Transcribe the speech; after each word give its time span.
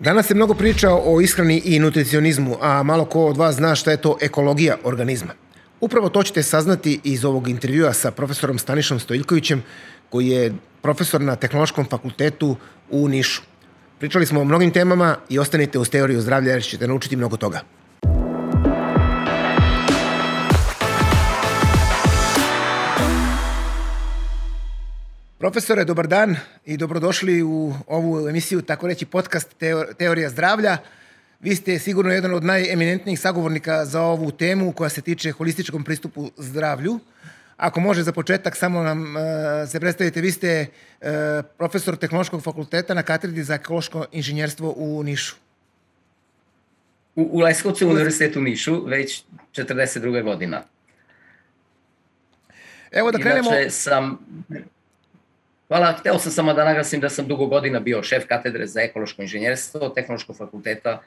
Danas 0.00 0.26
se 0.26 0.34
mnogo 0.34 0.54
priča 0.54 0.90
o 0.94 1.20
ishrani 1.20 1.62
i 1.64 1.78
nutricionizmu, 1.78 2.56
a 2.60 2.82
malo 2.82 3.04
ko 3.04 3.26
od 3.26 3.36
vas 3.36 3.54
zna 3.54 3.74
šta 3.74 3.90
je 3.90 3.96
to 3.96 4.16
ekologija 4.20 4.76
organizma. 4.84 5.32
Upravo 5.80 6.08
to 6.08 6.22
ćete 6.22 6.42
saznati 6.42 7.00
iz 7.04 7.24
ovog 7.24 7.48
intervjua 7.48 7.92
sa 7.92 8.10
profesorom 8.10 8.58
Stanišom 8.58 9.00
Stojilkovićem, 9.00 9.62
koji 10.10 10.28
je 10.28 10.54
profesor 10.82 11.20
na 11.20 11.36
Tehnološkom 11.36 11.84
fakultetu 11.84 12.56
u 12.90 13.08
Nišu. 13.08 13.42
Pričali 13.98 14.26
smo 14.26 14.40
o 14.40 14.44
mnogim 14.44 14.70
temama 14.70 15.16
i 15.28 15.38
ostanite 15.38 15.78
uz 15.78 15.90
teoriju 15.90 16.20
zdravlja 16.20 16.52
jer 16.52 16.62
ćete 16.62 16.88
naučiti 16.88 17.16
mnogo 17.16 17.36
toga. 17.36 17.60
Profesore, 25.38 25.84
dobar 25.84 26.06
dan 26.06 26.36
i 26.64 26.76
dobrodošli 26.76 27.42
u 27.42 27.74
ovu 27.86 28.28
emisiju, 28.28 28.62
tako 28.62 28.86
reći 28.86 29.06
podcast 29.06 29.56
Teorija 29.98 30.30
zdravlja. 30.30 30.78
Vi 31.40 31.56
ste 31.56 31.78
sigurno 31.78 32.12
jedan 32.12 32.34
od 32.34 32.44
najeminentnijih 32.44 33.20
sagovornika 33.20 33.84
za 33.84 34.02
ovu 34.02 34.30
temu 34.30 34.72
koja 34.72 34.88
se 34.88 35.00
tiče 35.00 35.32
holističkom 35.32 35.84
pristupu 35.84 36.30
zdravlju. 36.36 36.98
Ako 37.56 37.80
može 37.80 38.02
za 38.02 38.12
početak 38.12 38.56
samo 38.56 38.82
nam 38.82 39.02
uh, 39.02 39.22
se 39.68 39.80
predstavite, 39.80 40.20
vi 40.20 40.30
ste 40.30 40.66
uh, 40.66 41.08
profesor 41.58 41.96
Tehnološkog 41.96 42.42
fakulteta 42.42 42.94
na 42.94 43.02
katedri 43.02 43.42
za 43.42 43.54
ekološko 43.54 44.06
inženjerstvo 44.12 44.74
u 44.76 45.02
Nišu. 45.02 45.36
U, 47.16 47.28
u 47.32 47.40
Leskovcu 47.40 47.88
univerzitetu 47.88 48.38
u 48.38 48.42
Nišu 48.42 48.84
već 48.84 49.24
42. 49.52 50.22
godina. 50.22 50.62
Evo 52.92 53.10
da 53.10 53.18
krenemo... 53.18 53.50
Inače 53.50 53.70
sam 53.70 54.18
Hvala, 55.68 55.92
hteo 56.00 56.18
sam 56.18 56.32
samo 56.32 56.54
da 56.54 56.64
naglasim 56.64 57.00
da 57.00 57.08
sam 57.08 57.26
dugo 57.26 57.46
godina 57.46 57.80
bio 57.80 58.02
šef 58.02 58.26
katedre 58.28 58.66
za 58.66 58.80
ekološko 58.80 59.22
inženjerstvo 59.22 59.88
Tehnološkog 59.88 60.36
fakulteta 60.36 61.02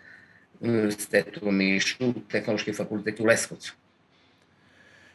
Univerzitetu 0.60 1.40
u 1.44 1.52
Nišu, 1.52 2.14
Tehnološki 2.32 2.74
fakultet 2.74 3.20
u 3.20 3.26
Leskovcu. 3.26 3.74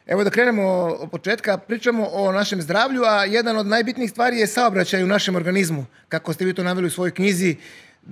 Evo 0.07 0.23
da 0.23 0.29
krenemo 0.29 0.63
od 0.99 1.11
početka, 1.11 1.57
pričamo 1.57 2.07
o 2.11 2.31
našem 2.31 2.61
zdravlju, 2.61 3.03
a 3.03 3.25
jedan 3.25 3.57
od 3.57 3.67
najbitnijih 3.67 4.11
stvari 4.11 4.39
je 4.39 4.47
saobraćaj 4.47 5.03
u 5.03 5.07
našem 5.07 5.35
organizmu, 5.35 5.85
kako 6.09 6.33
ste 6.33 6.45
vi 6.45 6.53
to 6.53 6.63
naveli 6.63 6.87
u 6.87 6.89
svojoj 6.89 7.11
knjizi. 7.11 7.55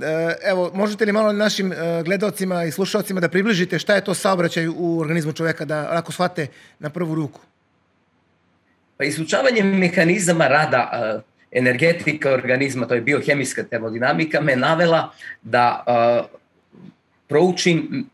E, 0.01 0.35
evo, 0.43 0.71
možete 0.73 1.05
li 1.05 1.11
malo 1.11 1.31
našim 1.31 1.71
e, 1.71 1.75
gledalcima 2.05 2.63
i 2.63 2.71
slušalcima 2.71 3.21
da 3.21 3.29
približite 3.29 3.79
šta 3.79 3.95
je 3.95 4.03
to 4.03 4.13
saobraćaj 4.13 4.67
u 4.67 4.99
organizmu 4.99 5.33
čoveka, 5.33 5.65
da 5.65 5.89
onako 5.91 6.11
shvate 6.11 6.47
na 6.79 6.89
prvu 6.89 7.15
ruku? 7.15 7.41
Pa 9.03 9.07
izučavanje 9.07 9.63
mehanizama 9.63 10.47
rada 10.47 10.81
uh, 10.93 11.21
energetika 11.51 12.31
organizma, 12.31 12.87
to 12.87 12.95
je 12.95 13.01
biohemijska 13.01 13.63
termodinamika, 13.63 14.41
me 14.41 14.55
navela 14.55 15.11
da 15.41 15.83
uh, 15.87 16.25
proučim 17.27 18.05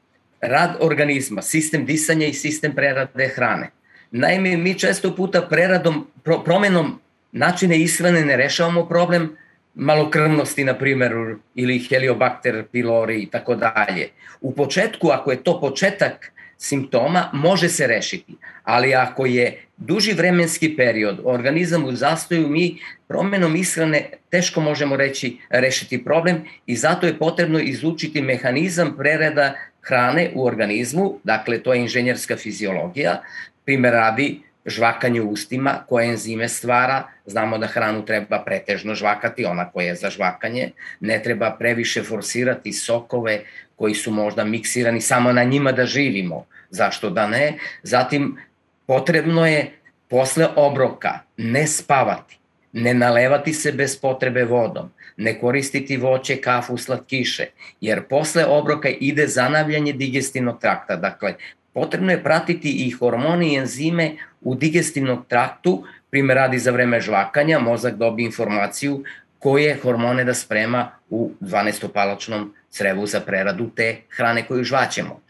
rad 0.42 0.78
organizma, 0.80 1.42
sistem 1.42 1.86
disanja 1.86 2.26
i 2.26 2.34
sistem 2.34 2.74
prerade 2.76 3.28
hrane. 3.36 3.70
Naime, 4.12 4.58
mi 4.58 4.74
često 4.80 5.16
puta 5.16 5.42
preradom, 5.42 6.08
pro, 6.24 6.40
promenom 6.44 7.00
načine 7.32 7.78
ishrane 7.78 8.26
ne 8.26 8.38
rešavamo 8.38 8.88
problem 8.88 9.30
malokrvnosti, 9.76 10.64
na 10.64 10.74
primjer, 10.74 11.14
ili 11.56 11.80
heliobakter 11.80 12.64
pylori 12.74 13.22
i 13.24 13.30
tako 13.30 13.56
dalje. 13.56 14.10
U 14.42 14.56
početku, 14.56 15.12
ako 15.12 15.32
je 15.32 15.44
to 15.44 15.60
početak 15.62 16.32
simptoma 16.60 17.30
može 17.34 17.70
se 17.70 17.88
rešiti, 17.88 18.36
ali 18.64 18.96
ako 18.96 19.26
je 19.26 19.64
duži 19.78 20.14
vremenski 20.14 20.76
period, 20.76 21.20
organizam 21.24 21.86
u 21.86 21.92
zastoju, 21.92 22.48
mi 22.48 22.78
promenom 23.08 23.56
ishrane 23.56 24.10
teško 24.30 24.62
možemo 24.62 24.96
reći 24.96 25.38
rešiti 25.50 26.04
problem 26.04 26.44
i 26.66 26.76
zato 26.76 27.08
je 27.08 27.18
potrebno 27.18 27.60
izučiti 27.60 28.22
mehanizam 28.22 28.96
prerada 28.98 29.54
hrane 29.82 30.32
u 30.36 30.46
organizmu, 30.46 31.20
dakle 31.24 31.64
to 31.64 31.74
je 31.74 31.82
inženjerska 31.82 32.38
fiziologija, 32.38 33.22
primer 33.66 33.94
radi 33.94 34.42
žvakanje 34.70 35.22
ustima 35.22 35.84
koje 35.90 36.10
enzime 36.10 36.50
stvara, 36.50 37.04
znamo 37.26 37.58
da 37.58 37.68
hranu 37.68 38.06
treba 38.06 38.40
pretežno 38.46 38.96
žvakati, 38.96 39.46
ona 39.46 39.70
koja 39.72 39.88
je 39.88 39.96
za 39.96 40.10
žvakanje, 40.10 40.72
ne 41.00 41.24
treba 41.24 41.52
previše 41.60 42.04
forsirati 42.04 42.74
sokove 42.74 43.42
koji 43.76 43.96
su 43.96 44.12
možda 44.12 44.44
miksirani 44.44 45.02
samo 45.02 45.32
na 45.32 45.44
njima 45.44 45.72
da 45.72 45.86
živimo, 45.86 46.46
zašto 46.70 47.10
da 47.10 47.28
ne. 47.28 47.54
Zatim, 47.84 48.38
potrebno 48.86 49.48
je 49.48 49.72
posle 50.08 50.48
obroka 50.56 51.20
ne 51.38 51.68
spavati, 51.68 52.38
ne 52.74 52.94
nalevati 52.94 53.54
se 53.54 53.72
bez 53.72 54.00
potrebe 54.00 54.44
vodom, 54.44 54.92
ne 55.18 55.40
koristiti 55.40 55.98
voće, 55.98 56.36
kafu, 56.42 56.78
slatkiše, 56.78 57.46
jer 57.82 58.04
posle 58.04 58.46
obroka 58.46 58.90
ide 58.90 59.28
zanavljanje 59.28 59.94
digestivnog 59.94 60.62
trakta. 60.62 60.96
Dakle, 60.96 61.34
potrebno 61.80 62.12
je 62.12 62.24
pratiti 62.24 62.72
i 62.88 62.92
hormoni 62.92 63.54
i 63.54 63.58
enzime 63.58 64.12
u 64.42 64.56
digestivnom 64.56 65.24
traktu, 65.28 65.84
primer 66.10 66.36
radi 66.36 66.60
za 66.60 66.72
vreme 66.72 67.00
žvakanja, 67.02 67.60
mozak 67.60 67.96
dobije 67.96 68.26
informaciju 68.26 69.04
koje 69.40 69.78
hormone 69.82 70.24
da 70.24 70.34
sprema 70.34 70.90
u 71.10 71.32
12-palačnom 71.42 72.50
crevu 72.70 73.06
za 73.08 73.20
preradu 73.20 73.70
te 73.76 74.02
hrane 74.10 74.44
koju 74.48 74.64
žvaćemo. 74.64 75.22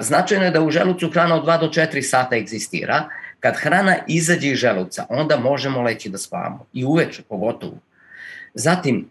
Značajno 0.00 0.44
je 0.44 0.50
da 0.50 0.62
u 0.62 0.70
želucu 0.70 1.10
hrana 1.10 1.36
od 1.36 1.44
2 1.44 1.60
do 1.60 1.68
4 1.68 2.02
sata 2.02 2.36
egzistira. 2.36 3.04
Kad 3.40 3.56
hrana 3.60 3.96
izađe 4.08 4.48
iz 4.48 4.58
želuca, 4.58 5.04
onda 5.08 5.36
možemo 5.36 5.82
leći 5.82 6.08
da 6.08 6.18
spavamo. 6.18 6.66
I 6.72 6.84
uveče, 6.84 7.22
pogotovo. 7.28 7.76
Zatim, 8.54 9.08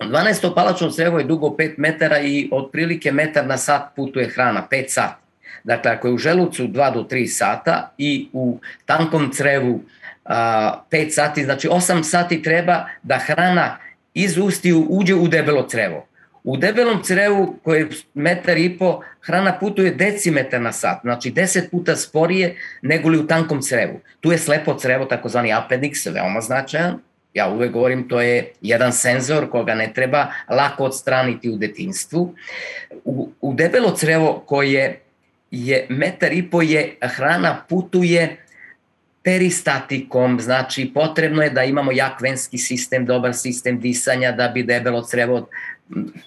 12. 0.00 0.54
palačno 0.54 0.90
crevo 0.90 1.18
je 1.18 1.24
dugo 1.24 1.54
5 1.58 1.74
metara 1.78 2.18
i 2.20 2.48
otprilike 2.52 3.12
metar 3.12 3.46
na 3.46 3.56
sat 3.56 3.94
putuje 3.96 4.28
hrana, 4.28 4.66
5 4.70 4.88
sati. 4.88 5.19
Dakle, 5.64 5.90
ako 5.90 6.08
je 6.08 6.14
u 6.14 6.18
želucu 6.18 6.68
2 6.68 6.94
do 6.94 7.02
3 7.02 7.26
sata 7.26 7.92
i 7.98 8.28
u 8.32 8.58
tankom 8.86 9.30
crevu 9.32 9.80
a, 10.24 10.82
5 10.90 11.10
sati, 11.10 11.44
znači 11.44 11.68
8 11.68 12.02
sati 12.02 12.42
treba 12.42 12.84
da 13.02 13.18
hrana 13.18 13.76
iz 14.14 14.38
ustiju 14.38 14.86
uđe 14.88 15.14
u 15.14 15.28
debelo 15.28 15.68
crevo. 15.68 16.06
U 16.44 16.56
debelom 16.56 17.02
crevu 17.02 17.56
koje 17.62 17.80
je 17.80 17.88
metar 18.14 18.58
i 18.58 18.78
po, 18.78 19.00
hrana 19.20 19.58
putuje 19.58 19.90
decimetar 19.90 20.60
na 20.60 20.72
sat, 20.72 20.98
znači 21.02 21.32
10 21.32 21.70
puta 21.70 21.96
sporije 21.96 22.56
nego 22.82 23.08
li 23.08 23.18
u 23.18 23.26
tankom 23.26 23.62
crevu. 23.62 24.00
Tu 24.20 24.32
je 24.32 24.38
slepo 24.38 24.74
crevo, 24.74 25.04
takozvani 25.04 25.52
appendix, 25.52 26.12
veoma 26.12 26.40
značajan. 26.40 26.98
Ja 27.34 27.48
uvek 27.48 27.72
govorim, 27.72 28.08
to 28.08 28.20
je 28.20 28.52
jedan 28.60 28.92
senzor 28.92 29.50
koga 29.50 29.74
ne 29.74 29.92
treba 29.94 30.26
lako 30.48 30.84
odstraniti 30.84 31.50
u 31.50 31.56
detinstvu. 31.56 32.34
U, 33.04 33.28
u 33.40 33.54
debelo 33.54 33.96
crevo 33.96 34.42
koje 34.46 35.00
je 35.50 35.86
metar 35.88 36.32
i 36.32 36.42
po 36.50 36.62
je 36.62 36.96
hrana 37.02 37.64
putuje 37.68 38.36
peristatikom, 39.22 40.40
znači 40.40 40.90
potrebno 40.94 41.42
je 41.42 41.50
da 41.50 41.64
imamo 41.64 41.92
jak 41.92 42.20
venski 42.20 42.58
sistem, 42.58 43.06
dobar 43.06 43.34
sistem 43.34 43.80
disanja 43.80 44.32
da 44.32 44.48
bi 44.48 44.62
debelo 44.62 45.02
crevo 45.02 45.48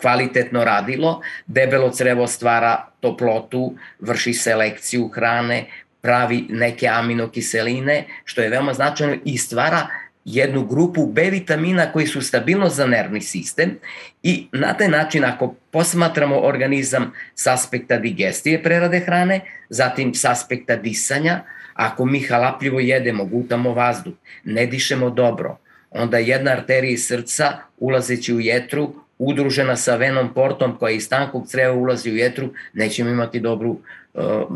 kvalitetno 0.01 0.63
radilo. 0.63 1.22
Debelo 1.45 1.89
crevo 1.91 2.28
stvara 2.28 2.88
toplotu, 3.00 3.73
vrši 4.00 4.34
selekciju 4.34 5.07
hrane, 5.07 5.66
pravi 6.01 6.45
neke 6.50 6.88
aminokiseline, 6.88 8.03
što 8.25 8.41
je 8.41 8.50
veoma 8.50 8.73
značajno 8.73 9.17
i 9.25 9.38
stvara 9.38 9.88
jednu 10.25 10.66
grupu 10.66 11.06
B 11.06 11.29
vitamina 11.29 11.91
koji 11.91 12.07
su 12.07 12.22
stabilno 12.22 12.69
za 12.69 12.85
nervni 12.85 13.22
sistem 13.22 13.78
i 14.23 14.47
na 14.51 14.73
taj 14.73 14.88
način 14.88 15.25
ako 15.25 15.56
posmatramo 15.72 16.39
organizam 16.39 17.11
s 17.35 17.47
aspekta 17.47 17.97
digestije 17.97 18.63
prerade 18.63 19.00
hrane, 19.00 19.41
zatim 19.69 20.13
s 20.13 20.25
aspekta 20.25 20.75
disanja, 20.75 21.44
ako 21.73 22.06
mi 22.06 22.19
halapljivo 22.19 22.79
jedemo, 22.79 23.25
gutamo 23.25 23.73
vazduh, 23.73 24.13
ne 24.44 24.66
dišemo 24.66 25.09
dobro, 25.09 25.57
onda 25.91 26.17
jedna 26.17 26.51
arterija 26.51 26.97
srca 26.97 27.57
ulazeći 27.78 28.34
u 28.34 28.40
jetru 28.40 28.94
udružena 29.17 29.75
sa 29.75 29.95
venom 29.95 30.34
portom 30.34 30.78
koja 30.78 30.91
iz 30.91 31.09
tankog 31.09 31.47
creva 31.47 31.73
ulazi 31.73 32.11
u 32.11 32.16
jetru, 32.16 32.49
nećemo 32.73 33.09
imati 33.09 33.40
dobru, 33.40 33.78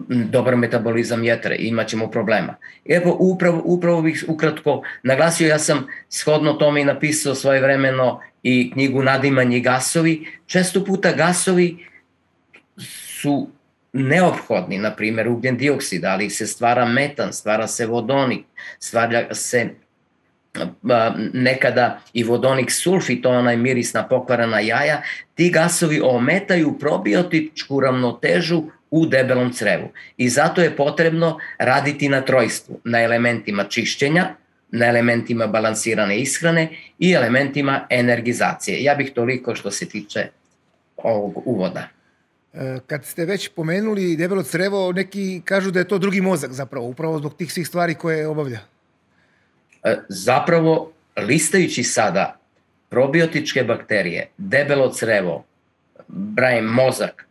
dobar 0.07 0.55
metabolizam 0.55 1.23
jetre 1.23 1.55
i 1.55 1.67
imaćemo 1.67 2.11
problema. 2.11 2.55
Evo, 2.85 3.17
upravo, 3.19 3.61
upravo 3.65 4.01
bih 4.01 4.25
ukratko 4.27 4.83
naglasio, 5.03 5.47
ja 5.47 5.59
sam 5.59 5.87
shodno 6.09 6.53
tome 6.53 6.81
i 6.81 6.85
napisao 6.85 7.35
svoje 7.35 7.61
vremeno 7.61 8.21
i 8.43 8.71
knjigu 8.71 9.03
Nadimanje 9.03 9.59
gasovi. 9.59 10.27
Često 10.45 10.85
puta 10.85 11.11
gasovi 11.11 11.85
su 13.21 13.49
neophodni, 13.93 14.77
na 14.77 14.95
primjer 14.95 15.27
ugljen 15.27 15.57
dioksid, 15.57 16.05
ali 16.05 16.29
se 16.29 16.47
stvara 16.47 16.85
metan, 16.85 17.33
stvara 17.33 17.67
se 17.67 17.85
vodonik, 17.85 18.45
stvara 18.79 19.33
se 19.33 19.69
nekada 21.33 21.99
i 22.13 22.23
vodonik 22.23 22.71
sulfit, 22.71 23.23
to 23.23 23.29
onaj 23.29 23.57
mirisna 23.57 24.07
pokvarana 24.07 24.59
jaja, 24.59 25.01
ti 25.35 25.49
gasovi 25.49 26.01
ometaju 26.03 26.77
probiotičku 26.79 27.79
ravnotežu 27.79 28.63
u 28.91 29.05
debelom 29.05 29.53
crevu. 29.53 29.89
I 30.17 30.29
zato 30.29 30.61
je 30.61 30.75
potrebno 30.75 31.39
raditi 31.57 32.09
na 32.09 32.21
trojstvu, 32.21 32.79
na 32.83 33.01
elementima 33.03 33.63
čišćenja, 33.63 34.35
na 34.71 34.85
elementima 34.85 35.47
balansirane 35.47 36.19
ishrane 36.19 36.69
i 36.99 37.11
elementima 37.11 37.87
energizacije. 37.89 38.83
Ja 38.83 38.95
bih 38.95 39.11
toliko 39.15 39.55
što 39.55 39.71
se 39.71 39.89
tiče 39.89 40.27
ovog 40.97 41.41
uvoda. 41.45 41.87
E, 42.53 42.79
kad 42.87 43.05
ste 43.05 43.25
već 43.25 43.47
pomenuli 43.47 44.15
debelo 44.15 44.43
crevo, 44.43 44.91
neki 44.91 45.41
kažu 45.45 45.71
da 45.71 45.79
je 45.79 45.87
to 45.87 45.97
drugi 45.97 46.21
mozak 46.21 46.51
zapravo, 46.51 46.87
upravo 46.87 47.17
zbog 47.17 47.37
tih 47.37 47.53
svih 47.53 47.67
stvari 47.67 47.95
koje 47.95 48.27
obavlja. 48.27 48.59
E, 49.83 49.97
zapravo, 50.09 50.91
listajući 51.17 51.83
sada 51.83 52.39
probiotičke 52.89 53.63
bakterije, 53.63 54.29
debelo 54.37 54.93
crevo, 54.93 55.45
brajim 56.07 56.65
mozak, 56.65 57.26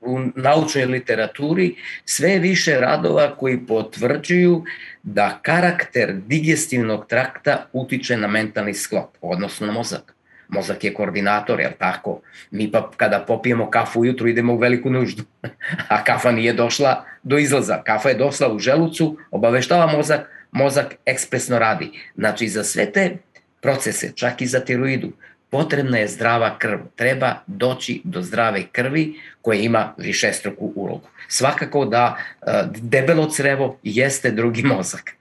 u 0.00 0.20
naučnoj 0.34 0.84
literaturi 0.84 1.74
sve 2.04 2.38
više 2.38 2.80
radova 2.80 3.36
koji 3.36 3.66
potvrđuju 3.66 4.64
da 5.02 5.38
karakter 5.42 6.12
digestivnog 6.12 7.06
trakta 7.06 7.66
utiče 7.72 8.16
na 8.16 8.28
mentalni 8.28 8.74
sklop, 8.74 9.16
odnosno 9.20 9.72
mozak. 9.72 10.16
Mozak 10.48 10.84
je 10.84 10.94
koordinator, 10.94 11.60
jel 11.60 11.72
tako? 11.78 12.20
Mi 12.50 12.70
pa 12.70 12.90
kada 12.96 13.18
popijemo 13.18 13.70
kafu 13.70 14.00
ujutru 14.00 14.28
idemo 14.28 14.54
u 14.54 14.58
veliku 14.58 14.90
nuždu, 14.90 15.22
a 15.88 16.04
kafa 16.04 16.32
nije 16.32 16.52
došla 16.52 17.04
do 17.22 17.38
izlaza. 17.38 17.82
Kafa 17.86 18.08
je 18.08 18.14
došla 18.14 18.52
u 18.52 18.58
želucu, 18.58 19.16
obaveštava 19.30 19.86
mozak, 19.86 20.30
mozak 20.52 20.94
ekspresno 21.06 21.58
radi. 21.58 21.90
Znači, 22.14 22.48
za 22.48 22.64
sve 22.64 22.92
te 22.92 23.16
procese, 23.60 24.12
čak 24.14 24.42
i 24.42 24.46
za 24.46 24.60
tiroidu, 24.60 25.12
potrebna 25.56 25.98
je 25.98 26.08
zdrava 26.08 26.58
krv. 26.58 26.78
Treba 26.96 27.34
doći 27.46 28.00
do 28.04 28.22
zdrave 28.22 28.62
krvi 28.72 29.20
koja 29.42 29.60
ima 29.60 29.94
višestruku 29.96 30.72
ulogu. 30.74 31.08
Svakako 31.28 31.84
da 31.84 32.16
e, 32.16 32.64
debelo 32.82 33.30
crevo 33.30 33.78
jeste 33.82 34.30
drugi 34.30 34.62
mozak. 34.62 35.12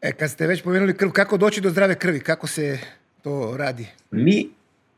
E, 0.00 0.12
kad 0.12 0.30
ste 0.30 0.46
već 0.46 0.62
pomenuli 0.62 0.96
krv, 0.96 1.10
kako 1.10 1.36
doći 1.36 1.60
do 1.60 1.70
zdrave 1.70 1.94
krvi? 1.94 2.20
Kako 2.20 2.46
se 2.46 2.78
to 3.22 3.54
radi? 3.58 3.86
Mi 4.10 4.48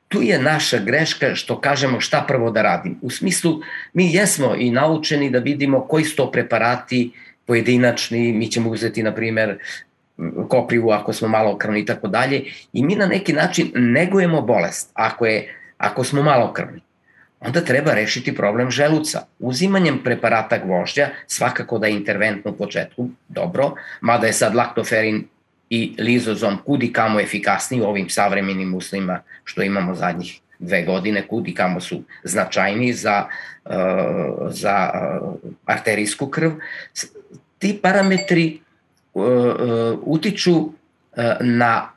tu 0.08 0.22
je 0.22 0.38
naša 0.38 0.78
greška 0.78 1.34
što 1.34 1.60
kažemo 1.60 2.00
šta 2.00 2.24
prvo 2.28 2.50
da 2.50 2.62
radim. 2.62 2.96
U 3.02 3.10
smislu, 3.10 3.60
mi 3.92 4.14
jesmo 4.14 4.54
i 4.58 4.70
naučeni 4.70 5.30
da 5.30 5.38
vidimo 5.38 5.86
koji 5.88 6.04
su 6.04 6.16
to 6.16 6.30
preparati 6.32 7.10
pojedinačni, 7.46 8.32
mi 8.32 8.50
ćemo 8.50 8.70
uzeti, 8.70 9.02
na 9.02 9.14
primer, 9.14 9.58
koprivu 10.48 10.90
ako 10.90 11.12
smo 11.12 11.28
malo 11.28 11.58
krvni 11.58 11.80
i 11.80 11.86
tako 11.86 12.08
dalje 12.08 12.44
i 12.72 12.84
mi 12.84 12.96
na 12.96 13.06
neki 13.06 13.32
način 13.32 13.70
negujemo 13.74 14.42
bolest 14.42 14.90
ako, 14.94 15.26
je, 15.26 15.54
ako 15.78 16.04
smo 16.04 16.22
malo 16.22 16.52
krvni. 16.52 16.80
Onda 17.40 17.60
treba 17.60 17.94
rešiti 17.94 18.34
problem 18.34 18.70
želuca. 18.70 19.26
Uzimanjem 19.38 19.98
preparata 20.04 20.58
gvožđa, 20.58 21.08
svakako 21.26 21.78
da 21.78 21.86
je 21.86 21.94
interventno 21.94 22.50
u 22.50 22.56
početku, 22.56 23.08
dobro, 23.28 23.74
mada 24.00 24.26
je 24.26 24.32
sad 24.32 24.54
laktoferin 24.54 25.24
i 25.70 25.94
lizozom 25.98 26.58
kudi 26.66 26.92
kamo 26.92 27.20
efikasniji 27.20 27.80
u 27.80 27.84
ovim 27.84 28.08
savremenim 28.08 28.74
uslovima 28.74 29.20
što 29.44 29.62
imamo 29.62 29.94
zadnjih 29.94 30.40
dve 30.58 30.82
godine, 30.82 31.26
kudi 31.28 31.54
kamo 31.54 31.80
su 31.80 32.02
značajniji 32.22 32.92
za, 32.92 33.26
uh, 33.64 33.72
za 34.50 34.90
uh, 35.22 35.34
arterijsku 35.66 36.26
krv. 36.26 36.50
Ti 37.58 37.78
parametri 37.82 38.60
utiču 40.04 40.56
uh, 40.56 40.72
na 41.40 41.94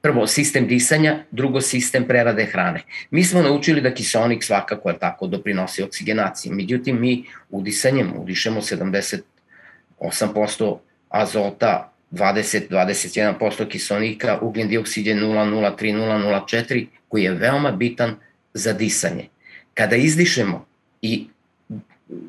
prvo 0.00 0.26
sistem 0.26 0.66
disanja, 0.66 1.18
drugo 1.30 1.60
sistem 1.60 2.06
prerade 2.08 2.44
hrane. 2.44 2.82
Mi 3.10 3.24
smo 3.24 3.42
naučili 3.42 3.80
da 3.80 3.94
kiselnik 3.94 4.44
svakako 4.44 4.90
je 4.90 4.98
tako 4.98 5.26
doprinosi 5.26 5.82
oksigenaciji, 5.82 6.52
međutim 6.52 7.00
mi 7.00 7.24
udisanjem 7.50 8.12
udišemo 8.16 8.60
78% 8.60 10.76
azota 11.08 11.92
20-21% 12.10 13.68
kiselnika, 13.68 14.38
ugljen 14.40 14.68
dioksid 14.68 15.06
je 15.06 15.14
0,03, 15.14 15.76
0,04, 15.76 16.86
koji 17.08 17.22
je 17.22 17.32
veoma 17.32 17.72
bitan 17.72 18.16
za 18.54 18.72
disanje. 18.72 19.28
Kada 19.74 19.96
izdišemo 19.96 20.66
i 21.02 21.26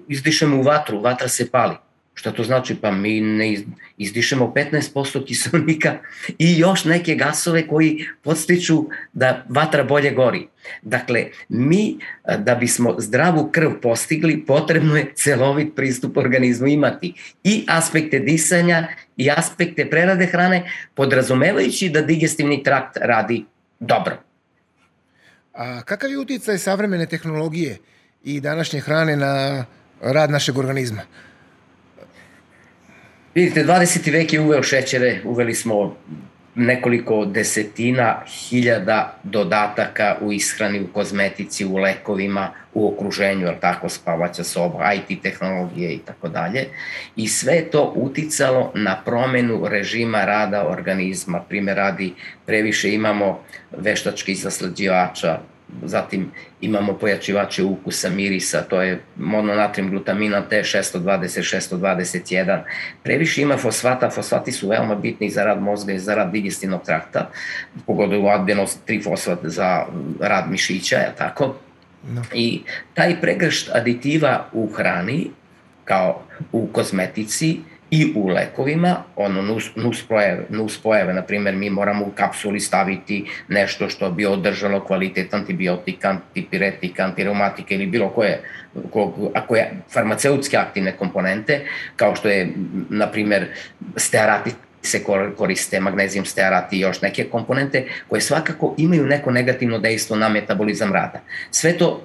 izdišemo 0.07 0.57
u 0.57 0.62
vatru, 0.62 1.02
vatra 1.02 1.28
se 1.28 1.52
pali. 1.52 1.75
Šta 2.16 2.32
to 2.32 2.44
znači? 2.44 2.76
Pa 2.76 2.92
mi 2.92 3.22
ne 3.22 3.58
izdišemo 3.98 4.54
15% 4.56 5.26
kiselnika 5.26 5.98
i 6.38 6.58
još 6.58 6.84
neke 6.86 7.16
gasove 7.16 7.68
koji 7.68 8.06
podstiču 8.24 8.86
da 9.14 9.46
vatra 9.50 9.84
bolje 9.84 10.12
gori. 10.12 10.48
Dakle, 10.82 11.26
mi 11.50 11.98
da 12.40 12.56
bismo 12.56 12.96
zdravu 13.00 13.50
krv 13.52 13.72
postigli, 13.82 14.46
potrebno 14.46 14.98
je 14.98 15.12
celovit 15.16 15.76
pristup 15.76 16.18
organizmu 16.18 16.68
imati 16.68 17.14
i 17.44 17.66
aspekte 17.68 18.20
disanja 18.20 18.88
i 19.18 19.30
aspekte 19.32 19.90
prerade 19.90 20.26
hrane, 20.26 20.72
podrazumevajući 20.94 21.90
da 21.90 22.02
digestivni 22.02 22.64
trakt 22.64 22.98
radi 23.02 23.46
dobro. 23.80 24.18
A 25.54 25.82
kakav 25.82 26.10
je 26.12 26.18
uticaj 26.18 26.58
savremene 26.58 27.06
tehnologije 27.06 27.78
i 28.24 28.40
današnje 28.42 28.80
hrane 28.80 29.16
na 29.16 29.66
rad 30.02 30.32
našeg 30.32 30.58
organizma? 30.58 31.02
Vidite, 33.36 33.64
20. 33.64 34.12
vek 34.12 34.34
je 34.34 34.40
uveo 34.40 34.64
šećere, 34.64 35.22
uveli 35.24 35.54
smo 35.56 35.96
nekoliko 36.56 37.26
desetina 37.26 38.22
hiljada 38.28 39.20
dodataka 39.24 40.18
u 40.22 40.32
ishrani, 40.32 40.82
u 40.82 40.88
kozmetici, 40.88 41.66
u 41.66 41.76
lekovima, 41.76 42.52
u 42.74 42.94
okruženju, 42.94 43.46
jer 43.46 43.60
tako 43.60 43.90
spavaća 43.90 44.44
soba, 44.44 44.94
IT 44.94 45.22
tehnologije 45.22 45.94
i 45.94 45.98
tako 45.98 46.28
dalje. 46.28 46.66
I 47.16 47.28
sve 47.28 47.62
to 47.72 47.94
uticalo 47.96 48.72
na 48.76 49.02
promenu 49.06 49.68
režima 49.68 50.26
rada 50.26 50.68
organizma. 50.68 51.44
Primer 51.50 51.76
radi, 51.76 52.14
previše 52.46 52.94
imamo 52.94 53.40
veštačkih 53.78 54.40
zaslađivača, 54.40 55.40
zatim 55.84 56.32
imamo 56.62 56.94
pojačivače 56.94 57.64
ukusa, 57.64 58.10
mirisa, 58.10 58.62
to 58.62 58.82
je 58.82 59.02
mononatrium 59.18 59.90
glutamina 59.90 60.44
T620, 60.50 61.58
621. 61.80 62.62
Previše 63.04 63.42
ima 63.42 63.58
fosfata, 63.58 64.10
fosfati 64.10 64.52
su 64.52 64.70
veoma 64.70 64.96
bitni 64.96 65.30
za 65.30 65.44
rad 65.44 65.62
mozga 65.62 65.94
i 65.94 66.00
za 66.00 66.16
rad 66.16 66.32
digestivnog 66.32 66.86
trakta, 66.86 67.30
pogoduju 67.86 68.28
adenos 68.28 68.78
trifosfat 68.86 69.40
za 69.44 69.86
rad 70.20 70.52
mišića, 70.52 70.96
je 70.96 71.14
tako? 71.18 71.56
No. 72.08 72.22
I 72.34 72.62
taj 72.94 73.22
pregršt 73.22 73.70
aditiva 73.74 74.46
u 74.54 74.68
hrani, 74.68 75.32
kao 75.86 76.22
u 76.52 76.68
kozmetici, 76.68 77.60
i 77.95 78.12
u 78.15 78.27
lekovima, 78.27 78.95
ono 79.15 79.42
nus, 79.42 79.69
nus, 79.75 80.03
pojave, 80.07 80.45
nus 80.50 80.81
pojave, 80.81 81.13
na 81.13 81.21
primjer 81.21 81.56
mi 81.56 81.69
moramo 81.69 82.06
u 82.06 82.12
kapsuli 82.12 82.59
staviti 82.59 83.25
nešto 83.47 83.89
što 83.89 84.12
bi 84.12 84.25
održalo 84.25 84.86
kvalitet 84.86 85.33
antibiotika, 85.33 86.09
antipiretika, 86.09 87.03
antireumatika 87.03 87.75
ili 87.75 87.85
bilo 87.85 88.09
koje, 88.09 88.42
ko, 88.92 89.31
ako 89.33 89.56
je 89.56 89.71
farmaceutske 89.94 90.57
aktivne 90.57 90.92
komponente, 90.97 91.61
kao 91.95 92.16
što 92.16 92.30
je, 92.30 92.49
na 92.90 93.07
primjer, 93.07 93.47
stearati 93.95 94.52
se 94.81 95.04
koriste 95.37 95.80
magnezijum 95.80 96.25
stearat 96.25 96.73
i 96.73 96.80
još 96.80 97.02
neke 97.02 97.23
komponente 97.23 97.85
koje 98.07 98.21
svakako 98.21 98.75
imaju 98.78 99.06
neko 99.06 99.31
negativno 99.31 99.80
dejstvo 99.80 100.16
na 100.16 100.30
metabolizam 100.30 100.94
rada. 100.94 101.21
Sve 101.52 101.78
to 101.78 102.02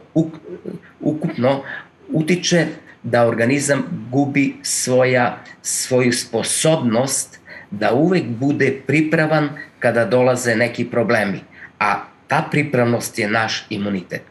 ukupno 1.01 1.63
utiče 2.09 2.67
da 3.03 3.27
organizam 3.27 4.09
gubi 4.11 4.55
svoja, 4.63 5.39
svoju 5.63 6.13
sposobnost 6.13 7.39
da 7.71 7.93
uvek 7.93 8.25
bude 8.27 8.81
pripravan 8.87 9.49
kada 9.79 10.05
dolaze 10.05 10.57
neki 10.57 10.85
problemi. 10.85 11.41
A 11.79 12.05
ta 12.29 12.49
pripravnost 12.51 13.19
je 13.19 13.31
naš 13.31 13.67
imunitet. 13.71 14.23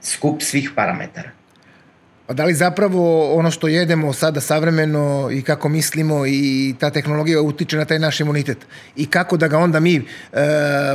Skup 0.00 0.42
svih 0.42 0.70
parametara. 0.76 1.30
A 2.28 2.32
da 2.32 2.44
li 2.44 2.54
zapravo 2.54 3.34
ono 3.34 3.50
što 3.50 3.68
jedemo 3.68 4.12
sada 4.12 4.40
savremeno 4.40 5.28
i 5.32 5.42
kako 5.42 5.68
mislimo 5.68 6.26
i 6.26 6.74
ta 6.78 6.90
tehnologija 6.90 7.40
utiče 7.40 7.76
na 7.76 7.84
taj 7.84 7.98
naš 7.98 8.20
imunitet? 8.20 8.58
I 8.96 9.06
kako 9.06 9.36
da 9.36 9.48
ga 9.48 9.58
onda 9.58 9.80
mi 9.80 9.96
e, 9.96 10.02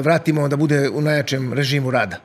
vratimo 0.02 0.48
da 0.48 0.56
bude 0.56 0.90
u 0.90 1.02
najjačem 1.02 1.54
režimu 1.54 1.92
rada? 1.92 2.18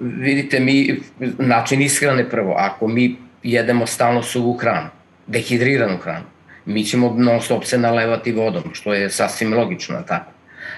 vidite 0.00 0.60
mi 0.60 1.00
način 1.38 1.82
ishrane 1.82 2.30
prvo, 2.30 2.54
ako 2.58 2.88
mi 2.88 3.16
jedemo 3.42 3.86
stalno 3.86 4.22
suvu 4.22 4.56
hranu, 4.56 4.88
dehidriranu 5.26 5.96
hranu, 5.98 6.24
mi 6.66 6.84
ćemo 6.84 7.14
non 7.18 7.40
stop 7.40 7.64
se 7.64 7.78
nalevati 7.78 8.32
vodom, 8.32 8.62
što 8.72 8.94
je 8.94 9.10
sasvim 9.10 9.54
logično, 9.54 10.02
tako. 10.08 10.32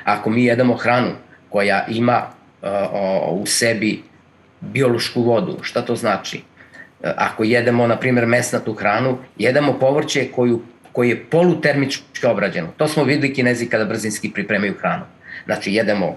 Ako 0.04 0.30
mi 0.30 0.44
jedemo 0.44 0.74
hranu 0.74 1.10
koja 1.48 1.86
ima 1.88 2.22
uh, 2.62 3.40
u 3.42 3.46
sebi 3.46 4.02
biološku 4.60 5.22
vodu, 5.22 5.58
šta 5.62 5.82
to 5.82 5.96
znači? 5.96 6.42
Ako 7.16 7.44
jedemo, 7.44 7.86
na 7.86 7.96
primjer, 7.96 8.26
mesnatu 8.26 8.74
hranu, 8.74 9.18
jedemo 9.36 9.78
povrće 9.78 10.28
koju, 10.32 10.62
koji 10.92 11.08
je 11.08 11.24
polutermički 11.24 12.26
obrađeno. 12.26 12.68
To 12.76 12.88
smo 12.88 13.04
videli 13.04 13.34
kinezi 13.34 13.66
kada 13.66 13.84
brzinski 13.84 14.30
pripremaju 14.30 14.74
hranu. 14.80 15.04
Znači, 15.44 15.74
jedemo 15.74 16.16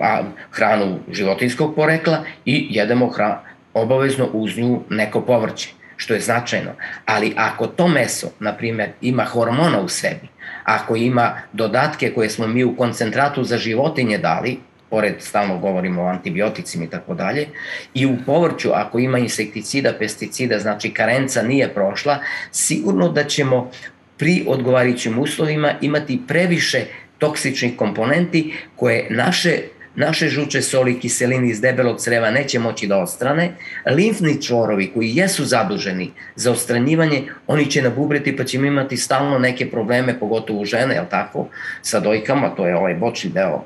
a, 0.00 0.22
hranu 0.50 0.98
životinskog 1.12 1.74
porekla 1.74 2.24
i 2.44 2.66
jedemo 2.70 3.08
hranu, 3.08 3.34
obavezno 3.74 4.28
uz 4.32 4.58
nju 4.58 4.82
neko 4.90 5.20
povrće, 5.20 5.68
što 6.00 6.14
je 6.14 6.20
značajno. 6.20 6.70
Ali 7.06 7.34
ako 7.36 7.66
to 7.66 7.88
meso, 7.88 8.30
na 8.38 8.56
primjer, 8.56 8.90
ima 9.00 9.24
hormona 9.24 9.80
u 9.80 9.88
sebi, 9.88 10.28
ako 10.64 10.96
ima 10.96 11.32
dodatke 11.52 12.12
koje 12.14 12.30
smo 12.30 12.46
mi 12.46 12.64
u 12.64 12.76
koncentratu 12.76 13.44
za 13.44 13.58
životinje 13.58 14.18
dali, 14.18 14.58
pored 14.90 15.14
stalno 15.18 15.58
govorimo 15.58 16.02
o 16.02 16.08
antibioticima 16.08 16.84
i 16.84 16.90
tako 16.90 17.14
dalje, 17.14 17.46
i 17.94 18.06
u 18.06 18.16
povrću 18.26 18.70
ako 18.74 18.98
ima 18.98 19.18
insekticida, 19.18 19.92
pesticida, 19.98 20.58
znači 20.58 20.90
karenca 20.90 21.42
nije 21.42 21.68
prošla, 21.74 22.18
sigurno 22.50 23.08
da 23.08 23.24
ćemo 23.24 23.70
pri 24.16 24.44
odgovarajućim 24.46 25.18
uslovima 25.18 25.74
imati 25.80 26.20
previše 26.28 26.84
toksičnih 27.18 27.76
komponenti 27.76 28.54
koje 28.76 29.06
naše 29.10 29.58
naše 29.96 30.28
žuče 30.28 30.62
soli, 30.62 31.00
kiselini 31.00 31.50
iz 31.50 31.60
debelog 31.60 32.00
creva 32.00 32.30
neće 32.30 32.58
moći 32.58 32.86
da 32.86 32.98
ostrane, 32.98 33.52
limfni 33.86 34.42
čvorovi 34.42 34.90
koji 34.94 35.16
jesu 35.16 35.44
zaduženi 35.44 36.10
za 36.36 36.52
ostranjivanje, 36.52 37.22
oni 37.46 37.70
će 37.70 37.82
nabubriti 37.82 38.36
pa 38.36 38.44
ćemo 38.44 38.66
imati 38.66 38.96
stalno 38.96 39.38
neke 39.38 39.70
probleme, 39.70 40.18
pogotovo 40.18 40.64
žene, 40.64 40.94
jel 40.94 41.04
tako, 41.10 41.48
sa 41.82 42.00
dojkama, 42.00 42.48
to 42.48 42.66
je 42.66 42.76
ovaj 42.76 42.94
bočni 42.94 43.30
deo 43.30 43.64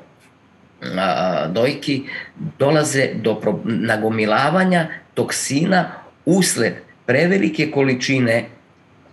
a, 0.97 1.47
dojki, 1.47 2.03
dolaze 2.59 3.09
do 3.15 3.41
nagomilavanja 3.63 4.87
toksina 5.13 5.91
usled 6.25 6.73
prevelike 7.05 7.71
količine 7.71 8.45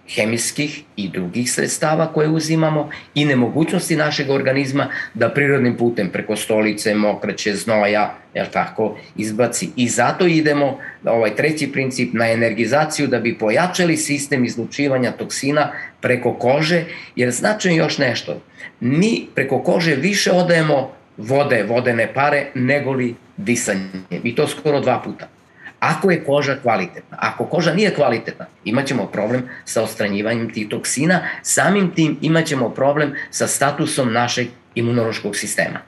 hemijskih 0.08 0.82
i 0.96 1.08
drugih 1.08 1.52
sredstava 1.52 2.12
koje 2.12 2.28
uzimamo 2.28 2.90
i 3.14 3.24
nemogućnosti 3.24 3.96
našeg 3.96 4.30
organizma 4.30 4.88
da 5.14 5.30
prirodnim 5.30 5.76
putem 5.76 6.08
preko 6.08 6.36
stolice, 6.36 6.94
mokraće, 6.94 7.54
znoja, 7.54 8.14
jel 8.34 8.46
tako, 8.52 8.96
izbaci. 9.16 9.70
I 9.76 9.88
zato 9.88 10.26
idemo, 10.26 10.78
ovaj 11.04 11.36
treći 11.36 11.72
princip, 11.72 12.12
na 12.12 12.30
energizaciju 12.30 13.06
da 13.06 13.18
bi 13.18 13.38
pojačali 13.38 13.96
sistem 13.96 14.44
izlučivanja 14.44 15.12
toksina 15.12 15.72
preko 16.00 16.34
kože, 16.34 16.84
jer 17.16 17.30
značajno 17.30 17.78
još 17.78 17.98
nešto, 17.98 18.40
mi 18.80 19.26
preko 19.34 19.62
kože 19.62 19.94
više 19.94 20.32
odajemo 20.32 20.90
vode, 21.16 21.62
vodene 21.62 22.14
pare, 22.14 22.46
nego 22.54 22.92
li 22.92 23.14
disanje. 23.36 23.88
I 24.24 24.34
to 24.34 24.48
skoro 24.48 24.80
dva 24.80 25.00
puta 25.04 25.41
ako 25.82 26.10
je 26.10 26.24
koža 26.24 26.56
kvalitetna. 26.62 27.18
Ako 27.20 27.44
koža 27.44 27.74
nije 27.74 27.94
kvalitetna, 27.94 28.46
imaćemo 28.64 29.06
problem 29.06 29.42
sa 29.64 29.82
ostranjivanjem 29.82 30.52
tih 30.52 30.68
toksina, 30.68 31.20
samim 31.42 31.90
tim 31.94 32.18
imaćemo 32.20 32.68
problem 32.68 33.14
sa 33.30 33.46
statusom 33.46 34.12
našeg 34.12 34.46
imunološkog 34.74 35.36
sistema. 35.36 35.78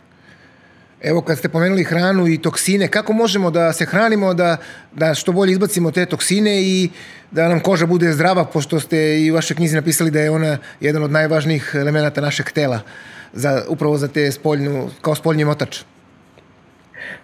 Evo 1.02 1.20
kad 1.20 1.38
ste 1.38 1.48
pomenuli 1.48 1.84
hranu 1.84 2.28
i 2.28 2.38
toksine, 2.42 2.88
kako 2.88 3.12
možemo 3.12 3.50
da 3.50 3.72
se 3.72 3.86
hranimo, 3.86 4.34
da, 4.34 4.56
da 4.92 5.14
što 5.14 5.32
bolje 5.32 5.52
izbacimo 5.52 5.90
te 5.90 6.06
toksine 6.06 6.62
i 6.62 6.90
da 7.30 7.48
nam 7.48 7.60
koža 7.60 7.86
bude 7.86 8.12
zdrava, 8.12 8.44
pošto 8.44 8.80
ste 8.80 9.20
i 9.20 9.30
u 9.30 9.34
vašoj 9.34 9.56
knjizi 9.56 9.76
napisali 9.76 10.10
da 10.10 10.20
je 10.20 10.30
ona 10.30 10.58
jedan 10.80 11.02
od 11.02 11.10
najvažnijih 11.10 11.70
elemenata 11.74 12.20
našeg 12.20 12.50
tela, 12.50 12.80
za, 13.32 13.62
upravo 13.68 13.98
za 13.98 14.08
te 14.08 14.32
spoljnu, 14.32 14.90
kao 15.00 15.14
spoljni 15.14 15.44
motač. 15.44 15.84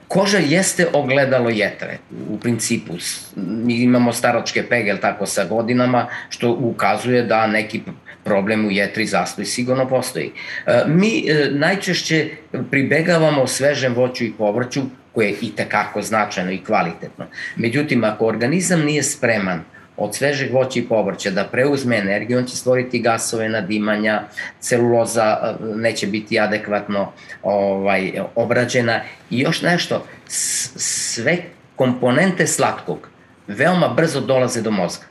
Koža 0.08 0.38
jeste 0.38 0.86
ogledalo 0.92 1.50
jetre, 1.50 1.98
u 2.28 2.38
principu. 2.38 2.94
Mi 3.36 3.82
imamo 3.82 4.12
staročke 4.12 4.62
pegel 4.68 4.98
tako 4.98 5.26
sa 5.26 5.44
godinama, 5.44 6.06
što 6.28 6.50
ukazuje 6.50 7.22
da 7.22 7.46
neki 7.46 7.80
problem 8.24 8.66
u 8.66 8.70
jetri 8.70 9.06
zastoj 9.06 9.44
sigurno 9.44 9.88
postoji. 9.88 10.32
E, 10.66 10.82
mi 10.86 11.24
e, 11.28 11.50
najčešće 11.50 12.30
pribegavamo 12.70 13.46
svežem 13.46 13.94
voću 13.94 14.24
i 14.24 14.32
povrću, 14.38 14.82
koje 15.12 15.28
je 15.28 15.36
i 15.40 15.52
tekako 15.56 16.02
značajno 16.02 16.50
i 16.50 16.64
kvalitetno. 16.64 17.26
Međutim, 17.56 18.04
ako 18.04 18.26
organizam 18.26 18.80
nije 18.80 19.02
spreman 19.02 19.64
od 20.00 20.14
svežeg 20.14 20.52
voća 20.52 20.78
i 20.78 20.82
povrća 20.82 21.30
da 21.30 21.44
preuzme 21.44 21.96
energiju, 21.96 22.38
on 22.38 22.44
će 22.44 22.56
stvoriti 22.56 22.98
gasove 22.98 23.48
nadimanja, 23.48 24.22
celuloza 24.60 25.38
e, 25.42 25.64
neće 25.76 26.06
biti 26.06 26.40
adekvatno 26.40 27.12
ovaj, 27.42 28.12
obrađena 28.34 29.00
i 29.30 29.40
još 29.40 29.62
nešto, 29.62 30.06
sve 30.26 31.36
komponente 31.76 32.46
slatkog 32.46 33.08
veoma 33.46 33.88
brzo 33.88 34.20
dolaze 34.20 34.62
do 34.62 34.70
mozga. 34.70 35.04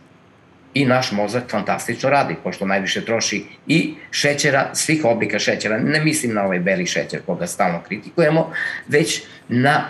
I 0.73 0.85
naš 0.85 1.11
mozak 1.11 1.43
fantastično 1.51 2.09
radi, 2.09 2.35
pošto 2.43 2.65
najviše 2.65 3.05
troši 3.05 3.43
i 3.67 3.95
šećera, 4.11 4.69
svih 4.73 5.05
oblika 5.05 5.39
šećera, 5.39 5.77
ne 5.77 6.03
mislim 6.03 6.33
na 6.33 6.43
ovaj 6.43 6.59
beli 6.59 6.85
šećer 6.85 7.21
koga 7.25 7.47
stalno 7.47 7.81
kritikujemo, 7.87 8.51
već 8.87 9.21
na 9.47 9.87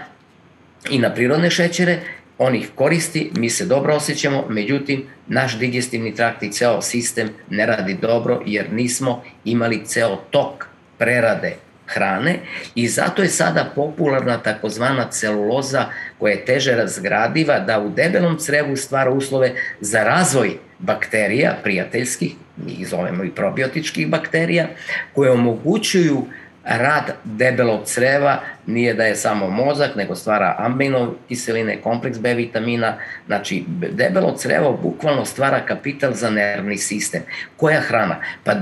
i 0.90 1.00
na 1.00 1.14
prirodne 1.14 1.50
šećere 1.50 2.00
on 2.40 2.56
ih 2.56 2.70
koristi, 2.76 3.32
mi 3.36 3.50
se 3.50 3.66
dobro 3.66 3.96
osjećamo, 3.96 4.46
međutim, 4.50 5.04
naš 5.28 5.58
digestivni 5.58 6.16
trakt 6.16 6.44
i 6.44 6.52
ceo 6.52 6.82
sistem 6.82 7.30
ne 7.50 7.66
radi 7.66 7.98
dobro 8.02 8.42
jer 8.46 8.74
nismo 8.74 9.24
imali 9.46 9.86
ceo 9.86 10.16
tok 10.16 10.68
prerade 10.98 11.56
hrane 11.88 12.40
i 12.76 12.88
zato 12.88 13.22
je 13.22 13.30
sada 13.30 13.72
popularna 13.76 14.38
takozvana 14.38 15.10
celuloza 15.12 15.86
koja 16.20 16.32
je 16.32 16.46
teže 16.46 16.76
razgradiva 16.76 17.60
da 17.60 17.80
u 17.80 17.90
debelom 17.90 18.38
crevu 18.38 18.76
stvara 18.76 19.12
uslove 19.12 19.52
za 19.82 20.04
razvoj 20.04 20.58
bakterija, 20.80 21.58
prijateljskih, 21.64 22.32
mi 22.58 22.72
ih 22.72 22.88
zovemo 22.88 23.24
i 23.24 23.30
probiotičkih 23.30 24.08
bakterija, 24.08 24.68
koje 25.14 25.32
omogućuju 25.32 26.26
rad 26.64 27.14
debelog 27.24 27.86
creva 27.86 28.40
nije 28.66 28.94
da 28.94 29.04
je 29.04 29.16
samo 29.16 29.50
mozak, 29.50 29.96
nego 29.96 30.16
stvara 30.16 30.56
amino 30.58 31.14
kiseline, 31.28 31.82
kompleks 31.82 32.20
B 32.20 32.34
vitamina, 32.34 32.98
znači 33.28 33.64
debelo 33.92 34.36
crevo 34.38 34.80
bukvalno 34.84 35.26
stvara 35.26 35.66
kapital 35.66 36.14
za 36.14 36.30
nervni 36.30 36.78
sistem. 36.78 37.22
Koja 37.58 37.82
hrana? 37.82 38.16
Pa 38.44 38.54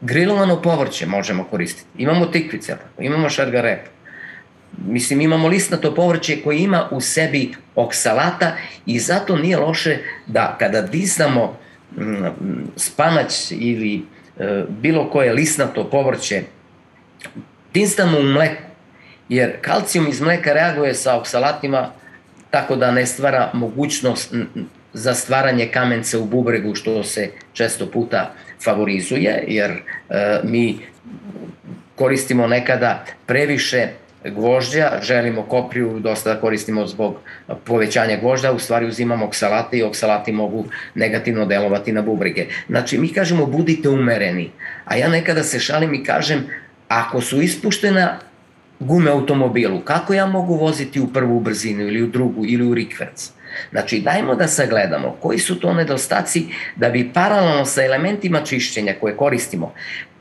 grilovano 0.00 0.62
povrće 0.62 1.06
možemo 1.06 1.44
koristiti. 1.44 1.88
Imamo 1.98 2.26
tikvice, 2.26 2.76
imamo 2.98 3.28
šargarep, 3.28 3.80
mislim 4.86 5.20
imamo 5.20 5.48
listnato 5.48 5.94
povrće 5.94 6.42
koje 6.44 6.58
ima 6.58 6.88
u 6.90 7.00
sebi 7.00 7.54
oksalata 7.74 8.56
i 8.86 8.98
zato 8.98 9.36
nije 9.36 9.56
loše 9.56 9.98
da 10.26 10.56
kada 10.58 10.82
disamo 10.82 11.58
mm, 11.96 12.26
spanać 12.76 13.50
ili 13.50 14.02
e, 14.38 14.64
bilo 14.68 15.10
koje 15.10 15.32
listnato 15.32 15.90
povrće 15.90 16.42
Dinstamo 17.74 18.18
u 18.18 18.22
mleku, 18.22 18.62
jer 19.28 19.52
kalcijum 19.60 20.08
iz 20.08 20.20
mleka 20.20 20.52
reaguje 20.52 20.94
sa 20.94 21.16
oksalatima 21.16 21.90
tako 22.50 22.76
da 22.76 22.90
ne 22.90 23.06
stvara 23.06 23.50
mogućnost 23.52 24.34
za 24.92 25.14
stvaranje 25.14 25.66
kamence 25.66 26.18
u 26.18 26.24
bubregu, 26.24 26.74
što 26.74 27.04
se 27.04 27.30
često 27.52 27.86
puta 27.86 28.34
favorizuje, 28.64 29.44
jer 29.48 29.70
e, 29.70 29.80
mi 30.44 30.78
koristimo 31.96 32.46
nekada 32.46 33.04
previše 33.26 33.88
gvožđa, 34.24 34.90
želimo 35.02 35.42
kopriju, 35.42 35.98
dosta 36.00 36.34
da 36.34 36.40
koristimo 36.40 36.86
zbog 36.86 37.16
povećanja 37.64 38.16
gvožđa, 38.16 38.52
u 38.52 38.58
stvari 38.58 38.86
uzimamo 38.86 39.26
oksalate 39.26 39.78
i 39.78 39.82
oksalati 39.82 40.32
mogu 40.32 40.64
negativno 40.94 41.46
delovati 41.46 41.92
na 41.92 42.02
bubrege. 42.02 42.46
Znači, 42.68 42.98
mi 42.98 43.08
kažemo 43.08 43.46
budite 43.46 43.88
umereni, 43.88 44.50
a 44.84 44.96
ja 44.96 45.08
nekada 45.08 45.42
se 45.42 45.60
šalim 45.60 45.94
i 45.94 46.04
kažem 46.04 46.46
ako 46.92 47.20
su 47.20 47.42
ispuštena 47.42 48.18
gume 48.80 49.10
automobilu, 49.10 49.80
kako 49.80 50.14
ja 50.14 50.26
mogu 50.26 50.54
voziti 50.54 51.00
u 51.00 51.12
prvu 51.12 51.40
brzinu 51.40 51.86
ili 51.86 52.02
u 52.02 52.06
drugu 52.06 52.44
ili 52.46 52.66
u 52.66 52.74
rikverc? 52.74 53.30
Znači, 53.70 54.00
dajmo 54.00 54.34
da 54.34 54.48
sagledamo 54.48 55.16
koji 55.20 55.38
su 55.38 55.60
to 55.60 55.74
nedostaci 55.74 56.46
da 56.76 56.88
bi 56.88 57.10
paralelno 57.14 57.64
sa 57.64 57.84
elementima 57.84 58.40
čišćenja 58.44 58.94
koje 59.00 59.16
koristimo 59.16 59.74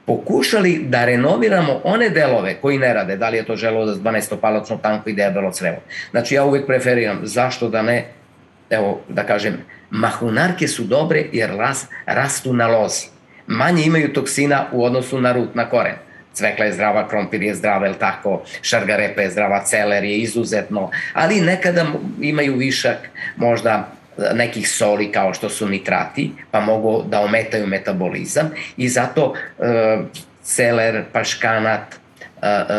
pokušali 0.06 0.86
da 0.88 1.06
renoviramo 1.06 1.82
one 1.84 2.10
delove 2.10 2.56
koji 2.62 2.78
ne 2.78 2.94
rade, 2.94 3.18
da 3.18 3.30
li 3.30 3.38
je 3.38 3.46
to 3.46 3.56
želodac, 3.56 3.98
12-palačno 3.98 4.82
tanko 4.82 5.10
i 5.10 5.14
debelo 5.14 5.52
crevo. 5.52 5.78
Znači, 6.12 6.36
ja 6.36 6.44
uvek 6.44 6.66
preferiram, 6.66 7.20
zašto 7.24 7.70
da 7.70 7.82
ne, 7.82 8.06
evo, 8.70 9.02
da 9.10 9.24
kažem, 9.24 9.58
mahunarke 9.90 10.68
su 10.68 10.84
dobre 10.84 11.26
jer 11.32 11.50
ras, 11.58 11.88
rastu 12.06 12.54
na 12.54 12.68
lozi. 12.68 13.08
Manje 13.48 13.84
imaju 13.86 14.14
toksina 14.14 14.66
u 14.72 14.86
odnosu 14.86 15.22
na 15.22 15.32
rut, 15.32 15.56
na 15.56 15.70
koren 15.70 15.96
cvekla 16.34 16.66
je 16.66 16.74
zdrava, 16.74 17.08
krompir 17.08 17.44
je 17.44 17.56
zdrava, 17.56 17.88
el 17.88 17.96
tako, 18.00 18.42
šargarepa 18.62 19.22
je 19.22 19.32
zdrava, 19.32 19.64
celer 19.66 20.04
je 20.04 20.18
izuzetno, 20.18 20.90
ali 21.14 21.42
nekada 21.42 21.86
imaju 22.22 22.56
višak 22.56 23.10
možda 23.36 23.88
nekih 24.34 24.70
soli 24.70 25.12
kao 25.12 25.34
što 25.34 25.50
su 25.50 25.68
nitrati, 25.68 26.32
pa 26.52 26.60
mogu 26.60 27.04
da 27.08 27.22
ometaju 27.22 27.68
metabolizam 27.68 28.52
i 28.78 28.90
zato 28.90 29.34
e, 29.60 29.98
celer, 30.44 31.04
paškanat, 31.14 32.01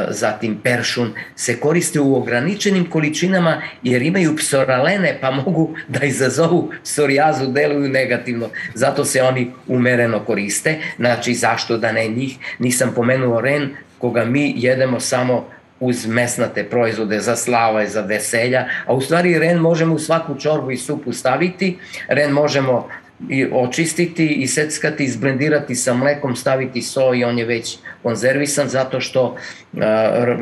zatim 0.08 0.60
peršun, 0.62 1.12
se 1.36 1.60
koriste 1.60 2.00
u 2.00 2.16
ograničenim 2.16 2.90
količinama 2.90 3.62
jer 3.82 4.02
imaju 4.02 4.36
psoralene 4.36 5.18
pa 5.20 5.30
mogu 5.30 5.74
da 5.88 6.06
izazovu 6.06 6.70
psorijazu, 6.84 7.46
deluju 7.46 7.88
negativno. 7.88 8.48
Zato 8.74 9.04
se 9.04 9.22
oni 9.22 9.50
umereno 9.68 10.24
koriste. 10.24 10.78
Znači, 10.96 11.34
zašto 11.34 11.76
da 11.76 11.92
ne 11.92 12.08
njih? 12.08 12.38
Nisam 12.58 12.92
pomenuo 12.96 13.40
ren, 13.40 13.70
koga 13.98 14.24
mi 14.24 14.54
jedemo 14.56 15.00
samo 15.00 15.48
uz 15.80 16.06
mesnate 16.06 16.64
proizvode 16.64 17.20
za 17.20 17.36
slava 17.36 17.82
i 17.82 17.88
za 17.88 18.00
veselja, 18.00 18.66
a 18.86 18.94
u 18.94 19.00
stvari 19.00 19.38
ren 19.38 19.58
možemo 19.58 19.94
u 19.94 19.98
svaku 19.98 20.34
čorbu 20.38 20.70
i 20.70 20.76
supu 20.76 21.12
staviti, 21.12 21.78
ren 22.08 22.30
možemo 22.30 22.88
i 23.30 23.46
očistiti, 23.52 24.26
i 24.26 24.46
seckati, 24.46 25.04
izblendirati 25.04 25.74
sa 25.74 25.94
mlekom, 25.94 26.36
staviti 26.36 26.82
so 26.82 27.14
i 27.14 27.24
on 27.24 27.38
je 27.38 27.44
već 27.44 27.78
konzervisan 28.02 28.68
zato 28.68 29.00
što 29.00 29.24
uh, 29.24 29.80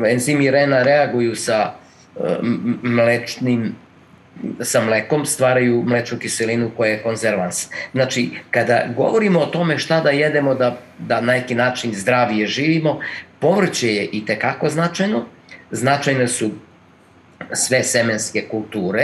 enzimi 0.07 0.51
rena 0.51 0.83
reaguju 0.83 1.35
sa 1.35 1.73
uh, 2.15 2.25
mlečnim 2.81 3.75
sa 4.61 4.81
mlekom 4.81 5.25
stvaraju 5.25 5.83
mlečnu 5.87 6.17
kiselinu 6.19 6.71
koja 6.77 6.91
je 6.91 7.03
konzervans. 7.03 7.67
Znači, 7.91 8.29
kada 8.51 8.85
govorimo 8.95 9.39
o 9.39 9.45
tome 9.45 9.77
šta 9.77 10.01
da 10.01 10.09
jedemo 10.09 10.55
da, 10.55 10.77
da 10.99 11.21
na 11.21 11.33
neki 11.33 11.55
način 11.55 11.93
zdravije 11.93 12.47
živimo, 12.47 12.99
povrće 13.39 13.95
je 13.95 14.05
i 14.05 14.25
tekako 14.25 14.69
značajno. 14.69 15.25
Značajne 15.71 16.27
su 16.27 16.51
sve 17.53 17.83
semenske 17.83 18.47
kulture, 18.51 19.03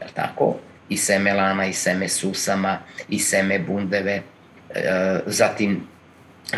je 0.00 0.06
tako? 0.14 0.56
I 0.88 0.96
seme 0.96 1.34
lana, 1.34 1.66
i 1.66 1.72
seme 1.72 2.08
susama, 2.08 2.78
i 3.08 3.18
seme 3.18 3.58
bundeve, 3.58 4.22
e, 4.74 5.20
zatim 5.26 5.80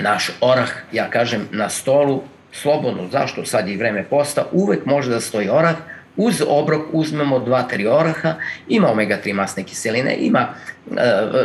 naš 0.00 0.30
orah, 0.40 0.70
ja 0.92 1.10
kažem, 1.10 1.48
na 1.52 1.68
stolu, 1.68 2.22
slobodno, 2.52 3.08
zašto 3.12 3.44
sad 3.44 3.68
je 3.68 3.76
vreme 3.76 4.04
posta, 4.04 4.46
uvek 4.52 4.86
može 4.86 5.10
da 5.10 5.20
stoji 5.20 5.48
orah, 5.48 5.76
Uz 6.16 6.42
obrok 6.48 6.82
uzmemo 6.92 7.38
2-3 7.38 7.88
oraha, 7.88 8.34
ima 8.68 8.88
omega-3 8.88 9.32
masne 9.32 9.62
kiseline, 9.62 10.16
ima 10.20 10.48
e, 10.48 10.94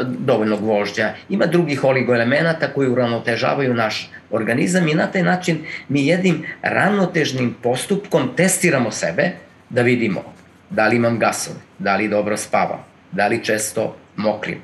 dovoljno 0.05 0.57
gvožđa, 0.57 1.13
ima 1.29 1.45
drugih 1.45 1.83
oligoelemenata 1.83 2.67
koji 2.67 2.89
uravnotežavaju 2.89 3.73
naš 3.73 4.09
organizam 4.29 4.87
i 4.87 4.93
na 4.93 5.07
taj 5.07 5.23
način 5.23 5.57
mi 5.89 6.07
jednim 6.07 6.45
ravnotežnim 6.61 7.55
postupkom 7.63 8.29
testiramo 8.35 8.91
sebe 8.91 9.31
da 9.69 9.81
vidimo 9.81 10.23
da 10.71 10.87
li 10.87 10.95
imam 10.95 11.19
gasove, 11.19 11.59
da 11.79 11.95
li 11.95 12.07
dobro 12.07 12.37
spavam, 12.37 12.83
da 13.11 13.27
li 13.27 13.43
često 13.43 13.95
mokrim, 14.15 14.61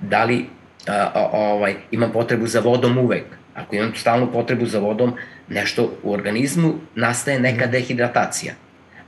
da 0.00 0.24
li 0.24 0.46
a, 0.88 1.28
ovaj, 1.32 1.74
imam 1.90 2.12
potrebu 2.12 2.46
za 2.46 2.60
vodom 2.60 2.98
uvek. 2.98 3.24
Ako 3.54 3.76
imam 3.76 3.94
stalnu 3.94 4.32
potrebu 4.32 4.66
za 4.66 4.78
vodom, 4.78 5.14
nešto 5.48 5.92
u 6.02 6.12
organizmu 6.12 6.74
nastaje 6.94 7.40
neka 7.40 7.64
mhm. 7.64 7.72
dehidratacija 7.72 8.54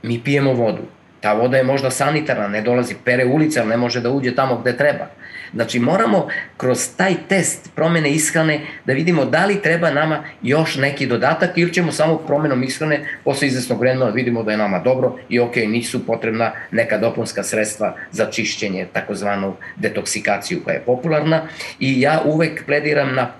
mi 0.03 0.21
pijemo 0.23 0.53
vodu. 0.53 0.83
Ta 1.21 1.33
voda 1.33 1.57
je 1.57 1.63
možda 1.63 1.89
sanitarna, 1.91 2.47
ne 2.47 2.61
dolazi 2.61 2.95
pere 3.05 3.25
ulica, 3.25 3.65
ne 3.65 3.77
može 3.77 4.01
da 4.01 4.09
uđe 4.09 4.35
tamo 4.35 4.57
gde 4.57 4.77
treba. 4.77 5.07
Znači 5.53 5.79
moramo 5.79 6.27
kroz 6.57 6.89
taj 6.97 7.15
test 7.27 7.69
promene 7.75 8.11
ishrane 8.11 8.61
da 8.85 8.93
vidimo 8.93 9.25
da 9.25 9.45
li 9.45 9.61
treba 9.61 9.91
nama 9.91 10.23
još 10.41 10.75
neki 10.75 11.07
dodatak 11.07 11.57
ili 11.57 11.73
ćemo 11.73 11.91
samo 11.91 12.17
promenom 12.17 12.63
ishrane 12.63 13.07
posle 13.23 13.47
izvesnog 13.47 13.79
vremena 13.79 14.05
da 14.05 14.11
vidimo 14.11 14.43
da 14.43 14.51
je 14.51 14.57
nama 14.57 14.79
dobro 14.79 15.17
i 15.29 15.39
ok, 15.39 15.55
nisu 15.55 16.05
potrebna 16.05 16.51
neka 16.71 16.97
dopunska 16.97 17.43
sredstva 17.43 17.95
za 18.11 18.31
čišćenje, 18.31 18.87
takozvanu 18.93 19.53
detoksikaciju 19.75 20.63
koja 20.63 20.73
je 20.73 20.85
popularna 20.85 21.41
i 21.79 22.01
ja 22.01 22.21
uvek 22.25 22.65
plediram 22.65 23.15
na 23.15 23.31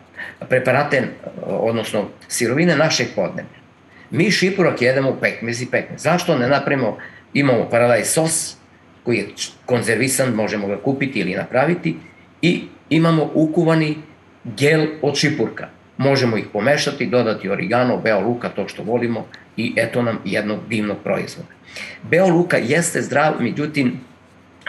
preparate, 0.50 1.04
odnosno 1.46 2.06
sirovine 2.28 2.76
našeg 2.76 3.08
podneblja. 3.16 3.66
Mi 4.12 4.32
šipurak 4.32 4.82
jedemo 4.82 5.10
u 5.10 5.20
pekmez 5.22 5.62
i 5.62 5.66
pekmez. 5.72 6.02
Zašto 6.02 6.38
ne 6.38 6.48
napravimo, 6.48 6.98
imamo 7.34 7.70
paradaj 7.70 8.06
sos 8.06 8.58
koji 9.06 9.18
je 9.18 9.28
konzervisan, 9.66 10.34
možemo 10.34 10.68
ga 10.68 10.78
kupiti 10.78 11.20
ili 11.20 11.34
napraviti 11.36 11.96
i 12.42 12.62
imamo 12.90 13.32
ukuvani 13.34 13.98
gel 14.44 14.88
od 15.02 15.16
šipurka. 15.16 15.68
Možemo 15.98 16.38
ih 16.38 16.46
pomešati, 16.54 17.06
dodati 17.06 17.50
origano, 17.50 17.98
beo 17.98 18.20
luka, 18.20 18.50
to 18.50 18.68
što 18.68 18.84
volimo 18.84 19.28
i 19.58 19.74
eto 19.76 20.02
nam 20.02 20.20
jednog 20.26 20.60
divnog 20.70 20.98
proizvoda. 21.04 21.50
Beo 22.04 22.28
luka 22.28 22.58
jeste 22.58 23.02
zdrav, 23.02 23.34
međutim, 23.40 24.00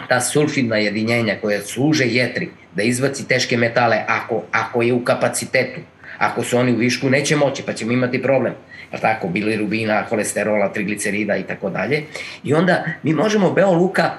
ta 0.07 0.21
sulfidna 0.21 0.77
jedinjenja 0.77 1.35
koja 1.41 1.61
služe 1.61 2.05
jetri 2.05 2.49
da 2.75 2.83
izbaci 2.83 3.27
teške 3.27 3.57
metale 3.57 4.03
ako, 4.07 4.43
ako 4.51 4.81
je 4.81 4.93
u 4.93 5.03
kapacitetu, 5.03 5.81
ako 6.17 6.43
su 6.43 6.57
oni 6.57 6.71
u 6.71 6.77
višku 6.77 7.09
neće 7.09 7.35
moći 7.35 7.63
pa 7.65 7.73
ćemo 7.73 7.91
imati 7.91 8.21
problem 8.21 8.53
je 8.91 8.99
tako, 8.99 9.27
bilirubina, 9.27 10.03
holesterola, 10.09 10.73
triglicerida 10.73 11.37
i 11.37 11.43
tako 11.43 11.69
dalje. 11.69 12.03
I 12.43 12.53
onda 12.53 12.85
mi 13.03 13.13
možemo 13.13 13.51
beo 13.51 13.71
luka 13.71 14.11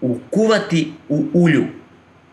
ukuvati 0.00 0.92
u 1.08 1.24
ulju 1.32 1.64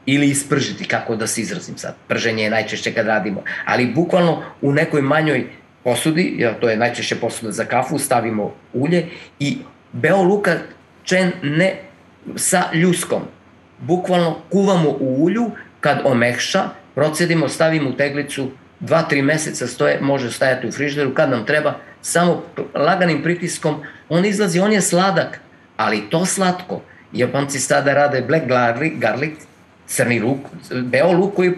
ili 0.05 0.29
ispržiti, 0.29 0.85
kako 0.85 1.15
da 1.15 1.27
se 1.27 1.41
izrazim 1.41 1.77
sad. 1.77 1.95
Prženje 2.07 2.43
je 2.43 2.49
najčešće 2.49 2.93
kad 2.93 3.05
radimo, 3.05 3.43
ali 3.65 3.93
bukvalno 3.93 4.43
u 4.61 4.71
nekoj 4.71 5.01
manjoj 5.01 5.47
posudi, 5.83 6.35
ja, 6.37 6.53
to 6.53 6.69
je 6.69 6.77
najčešće 6.77 7.15
posuda 7.15 7.51
za 7.51 7.65
kafu, 7.65 7.99
stavimo 7.99 8.53
ulje 8.73 9.05
i 9.39 9.57
beo 9.91 10.23
luka 10.23 10.57
čen 11.03 11.31
ne 11.43 11.75
sa 12.35 12.63
ljuskom. 12.73 13.21
Bukvalno 13.79 14.37
kuvamo 14.49 14.89
u 14.89 15.23
ulju, 15.23 15.51
kad 15.79 16.01
omekša, 16.03 16.69
procedimo, 16.95 17.49
stavimo 17.49 17.89
u 17.89 17.93
teglicu 17.93 18.51
dva, 18.79 19.01
tri 19.01 19.21
meseca 19.21 19.67
stoje, 19.67 19.99
može 20.01 20.31
stajati 20.31 20.67
u 20.67 20.71
frižderu 20.71 21.13
kad 21.13 21.29
nam 21.29 21.45
treba, 21.45 21.75
samo 22.01 22.43
laganim 22.75 23.23
pritiskom, 23.23 23.75
on 24.09 24.25
izlazi, 24.25 24.59
on 24.59 24.73
je 24.73 24.81
sladak, 24.81 25.39
ali 25.77 26.09
to 26.09 26.25
slatko. 26.25 26.81
Japanci 27.13 27.59
sada 27.59 27.93
rade 27.93 28.21
black 28.21 28.47
garlic, 28.47 28.93
garlic 28.97 29.33
crni 29.87 30.19
luk, 30.19 30.39
beo 30.83 31.11
luk 31.11 31.35
koji 31.35 31.53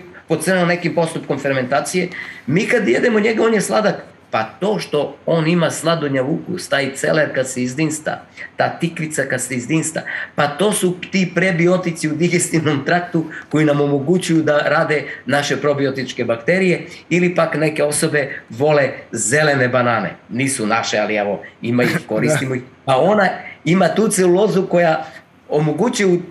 je 0.48 0.66
nekim 0.66 0.96
postupkom 0.96 1.40
fermentacije. 1.40 2.10
Mi 2.48 2.66
kad 2.66 2.88
jedemo 2.88 3.20
njega, 3.20 3.44
on 3.44 3.54
je 3.54 3.62
sladak, 3.62 3.96
Pa 4.34 4.44
to 4.60 4.80
što 4.80 5.18
on 5.26 5.48
ima 5.48 5.72
sladonjav 5.72 6.32
ukus, 6.32 6.70
taj 6.70 6.96
celer 6.96 7.36
kad 7.36 7.50
se 7.50 7.64
izdinsta, 7.64 8.22
ta 8.58 8.80
tikvica 8.80 9.24
kad 9.30 9.42
se 9.42 9.56
izdinsta, 9.56 10.02
pa 10.36 10.48
to 10.48 10.72
su 10.72 10.96
ti 11.12 11.32
prebiotici 11.36 12.10
u 12.10 12.16
digestivnom 12.16 12.86
traktu 12.86 13.26
koji 13.50 13.66
nam 13.66 13.82
omogućuju 13.82 14.44
da 14.44 14.58
rade 14.58 15.04
naše 15.26 15.58
probiotičke 15.58 16.26
bakterije 16.26 16.88
ili 17.10 17.36
pak 17.36 17.56
neke 17.56 17.84
osobe 17.84 18.34
vole 18.50 18.90
zelene 19.12 19.68
banane. 19.68 20.16
Nisu 20.30 20.68
naše, 20.68 20.98
ali 20.98 21.16
evo, 21.16 21.42
ima 21.62 21.84
ih, 21.84 22.00
koristimo 22.10 22.56
ih. 22.56 22.62
Pa 22.86 22.98
ona 22.98 23.30
ima 23.66 23.96
tu 23.96 24.08
celulozu 24.08 24.68
koja 24.68 25.06
omogućuje 25.54 26.08
u, 26.08 26.22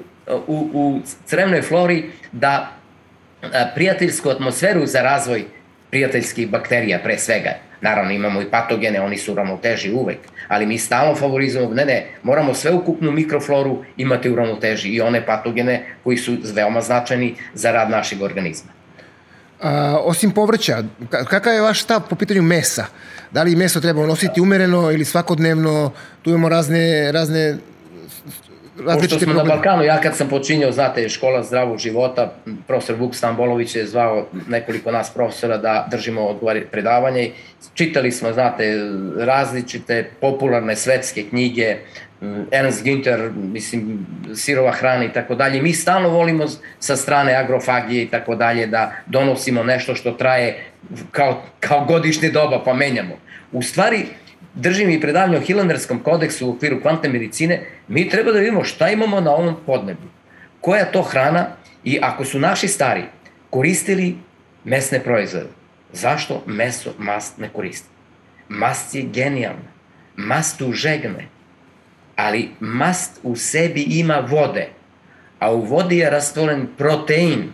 u, 0.46 1.00
crevnoj 1.26 1.62
flori 1.62 2.04
da 2.32 2.72
prijateljsku 3.74 4.28
atmosferu 4.28 4.86
za 4.86 5.02
razvoj 5.02 5.44
prijateljskih 5.90 6.50
bakterija 6.50 6.98
pre 6.98 7.18
svega 7.18 7.52
Naravno, 7.82 8.12
imamo 8.12 8.42
i 8.42 8.50
patogene, 8.50 9.00
oni 9.00 9.18
su 9.18 9.34
ravnoteži 9.34 9.92
uvek, 9.92 10.18
ali 10.48 10.66
mi 10.66 10.78
stalno 10.78 11.14
favorizujemo, 11.14 11.74
ne, 11.74 11.84
ne, 11.84 12.06
moramo 12.22 12.54
sveukupnu 12.54 13.10
mikrofloru 13.10 13.84
imati 13.96 14.30
u 14.30 14.36
ravnoteži 14.36 14.88
i 14.88 15.00
one 15.00 15.26
patogene 15.26 15.86
koji 16.04 16.16
su 16.16 16.36
veoma 16.54 16.80
značajni 16.80 17.34
za 17.54 17.72
rad 17.72 17.90
našeg 17.90 18.22
organizma. 18.22 18.70
A, 19.60 19.98
osim 20.02 20.30
povrća, 20.30 20.82
kakav 21.10 21.54
je 21.54 21.60
vaš 21.60 21.82
stav 21.82 22.00
po 22.08 22.16
pitanju 22.16 22.42
mesa? 22.42 22.86
Da 23.30 23.42
li 23.42 23.56
meso 23.56 23.80
treba 23.80 24.06
nositi 24.06 24.40
umereno 24.40 24.92
ili 24.92 25.04
svakodnevno? 25.04 25.92
Tu 26.22 26.30
imamo 26.30 26.48
razne, 26.48 27.12
razne 27.12 27.56
Pošto 28.76 29.08
smo 29.08 29.18
probleme. 29.18 29.48
na 29.48 29.54
Balkanu, 29.54 29.82
ja 29.82 30.00
kad 30.00 30.16
sam 30.16 30.28
počinjao, 30.28 30.72
znate, 30.72 31.08
škola 31.08 31.42
zdravog 31.42 31.78
života, 31.78 32.34
profesor 32.66 32.96
Vuk 32.96 33.14
Stambolović 33.14 33.76
je 33.76 33.86
zvao 33.86 34.26
nekoliko 34.48 34.92
nas 34.92 35.10
profesora 35.14 35.56
da 35.56 35.88
držimo 35.90 36.20
odgovari 36.20 36.66
predavanje. 36.70 37.30
Čitali 37.74 38.12
smo, 38.12 38.32
znate, 38.32 38.76
različite 39.18 40.10
popularne 40.20 40.76
svetske 40.76 41.22
knjige, 41.22 41.76
Ernst 42.50 42.84
Günther, 42.84 43.30
mislim, 43.34 44.06
sirova 44.34 44.72
hrana 44.72 45.04
i 45.04 45.12
tako 45.12 45.34
dalje. 45.34 45.62
Mi 45.62 45.72
stalno 45.72 46.08
volimo 46.08 46.44
sa 46.78 46.96
strane 46.96 47.34
agrofagije 47.34 48.02
i 48.02 48.08
tako 48.08 48.34
dalje 48.34 48.66
da 48.66 48.92
donosimo 49.06 49.62
nešto 49.62 49.94
što 49.94 50.10
traje 50.10 50.64
kao, 51.10 51.42
kao 51.60 51.84
godišnje 51.84 52.30
doba, 52.30 52.62
pa 52.64 52.74
menjamo. 52.74 53.14
U 53.52 53.62
stvari, 53.62 54.06
držim 54.54 54.90
i 54.90 55.00
predavanje 55.00 55.36
o 55.36 55.40
Hilandarskom 55.40 55.98
kodeksu 55.98 56.46
u 56.46 56.50
okviru 56.50 56.80
kvantne 56.82 57.08
medicine, 57.08 57.60
mi 57.88 58.08
treba 58.08 58.32
da 58.32 58.38
vidimo 58.38 58.64
šta 58.64 58.88
imamo 58.88 59.20
na 59.20 59.30
ovom 59.30 59.56
podneblju. 59.66 60.08
Koja 60.60 60.84
to 60.84 61.02
hrana 61.02 61.46
i 61.84 61.98
ako 62.02 62.24
su 62.24 62.38
naši 62.38 62.68
stari 62.68 63.04
koristili 63.50 64.16
mesne 64.64 65.00
proizvode, 65.00 65.48
zašto 65.92 66.42
meso 66.46 66.92
mast 66.98 67.38
ne 67.38 67.48
koristi? 67.48 67.88
Mast 68.48 68.94
je 68.94 69.02
genijalna. 69.02 69.72
Mast 70.16 70.60
užegne. 70.60 71.28
Ali 72.16 72.48
mast 72.60 73.20
u 73.22 73.36
sebi 73.36 73.82
ima 73.82 74.26
vode, 74.28 74.68
a 75.38 75.52
u 75.52 75.60
vodi 75.60 75.98
je 75.98 76.10
rastvoren 76.10 76.66
protein, 76.78 77.52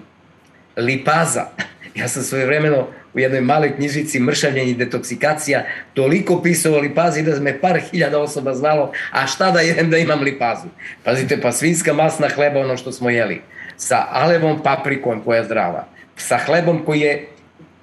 lipaza. 0.77 1.47
Ja 1.95 2.09
sam 2.09 2.23
svoje 2.23 2.47
vremeno 2.47 2.87
u 3.15 3.19
jednoj 3.19 3.41
maloj 3.41 3.77
knjižici 3.77 4.21
Mršavljenje 4.21 4.71
i 4.71 4.75
detoksikacija 4.75 5.65
toliko 5.95 6.43
pisao 6.43 6.79
lipazi 6.79 7.23
da 7.23 7.41
me 7.41 7.61
par 7.61 7.81
hiljada 7.91 8.19
osoba 8.19 8.55
znalo, 8.55 8.93
a 9.13 9.27
šta 9.27 9.51
da 9.51 9.61
jedem 9.61 9.91
da 9.91 9.99
imam 9.99 10.21
lipazu. 10.21 10.69
Pazite, 11.05 11.41
pa 11.41 11.53
svinska 11.53 11.93
masna 11.93 12.29
hleba, 12.29 12.61
ono 12.61 12.77
što 12.77 12.93
smo 12.93 13.11
jeli, 13.11 13.41
sa 13.77 14.07
alevom 14.11 14.63
paprikom 14.63 15.23
koja 15.25 15.39
je 15.39 15.45
zdrava, 15.45 15.87
sa 16.17 16.39
hlebom 16.39 16.85
koji 16.85 17.01
je, 17.01 17.27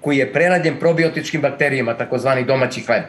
koji 0.01 0.17
je 0.17 0.33
prerađen 0.33 0.75
probiotičkim 0.79 1.41
bakterijama, 1.41 1.97
takozvani 1.97 2.43
domaći 2.43 2.81
hleb. 2.81 3.03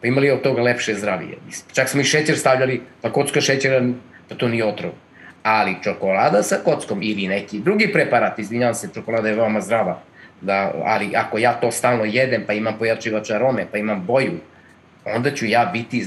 Pa 0.00 0.06
imali 0.06 0.30
od 0.30 0.42
toga 0.42 0.62
lepše 0.62 0.94
zdravije. 0.94 1.38
Čak 1.72 1.88
smo 1.88 2.00
i 2.00 2.04
šećer 2.04 2.38
stavljali, 2.38 2.80
pa 3.00 3.12
kocka 3.12 3.40
šećera, 3.40 3.82
pa 4.28 4.34
to 4.34 4.48
nije 4.48 4.64
otrov. 4.64 4.92
ali 5.42 5.76
čokolada 5.82 6.42
sa 6.42 6.56
kockom 6.64 7.02
ili 7.02 7.28
neki 7.28 7.60
drugi 7.60 7.92
preparat, 7.92 8.38
izvinjavam 8.38 8.74
se, 8.74 8.88
čokolada 8.94 9.28
je 9.28 9.34
veoma 9.34 9.60
zdrava, 9.60 10.00
da, 10.40 10.72
ali 10.84 11.16
ako 11.16 11.38
ja 11.38 11.52
to 11.52 11.70
stalno 11.70 12.04
jedem, 12.04 12.44
pa 12.46 12.52
imam 12.52 12.78
pojačivač 12.78 13.30
arome, 13.30 13.66
pa 13.72 13.78
imam 13.78 14.04
boju, 14.06 14.38
onda 15.04 15.34
ću 15.34 15.46
ja 15.46 15.70
biti 15.72 16.06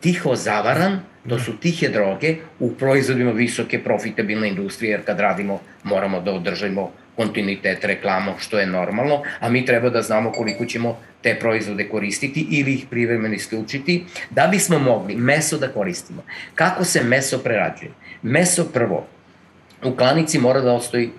tiho 0.00 0.36
zavaran, 0.36 1.00
to 1.28 1.38
su 1.38 1.56
tihe 1.56 1.88
droge 1.88 2.36
u 2.60 2.74
proizvodima 2.74 3.30
visoke 3.30 3.82
profitabilne 3.82 4.48
industrije, 4.48 4.90
jer 4.90 5.04
kad 5.04 5.20
radimo 5.20 5.60
moramo 5.82 6.20
da 6.20 6.32
održimo 6.32 6.92
kontinuitet 7.16 7.84
reklamom, 7.84 8.34
što 8.38 8.58
je 8.58 8.66
normalno, 8.66 9.22
a 9.40 9.48
mi 9.48 9.64
treba 9.66 9.90
da 9.90 10.02
znamo 10.02 10.32
koliko 10.32 10.64
ćemo 10.64 10.98
te 11.22 11.34
proizvode 11.40 11.88
koristiti 11.88 12.46
ili 12.50 12.74
ih 12.74 12.86
privremeno 12.90 13.34
isključiti, 13.34 14.04
da 14.30 14.46
bismo 14.46 14.78
mogli 14.78 15.16
meso 15.16 15.58
da 15.58 15.68
koristimo. 15.68 16.22
Kako 16.54 16.84
se 16.84 17.02
meso 17.04 17.38
prerađuje? 17.38 17.90
Meso 18.22 18.64
prvo, 18.64 19.06
u 19.84 19.96
klanici 19.96 20.38
mora 20.38 20.60
da 20.60 20.72
ostoji 20.72 21.10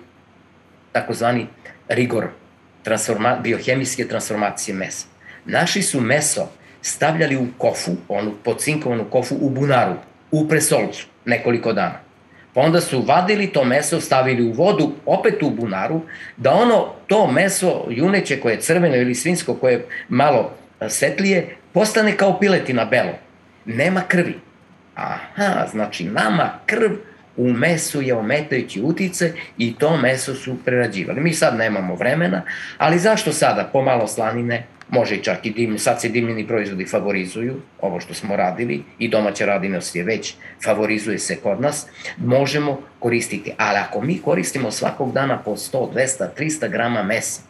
takozvani 0.92 1.46
rigor 1.88 2.26
transforma, 2.82 3.36
biohemijske 3.42 4.08
transformacije 4.08 4.74
mesa. 4.74 5.06
Naši 5.44 5.82
su 5.82 6.00
meso 6.00 6.48
stavljali 6.82 7.36
u 7.36 7.46
kofu, 7.58 7.92
onu 8.08 8.34
podcinkovanu 8.44 9.04
kofu 9.04 9.34
u 9.40 9.50
bunaru, 9.50 9.94
u 10.30 10.48
presolcu, 10.48 11.06
nekoliko 11.24 11.72
dana. 11.72 12.00
Pa 12.54 12.60
onda 12.60 12.80
su 12.80 13.02
vadili 13.02 13.46
to 13.46 13.64
meso, 13.64 14.00
stavili 14.00 14.42
u 14.42 14.52
vodu, 14.52 14.92
opet 15.06 15.42
u 15.42 15.50
bunaru, 15.50 16.00
da 16.36 16.52
ono, 16.52 16.94
to 17.06 17.26
meso 17.26 17.84
juneće 17.90 18.40
koje 18.40 18.52
je 18.52 18.60
crveno 18.60 18.96
ili 18.96 19.14
svinsko 19.14 19.54
koje 19.54 19.72
je 19.72 19.86
malo 20.08 20.56
svetlije, 20.88 21.56
postane 21.72 22.16
kao 22.16 22.38
piletina 22.40 22.84
belo. 22.84 23.12
Nema 23.64 24.02
krvi. 24.08 24.34
Aha, 24.94 25.66
znači 25.70 26.04
nama 26.04 26.50
krv 26.66 26.90
u 27.38 27.52
mesu 27.52 28.02
je 28.02 28.14
ometajući 28.14 28.80
utice 28.82 29.32
i 29.58 29.74
to 29.74 29.96
meso 29.96 30.34
su 30.34 30.56
prerađivali. 30.64 31.20
Mi 31.20 31.34
sad 31.34 31.56
nemamo 31.56 31.94
vremena, 31.94 32.42
ali 32.78 32.98
zašto 32.98 33.32
sada 33.32 33.70
pomalo 33.72 34.06
slanine, 34.06 34.66
može 34.88 35.14
i 35.14 35.22
čak 35.22 35.46
i 35.46 35.50
dim, 35.50 35.78
sad 35.78 36.00
se 36.00 36.08
dimljeni 36.08 36.46
proizvodi 36.46 36.86
favorizuju, 36.86 37.60
ovo 37.80 38.00
što 38.00 38.14
smo 38.14 38.36
radili, 38.36 38.82
i 38.98 39.08
domaća 39.08 39.46
radinost 39.46 39.96
je 39.96 40.04
već, 40.04 40.34
favorizuje 40.64 41.18
se 41.18 41.36
kod 41.36 41.60
nas, 41.60 41.86
možemo 42.16 42.80
koristiti. 42.98 43.52
Ali 43.56 43.78
ako 43.78 44.00
mi 44.00 44.18
koristimo 44.18 44.70
svakog 44.70 45.12
dana 45.12 45.38
po 45.38 45.50
100, 45.50 45.92
200, 45.94 46.26
300 46.38 46.70
grama 46.70 47.02
mesa, 47.02 47.42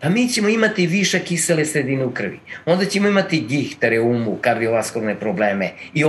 pa 0.00 0.08
mi 0.08 0.28
ćemo 0.28 0.48
imati 0.48 0.86
više 0.86 1.20
kisele 1.20 1.64
sredine 1.64 2.04
u 2.04 2.10
krvi. 2.10 2.40
Onda 2.66 2.84
ćemo 2.84 3.08
imati 3.08 3.40
gihtere, 3.40 4.00
umu, 4.00 4.38
kardiovaskulne 4.40 5.20
probleme 5.20 5.70
i 5.94 6.04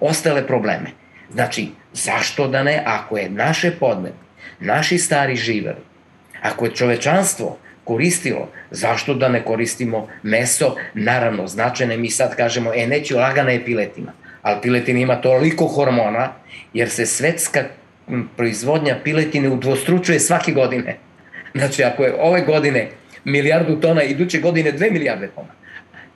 ostale 0.00 0.46
probleme. 0.46 0.90
Znači, 1.32 1.68
zašto 1.92 2.48
da 2.48 2.62
ne, 2.62 2.82
ako 2.86 3.16
je 3.16 3.30
naše 3.30 3.70
podne, 3.70 4.10
naši 4.60 4.98
stari 4.98 5.36
živeli, 5.36 5.82
ako 6.42 6.64
je 6.64 6.74
čovečanstvo 6.74 7.58
koristilo, 7.84 8.48
zašto 8.70 9.14
da 9.14 9.28
ne 9.28 9.44
koristimo 9.44 10.08
meso? 10.22 10.74
Naravno, 10.94 11.46
značajne 11.46 11.96
mi 11.96 12.10
sad 12.10 12.36
kažemo, 12.36 12.72
e, 12.74 12.86
neću 12.86 13.16
lagana 13.16 13.50
je 13.50 13.64
piletina, 13.64 14.12
ali 14.42 14.60
piletina 14.62 15.00
ima 15.00 15.20
toliko 15.20 15.66
hormona, 15.66 16.32
jer 16.74 16.90
se 16.90 17.06
svetska 17.06 17.64
proizvodnja 18.36 18.96
piletine 19.04 19.48
udvostručuje 19.48 20.20
svake 20.20 20.52
godine. 20.52 20.96
Znači, 21.54 21.84
ako 21.84 22.04
je 22.04 22.14
ove 22.20 22.40
godine 22.40 22.88
milijardu 23.24 23.80
tona, 23.80 24.02
iduće 24.02 24.40
godine 24.40 24.72
dve 24.72 24.90
milijarde 24.90 25.28
tona. 25.28 25.52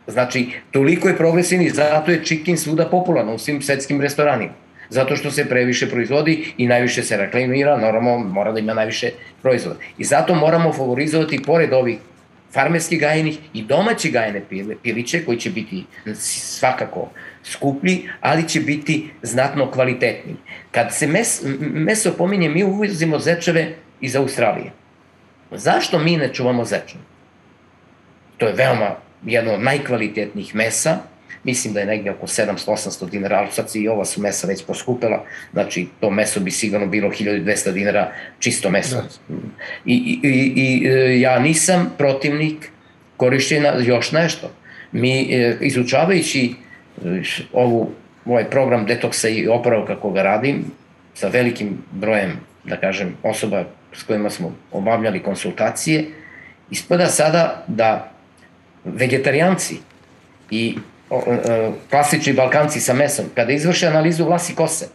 Znači, 0.07 0.49
toliko 0.71 1.09
je 1.09 1.17
progresivni, 1.17 1.71
zato 1.71 2.11
je 2.11 2.25
chicken 2.25 2.57
svuda 2.57 2.87
popularno 2.87 3.35
u 3.35 3.39
svim 3.39 3.63
svetskim 3.63 4.01
restoranima 4.01 4.64
zato 4.95 5.17
što 5.17 5.31
se 5.31 5.49
previše 5.49 5.91
proizvodi 5.91 6.55
i 6.59 6.67
najviše 6.67 7.03
se 7.03 7.17
reklamira, 7.17 7.77
normalno 7.77 8.29
mora 8.29 8.53
da 8.53 8.59
ima 8.59 8.75
najviše 8.75 9.11
proizvoda. 9.43 9.79
I 9.99 10.05
zato 10.05 10.35
moramo 10.35 10.73
favorizovati, 10.73 11.43
pored 11.47 11.73
ovih 11.73 11.99
farmerskih 12.53 13.01
gajenih 13.01 13.39
i 13.55 13.63
domaće 13.63 14.11
gajene 14.11 14.43
piliće, 14.83 15.25
koji 15.25 15.39
će 15.39 15.51
biti 15.51 15.85
svakako 16.15 17.09
skuplji, 17.43 18.09
ali 18.21 18.49
će 18.49 18.61
biti 18.61 19.11
znatno 19.23 19.71
kvalitetniji. 19.71 20.37
Kad 20.71 20.95
se 20.95 21.07
mes, 21.07 21.43
meso 21.61 22.13
pominje, 22.19 22.49
mi 22.49 22.65
uvozimo 22.65 23.19
zečeve 23.19 23.75
iz 24.01 24.17
Australije. 24.17 24.73
Zašto 25.51 25.99
mi 25.99 26.17
ne 26.17 26.33
čuvamo 26.33 26.65
zečeve? 26.65 27.03
To 28.39 28.47
je 28.47 28.53
veoma 28.53 28.95
jedno 29.27 29.55
od 29.55 29.63
najkvalitetnijih 29.63 30.55
mesa, 30.55 30.99
mislim 31.45 31.75
da 31.75 31.81
je 31.81 31.87
negde 31.87 32.11
oko 32.11 32.27
700-800 32.27 33.11
dinara, 33.11 33.37
ali 33.37 33.49
sad 33.53 33.71
i 33.75 33.89
ova 33.89 34.05
su 34.05 34.21
mesa 34.21 34.47
već 34.47 34.65
poskupela, 34.67 35.25
znači 35.53 35.87
to 36.01 36.11
meso 36.11 36.41
bi 36.41 36.51
sigurno 36.51 36.87
bilo 36.87 37.11
1200 37.11 37.73
dinara 37.73 38.13
čisto 38.39 38.71
meso. 38.71 38.97
Da. 38.97 39.35
I, 39.85 40.21
i, 40.23 40.53
i 40.57 40.89
e, 40.89 41.21
ja 41.21 41.39
nisam 41.39 41.95
protivnik 41.99 42.71
korišćenja 43.17 43.75
još 43.81 44.13
nešto. 44.13 44.51
Mi 44.93 45.35
e, 45.35 45.57
izučavajući 45.61 46.55
e, 47.05 47.23
ovu, 47.53 47.91
ovaj 48.25 48.51
program 48.51 48.87
detoksa 48.87 49.29
i 49.29 49.49
oporavka 49.49 50.01
koga 50.01 50.23
radim, 50.23 50.65
sa 51.15 51.29
velikim 51.29 51.79
brojem, 51.91 52.33
da 52.65 52.77
kažem, 52.77 53.17
osoba 53.23 53.65
s 53.93 54.03
kojima 54.03 54.31
smo 54.31 54.57
obavljali 54.73 55.23
konsultacije, 55.23 56.05
ispada 56.71 57.07
sada 57.07 57.65
da 57.69 58.11
vegetarijanci 58.85 59.77
i 60.51 60.77
klasični 61.91 62.33
Balkanci 62.33 62.81
sa 62.81 62.95
mesom, 62.95 63.27
kada 63.35 63.53
izvrše 63.53 63.87
analizu 63.87 64.25
vlasi 64.25 64.55
kose, 64.55 64.89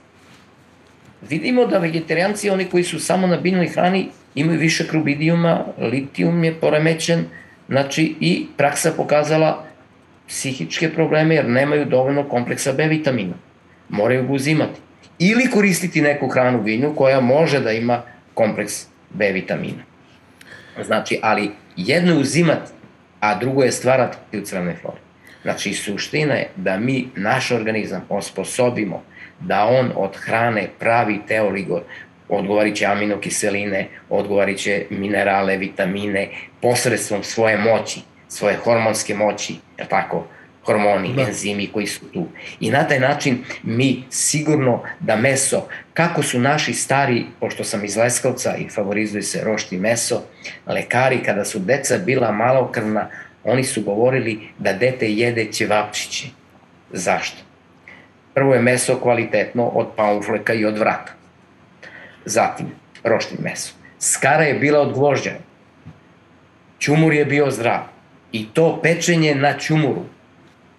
vidimo 1.29 1.65
da 1.65 1.77
vegetarijanci, 1.77 2.49
oni 2.49 2.65
koji 2.65 2.83
su 2.83 2.99
samo 2.99 3.27
na 3.27 3.37
biljnoj 3.37 3.67
hrani, 3.67 4.09
imaju 4.35 4.59
više 4.59 4.87
krubidijuma, 4.87 5.65
litijum 5.77 6.43
je 6.43 6.53
poremećen, 6.53 7.25
znači 7.67 8.15
i 8.19 8.47
praksa 8.57 8.91
pokazala 8.97 9.65
psihičke 10.27 10.93
probleme 10.93 11.35
jer 11.35 11.49
nemaju 11.49 11.85
dovoljno 11.85 12.29
kompleksa 12.29 12.73
B 12.73 12.87
vitamina. 12.87 13.33
Moraju 13.89 14.27
ga 14.27 14.33
uzimati. 14.33 14.79
Ili 15.19 15.49
koristiti 15.51 16.01
neku 16.01 16.27
hranu 16.27 16.61
biljnu 16.63 16.95
koja 16.95 17.19
može 17.19 17.59
da 17.59 17.71
ima 17.71 18.01
kompleks 18.33 18.85
B 19.09 19.31
vitamina. 19.31 19.83
Znači, 20.85 21.19
ali 21.21 21.51
jedno 21.75 22.13
je 22.13 22.19
uzimati, 22.19 22.71
a 23.19 23.39
drugo 23.39 23.63
je 23.63 23.71
stvarati 23.71 24.37
u 24.37 24.41
crvne 24.41 24.75
flore. 24.75 25.08
Znači, 25.41 25.73
suština 25.73 26.33
je 26.33 26.49
da 26.55 26.77
mi 26.77 27.07
naš 27.15 27.51
organizam 27.51 28.05
osposobimo 28.09 29.03
da 29.39 29.65
on 29.65 29.91
od 29.95 30.17
hrane 30.17 30.67
pravi 30.79 31.19
teoligor, 31.27 31.81
odgovarit 32.29 32.75
će 32.75 32.85
aminokiseline, 32.85 33.87
odgovarit 34.09 34.57
će 34.57 34.85
minerale, 34.89 35.57
vitamine, 35.57 36.29
posredstvom 36.61 37.23
svoje 37.23 37.57
moći, 37.57 37.99
svoje 38.27 38.55
hormonske 38.55 39.15
moći, 39.15 39.55
je 39.77 39.85
tako, 39.89 40.27
hormoni, 40.65 41.13
da. 41.15 41.21
enzimi 41.21 41.67
koji 41.67 41.87
su 41.87 42.11
tu. 42.13 42.27
I 42.59 42.71
na 42.71 42.87
taj 42.87 42.99
način 42.99 43.43
mi 43.63 44.03
sigurno 44.09 44.83
da 44.99 45.15
meso, 45.15 45.67
kako 45.93 46.23
su 46.23 46.39
naši 46.39 46.73
stari, 46.73 47.25
pošto 47.39 47.63
sam 47.63 47.85
iz 47.85 47.97
Leskovca 47.97 48.55
i 48.55 48.69
favorizuje 48.69 49.23
se 49.23 49.43
rošti 49.43 49.77
meso, 49.77 50.21
lekari 50.67 51.23
kada 51.25 51.45
su 51.45 51.59
deca 51.59 51.97
bila 51.97 52.31
malokrvna, 52.31 53.09
oni 53.43 53.63
su 53.63 53.81
govorili 53.81 54.39
da 54.57 54.73
dete 54.73 55.11
jede 55.11 55.51
ćevapčiće. 55.51 56.27
Zašto? 56.91 57.37
Prvo 58.33 58.53
je 58.53 58.61
meso 58.61 58.99
kvalitetno 58.99 59.63
od 59.63 59.87
paunfleka 59.95 60.53
i 60.53 60.65
od 60.65 60.77
vrata. 60.77 61.11
Zatim, 62.25 62.67
roštilj 63.03 63.39
meso. 63.43 63.73
Skara 63.99 64.43
je 64.43 64.53
bila 64.53 64.79
od 64.79 64.93
gvožđa. 64.93 65.31
Ćumur 66.79 67.13
je 67.13 67.25
bio 67.25 67.51
zdrav. 67.51 67.79
I 68.31 68.47
to 68.53 68.79
pečenje 68.83 69.35
na 69.35 69.57
ćumuru 69.57 70.05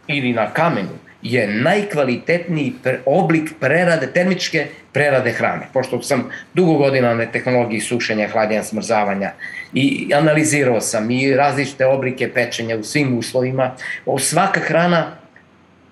ili 0.07 0.33
na 0.33 0.51
kamenu 0.51 1.10
je 1.23 1.47
najkvalitetniji 1.49 2.73
oblik 3.07 3.51
prerade, 3.61 4.07
termičke 4.07 4.67
prerade 4.93 5.33
hrane. 5.33 5.69
Pošto 5.73 6.03
sam 6.03 6.31
dugo 6.55 6.75
godina 6.75 7.15
na 7.15 7.27
tehnologiji 7.27 7.81
sušenja, 7.81 8.29
hladnja, 8.29 8.63
smrzavanja 8.63 9.33
i 9.75 10.11
analizirao 10.15 10.81
sam 10.81 11.11
i 11.11 11.35
različite 11.35 11.87
oblike 11.87 12.33
pečenja 12.33 12.77
u 12.77 12.83
svim 12.83 13.19
uslovima, 13.19 13.75
svaka 14.19 14.61
hrana 14.61 15.17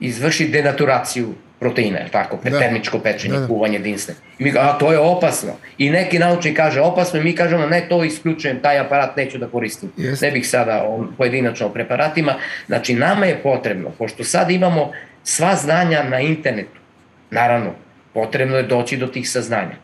izvrši 0.00 0.48
denaturaciju 0.48 1.34
proteina, 1.60 1.98
tako, 2.12 2.38
da. 2.44 2.58
termičko 2.58 2.98
pečenje, 2.98 3.34
da, 3.34 3.40
da. 3.40 3.46
kuvanje 3.46 3.78
dinsne. 3.78 4.14
I 4.38 4.44
mi, 4.44 4.52
a 4.58 4.78
to 4.78 4.92
je 4.92 4.98
opasno. 4.98 5.52
I 5.78 5.90
neki 5.90 6.18
naučnik 6.18 6.56
kaže 6.56 6.80
opasno 6.80 7.20
i 7.20 7.22
mi 7.22 7.34
kažemo 7.34 7.66
ne, 7.66 7.86
to 7.88 8.04
isključujem, 8.04 8.60
taj 8.62 8.78
aparat 8.78 9.16
neću 9.16 9.38
da 9.38 9.46
koristim. 9.46 9.92
Jest. 9.96 10.22
Ne 10.22 10.30
bih 10.30 10.48
sada 10.48 10.84
o, 10.86 11.06
pojedinačno 11.18 11.66
o 11.66 11.70
preparatima. 11.70 12.34
Znači, 12.66 12.94
nama 12.94 13.26
je 13.26 13.42
potrebno, 13.42 13.90
pošto 13.98 14.24
sad 14.24 14.50
imamo 14.50 14.92
sva 15.24 15.56
znanja 15.56 16.02
na 16.02 16.20
internetu, 16.20 16.80
naravno, 17.30 17.70
potrebno 18.14 18.56
je 18.56 18.62
doći 18.62 18.96
do 18.96 19.06
tih 19.06 19.30
saznanja. 19.30 19.76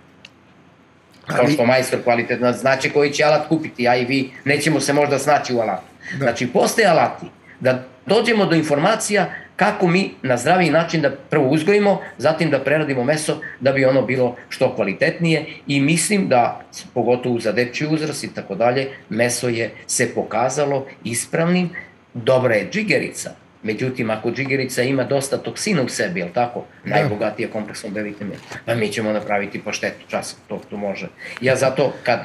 Kao 1.27 1.41
Ali... 1.41 1.53
što 1.53 1.67
majstor 1.67 2.03
kvalitetno 2.03 2.53
znači 2.53 2.91
koji 2.91 3.11
će 3.11 3.25
alat 3.25 3.49
kupiti, 3.49 3.89
a 3.89 3.97
i 3.97 4.05
vi 4.05 4.31
nećemo 4.45 4.81
se 4.81 4.93
možda 4.93 5.19
snaći 5.19 5.55
u 5.55 5.61
alatu. 5.61 5.87
Da. 6.13 6.19
Znači, 6.19 6.47
postoje 6.47 6.87
alati 6.87 7.27
da 7.61 7.83
dođemo 8.07 8.47
do 8.47 8.55
informacija 8.55 9.31
kako 9.57 9.87
mi 9.87 10.11
na 10.23 10.37
zdraviji 10.37 10.71
način 10.71 11.01
da 11.01 11.11
prvo 11.11 11.49
uzgojimo, 11.49 12.01
zatim 12.19 12.51
da 12.51 12.59
preradimo 12.59 13.05
meso 13.05 13.41
da 13.61 13.73
bi 13.73 13.85
ono 13.85 14.03
bilo 14.03 14.37
što 14.49 14.75
kvalitetnije 14.75 15.47
i 15.67 15.81
mislim 15.81 16.29
da, 16.29 16.61
pogotovo 16.95 17.41
za 17.41 17.53
dečji 17.53 17.87
uzrast 17.87 18.25
i 18.25 18.35
tako 18.35 18.55
dalje, 18.55 18.89
meso 19.09 19.49
je 19.49 19.71
se 19.87 20.15
pokazalo 20.15 20.87
ispravnim, 21.05 21.71
dobra 22.15 22.55
je 22.55 22.69
džigerica, 22.71 23.31
Međutim, 23.65 24.11
ako 24.11 24.31
džigerica 24.31 24.83
ima 24.83 25.05
dosta 25.05 25.37
toksina 25.37 25.83
u 25.83 25.89
sebi, 25.89 26.21
je 26.21 26.33
tako? 26.33 26.65
Da. 26.85 26.95
Najbogatija 26.95 27.49
kompleksom 27.49 27.93
B 27.93 28.03
vitamina. 28.03 28.37
Pa 28.67 28.75
mi 28.75 28.89
ćemo 28.89 29.13
napraviti 29.13 29.63
po 29.63 29.73
štetu 29.73 30.07
čas, 30.09 30.37
to, 30.49 30.61
to 30.71 30.77
može. 30.77 31.09
Ja 31.41 31.57
zato, 31.57 31.93
kad 32.03 32.21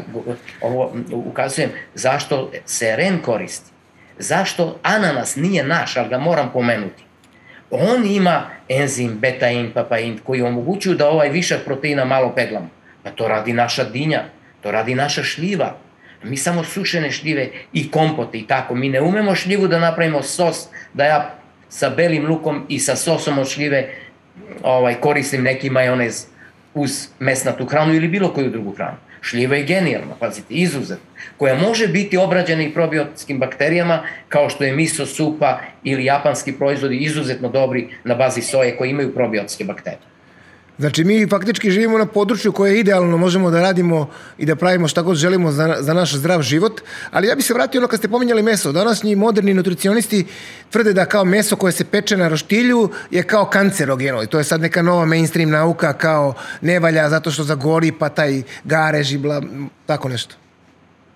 ovo 0.61 0.93
ukazujem, 1.11 1.69
zašto 1.95 2.51
se 2.65 2.95
ren 2.95 3.21
koristi, 3.21 3.71
zašto 4.17 4.79
ananas 4.83 5.35
nije 5.35 5.63
naš, 5.63 5.97
ali 5.97 6.09
ga 6.09 6.17
moram 6.17 6.49
pomenuti. 6.53 7.03
On 7.71 8.05
ima 8.05 8.49
enzim 8.69 9.17
beta-in, 9.19 9.71
papain, 9.73 10.19
koji 10.23 10.41
omogućuju 10.41 10.95
da 10.95 11.09
ovaj 11.09 11.29
višak 11.29 11.65
proteina 11.65 12.05
malo 12.05 12.33
peglamo. 12.35 12.69
Pa 13.03 13.11
to 13.11 13.27
radi 13.27 13.53
naša 13.53 13.83
dinja, 13.83 14.23
to 14.61 14.71
radi 14.71 14.95
naša 14.95 15.23
šljiva, 15.23 15.75
Mi 16.23 16.37
samo 16.37 16.63
sušene 16.63 17.11
šljive 17.11 17.49
i 17.73 17.91
kompote 17.91 18.37
i 18.37 18.47
tako. 18.47 18.75
Mi 18.75 18.89
ne 18.89 19.01
umemo 19.01 19.35
šljivu 19.35 19.67
da 19.67 19.79
napravimo 19.79 20.23
sos, 20.23 20.67
da 20.93 21.05
ja 21.05 21.35
sa 21.69 21.89
belim 21.89 22.27
lukom 22.27 22.65
i 22.69 22.79
sa 22.79 22.95
sosom 22.95 23.39
od 23.39 23.47
šljive 23.47 23.89
ovaj, 24.63 24.95
koristim 24.95 25.43
neki 25.43 25.69
majonez 25.69 26.25
uz 26.73 27.07
mesnatu 27.19 27.65
hranu 27.65 27.93
ili 27.93 28.07
bilo 28.07 28.33
koju 28.33 28.49
drugu 28.49 28.71
hranu. 28.71 28.97
Šljiva 29.21 29.55
je 29.55 29.63
genijalna, 29.63 30.15
pazite, 30.19 30.53
izuzet, 30.53 30.99
koja 31.37 31.55
može 31.55 31.87
biti 31.87 32.17
obrađena 32.17 32.63
i 32.63 32.73
probiotskim 32.73 33.39
bakterijama, 33.39 34.03
kao 34.29 34.49
što 34.49 34.63
je 34.63 34.75
miso 34.75 35.05
supa 35.05 35.59
ili 35.83 36.05
japanski 36.05 36.53
proizvodi 36.53 36.97
izuzetno 36.97 37.49
dobri 37.49 37.87
na 38.03 38.15
bazi 38.15 38.41
soje 38.41 38.77
koji 38.77 38.89
imaju 38.89 39.13
probiotske 39.13 39.63
bakterije. 39.63 40.18
Znači, 40.79 41.03
mi 41.03 41.27
faktički 41.27 41.71
živimo 41.71 41.97
na 41.97 42.05
području 42.05 42.51
koje 42.51 42.71
je 42.71 42.79
idealno, 42.79 43.17
možemo 43.17 43.51
da 43.51 43.61
radimo 43.61 44.09
i 44.37 44.45
da 44.45 44.55
pravimo 44.55 44.87
šta 44.87 45.01
god 45.01 45.15
želimo 45.15 45.51
za, 45.51 45.75
za 45.79 45.93
naš 45.93 46.13
zdrav 46.13 46.41
život, 46.41 46.81
ali 47.11 47.27
ja 47.27 47.35
bih 47.35 47.45
se 47.45 47.53
vratio 47.53 47.79
ono 47.79 47.87
kad 47.87 47.99
ste 47.99 48.07
pominjali 48.07 48.41
meso. 48.41 48.71
Današnji 48.71 49.15
moderni 49.15 49.53
nutricionisti 49.53 50.25
tvrde 50.69 50.93
da 50.93 51.05
kao 51.05 51.25
meso 51.25 51.55
koje 51.55 51.71
se 51.71 51.85
peče 51.85 52.17
na 52.17 52.27
roštilju 52.27 52.89
je 53.11 53.23
kao 53.23 53.45
kancerogeno 53.45 54.23
i 54.23 54.27
to 54.27 54.37
je 54.37 54.43
sad 54.43 54.61
neka 54.61 54.81
nova 54.81 55.05
mainstream 55.05 55.49
nauka 55.49 55.93
kao 55.93 56.33
ne 56.61 56.79
valja 56.79 57.09
zato 57.09 57.31
što 57.31 57.43
zagori 57.43 57.91
pa 57.91 58.09
taj 58.09 58.41
garež 58.63 59.13
i 59.13 59.17
bla, 59.17 59.41
tako 59.85 60.09
nešto. 60.09 60.35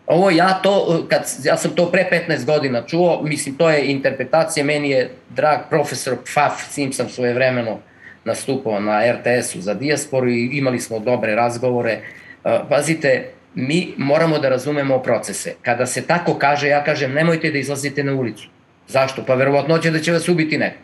Ovo 0.08 0.30
ja 0.30 0.60
to, 0.64 1.06
kad, 1.10 1.22
ja 1.44 1.58
sam 1.58 1.72
to 1.72 1.92
pre 1.92 2.26
15 2.28 2.46
godina 2.46 2.82
čuo, 2.82 3.22
mislim 3.24 3.56
to 3.56 3.70
je 3.70 3.86
interpretacija, 3.92 4.66
meni 4.66 4.90
je 4.90 5.12
drag 5.30 5.60
profesor 5.70 6.18
Pfaff 6.26 6.72
Simpson 6.72 7.10
svoje 7.10 7.34
vremeno 7.34 7.80
nastupao 8.26 8.80
na 8.80 9.12
RTS-u 9.12 9.62
za 9.62 9.74
dijasporu 9.74 10.30
i 10.30 10.50
imali 10.54 10.80
smo 10.80 11.00
dobre 11.00 11.36
razgovore. 11.36 11.92
E, 11.92 12.02
pazite, 12.70 13.30
mi 13.56 13.94
moramo 13.98 14.40
da 14.40 14.50
razumemo 14.50 15.00
procese. 15.00 15.56
Kada 15.62 15.86
se 15.86 16.02
tako 16.02 16.34
kaže, 16.34 16.68
ja 16.68 16.84
kažem 16.84 17.14
nemojte 17.14 17.52
da 17.52 17.58
izlazite 17.58 18.04
na 18.04 18.14
ulicu. 18.14 18.48
Zašto? 18.88 19.24
Pa 19.28 19.36
verovatno 19.36 19.78
će 19.78 19.92
da 19.92 20.00
će 20.00 20.12
vas 20.12 20.30
ubiti 20.30 20.58
neko. 20.58 20.78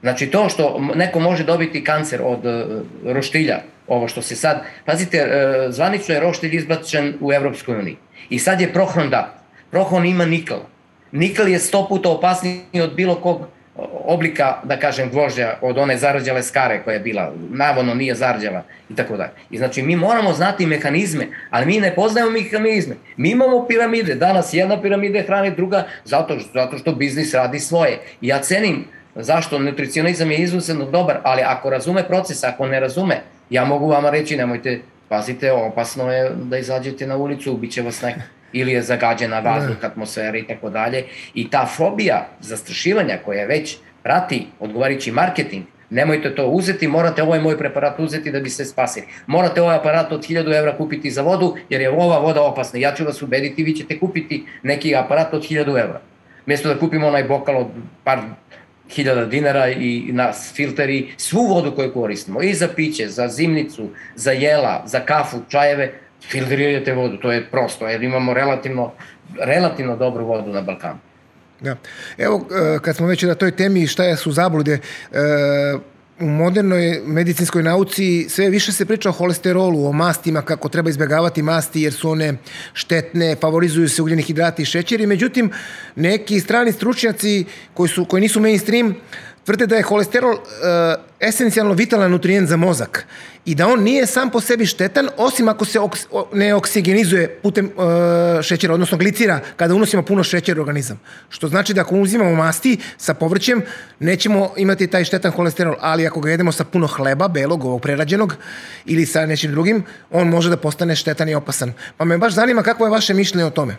Znači 0.00 0.26
to 0.26 0.48
što 0.48 0.80
neko 0.94 1.20
može 1.20 1.44
dobiti 1.44 1.84
kancer 1.84 2.20
od 2.24 2.46
uh, 2.46 3.14
roštilja, 3.14 3.58
ovo 3.86 4.08
što 4.08 4.22
se 4.22 4.36
sad, 4.36 4.62
pazite, 4.84 5.24
uh, 5.24 5.74
zvanično 5.74 6.14
je 6.14 6.20
roštilj 6.20 6.56
izbačen 6.56 7.14
u 7.20 7.32
Evropskoj 7.32 7.78
uniji. 7.78 7.96
I 8.30 8.38
sad 8.38 8.60
je 8.60 8.72
prohron 8.72 9.10
dat. 9.10 9.30
Prohron 9.70 10.06
ima 10.06 10.24
nikl. 10.24 10.54
Nikl 11.12 11.48
je 11.48 11.58
sto 11.58 11.86
puta 11.88 12.10
opasniji 12.10 12.80
od 12.82 12.94
bilo 12.94 13.14
kog 13.14 13.48
oblika, 14.04 14.60
da 14.64 14.76
kažem, 14.80 15.10
gvožđa 15.10 15.54
od 15.60 15.78
one 15.78 15.96
zarađale 15.96 16.42
skare 16.42 16.82
koja 16.84 16.94
je 16.94 17.00
bila, 17.00 17.32
navodno 17.50 17.94
nije 17.94 18.14
zarađala 18.14 18.62
i 18.90 18.96
tako 18.96 19.16
dalje. 19.16 19.30
I 19.50 19.58
znači 19.58 19.82
mi 19.82 19.96
moramo 19.96 20.32
znati 20.32 20.66
mehanizme, 20.66 21.26
ali 21.50 21.66
mi 21.66 21.80
ne 21.80 21.94
poznajemo 21.94 22.30
mehanizme. 22.30 22.94
Mi 23.16 23.30
imamo 23.30 23.66
piramide, 23.66 24.14
danas 24.14 24.54
jedna 24.54 24.82
piramida 24.82 25.22
hrane, 25.22 25.50
druga, 25.50 25.84
zato, 26.04 26.38
zato 26.54 26.78
što 26.78 26.92
biznis 26.92 27.34
radi 27.34 27.58
svoje. 27.58 27.98
I 28.20 28.28
ja 28.28 28.38
cenim 28.38 28.84
zašto 29.14 29.58
nutricionizam 29.58 30.30
je 30.30 30.38
izuzetno 30.38 30.84
dobar, 30.84 31.20
ali 31.22 31.42
ako 31.42 31.70
razume 31.70 32.08
proces, 32.08 32.44
ako 32.44 32.66
ne 32.66 32.80
razume, 32.80 33.20
ja 33.50 33.64
mogu 33.64 33.88
vama 33.88 34.10
reći, 34.10 34.36
nemojte, 34.36 34.80
pazite, 35.08 35.52
opasno 35.52 36.12
je 36.12 36.30
da 36.34 36.58
izađete 36.58 37.06
na 37.06 37.16
ulicu, 37.16 37.52
ubiće 37.52 37.82
vas 37.82 38.02
neko 38.02 38.20
ili 38.58 38.72
je 38.72 38.82
zagađena 38.82 39.38
vazduh, 39.40 39.80
da. 39.80 39.86
atmosfera 39.86 40.38
i 40.38 40.46
tako 40.46 40.70
dalje. 40.70 41.04
I 41.34 41.50
ta 41.50 41.66
fobija 41.66 42.26
zastrašivanja 42.40 43.18
koja 43.24 43.46
već 43.46 43.76
prati 44.02 44.46
odgovarajući 44.60 45.12
marketing, 45.12 45.64
nemojte 45.90 46.34
to 46.34 46.46
uzeti, 46.46 46.88
morate 46.88 47.22
ovaj 47.22 47.40
moj 47.40 47.58
preparat 47.58 48.00
uzeti 48.00 48.32
da 48.32 48.40
bi 48.40 48.50
se 48.50 48.64
spasili. 48.64 49.06
Morate 49.26 49.62
ovaj 49.62 49.76
aparat 49.76 50.12
od 50.12 50.28
1000 50.28 50.58
evra 50.58 50.76
kupiti 50.76 51.10
za 51.10 51.22
vodu, 51.22 51.56
jer 51.70 51.80
je 51.80 51.90
ova 51.90 52.18
voda 52.18 52.42
opasna. 52.42 52.78
Ja 52.78 52.94
ću 52.94 53.04
vas 53.04 53.22
ubediti, 53.22 53.64
vi 53.64 53.74
ćete 53.74 53.98
kupiti 53.98 54.44
neki 54.62 54.96
aparat 54.96 55.34
od 55.34 55.42
1000 55.42 55.60
evra. 55.68 56.00
Mjesto 56.46 56.68
da 56.68 56.78
kupimo 56.78 57.06
onaj 57.06 57.24
bokal 57.24 57.56
od 57.56 57.66
par 58.04 58.18
hiljada 58.90 59.24
dinara 59.24 59.68
i 59.68 60.12
nas 60.12 60.52
filteri, 60.54 61.08
svu 61.16 61.46
vodu 61.46 61.72
koju 61.74 61.92
koristimo, 61.92 62.42
i 62.42 62.54
za 62.54 62.68
piće, 62.76 63.08
za 63.08 63.28
zimnicu, 63.28 63.88
za 64.14 64.32
jela, 64.32 64.82
za 64.86 65.00
kafu, 65.00 65.40
čajeve, 65.48 65.92
filtrirajte 66.20 66.94
vodu, 66.94 67.16
to 67.16 67.32
je 67.32 67.50
prosto, 67.50 67.88
jer 67.88 68.02
imamo 68.02 68.34
relativno, 68.34 68.92
relativno 69.40 69.96
dobru 69.96 70.26
vodu 70.26 70.52
na 70.52 70.62
Balkanu. 70.62 70.98
Da. 71.60 71.76
Evo, 72.18 72.46
e, 72.50 72.78
kad 72.82 72.96
smo 72.96 73.06
već 73.06 73.22
na 73.22 73.34
toj 73.34 73.50
temi 73.50 73.86
šta 73.86 74.16
su 74.16 74.32
zablude, 74.32 74.72
e, 74.72 75.18
u 76.20 76.26
modernoj 76.26 77.00
medicinskoj 77.04 77.62
nauci 77.62 78.26
sve 78.28 78.50
više 78.50 78.72
se 78.72 78.86
priča 78.86 79.08
o 79.08 79.12
holesterolu, 79.12 79.86
o 79.86 79.92
mastima, 79.92 80.42
kako 80.42 80.68
treba 80.68 80.90
izbjegavati 80.90 81.42
masti 81.42 81.82
jer 81.82 81.92
su 81.92 82.10
one 82.10 82.34
štetne, 82.72 83.36
favorizuju 83.40 83.88
se 83.88 84.02
ugljeni 84.02 84.22
hidrati 84.22 84.62
i 84.62 84.64
šećeri. 84.64 85.06
Međutim, 85.06 85.50
neki 85.96 86.40
strani 86.40 86.72
stručnjaci 86.72 87.44
koji, 87.74 87.88
su, 87.88 88.04
koji 88.04 88.20
nisu 88.20 88.40
mainstream 88.40 88.94
tvrde 89.46 89.66
da 89.66 89.76
je 89.76 89.82
holesterol 89.82 90.32
uh, 90.32 90.40
esencijalno 91.20 91.72
vitalan 91.72 92.10
nutrijent 92.10 92.48
za 92.48 92.56
mozak 92.56 93.06
i 93.44 93.54
da 93.54 93.68
on 93.68 93.82
nije 93.82 94.06
sam 94.06 94.30
po 94.30 94.40
sebi 94.40 94.66
štetan 94.66 95.08
osim 95.16 95.48
ako 95.48 95.64
se 95.64 95.80
oks, 95.80 96.00
ne 96.32 96.54
oksigenizuje 96.54 97.38
putem 97.42 97.66
uh, 97.66 98.42
šećera, 98.42 98.74
odnosno 98.74 98.98
glicira 98.98 99.40
kada 99.56 99.74
unosimo 99.74 100.02
puno 100.02 100.24
šećera 100.24 100.60
u 100.60 100.62
organizam. 100.62 101.00
Što 101.28 101.48
znači 101.48 101.74
da 101.74 101.80
ako 101.80 101.96
uzimamo 101.96 102.34
masti 102.34 102.78
sa 102.96 103.14
povrćem 103.14 103.62
nećemo 103.98 104.50
imati 104.56 104.86
taj 104.86 105.04
štetan 105.04 105.32
holesterol, 105.32 105.74
ali 105.80 106.06
ako 106.06 106.20
ga 106.20 106.30
jedemo 106.30 106.52
sa 106.52 106.64
puno 106.64 106.86
hleba, 106.86 107.28
belog, 107.28 107.64
ovog 107.64 107.82
prerađenog 107.82 108.34
ili 108.84 109.06
sa 109.06 109.26
nečim 109.26 109.50
drugim, 109.50 109.84
on 110.10 110.28
može 110.28 110.50
da 110.50 110.56
postane 110.56 110.96
štetan 110.96 111.28
i 111.28 111.34
opasan. 111.34 111.72
Pa 111.96 112.04
me 112.04 112.18
baš 112.18 112.34
zanima 112.34 112.62
kako 112.62 112.84
je 112.84 112.90
vaše 112.90 113.14
mišljenje 113.14 113.44
o 113.44 113.50
tome. 113.50 113.76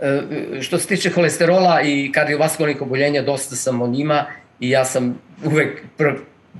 E, 0.00 0.62
što 0.62 0.78
se 0.78 0.86
tiče 0.86 1.10
holesterola 1.10 1.80
i 1.82 2.12
kardiovaskularnih 2.12 2.82
oboljenja, 2.82 3.22
dosta 3.22 3.56
sam 3.56 3.82
o 3.82 3.86
njima 3.86 4.26
i 4.60 4.70
ja 4.70 4.84
sam 4.84 5.20
uvek 5.44 5.82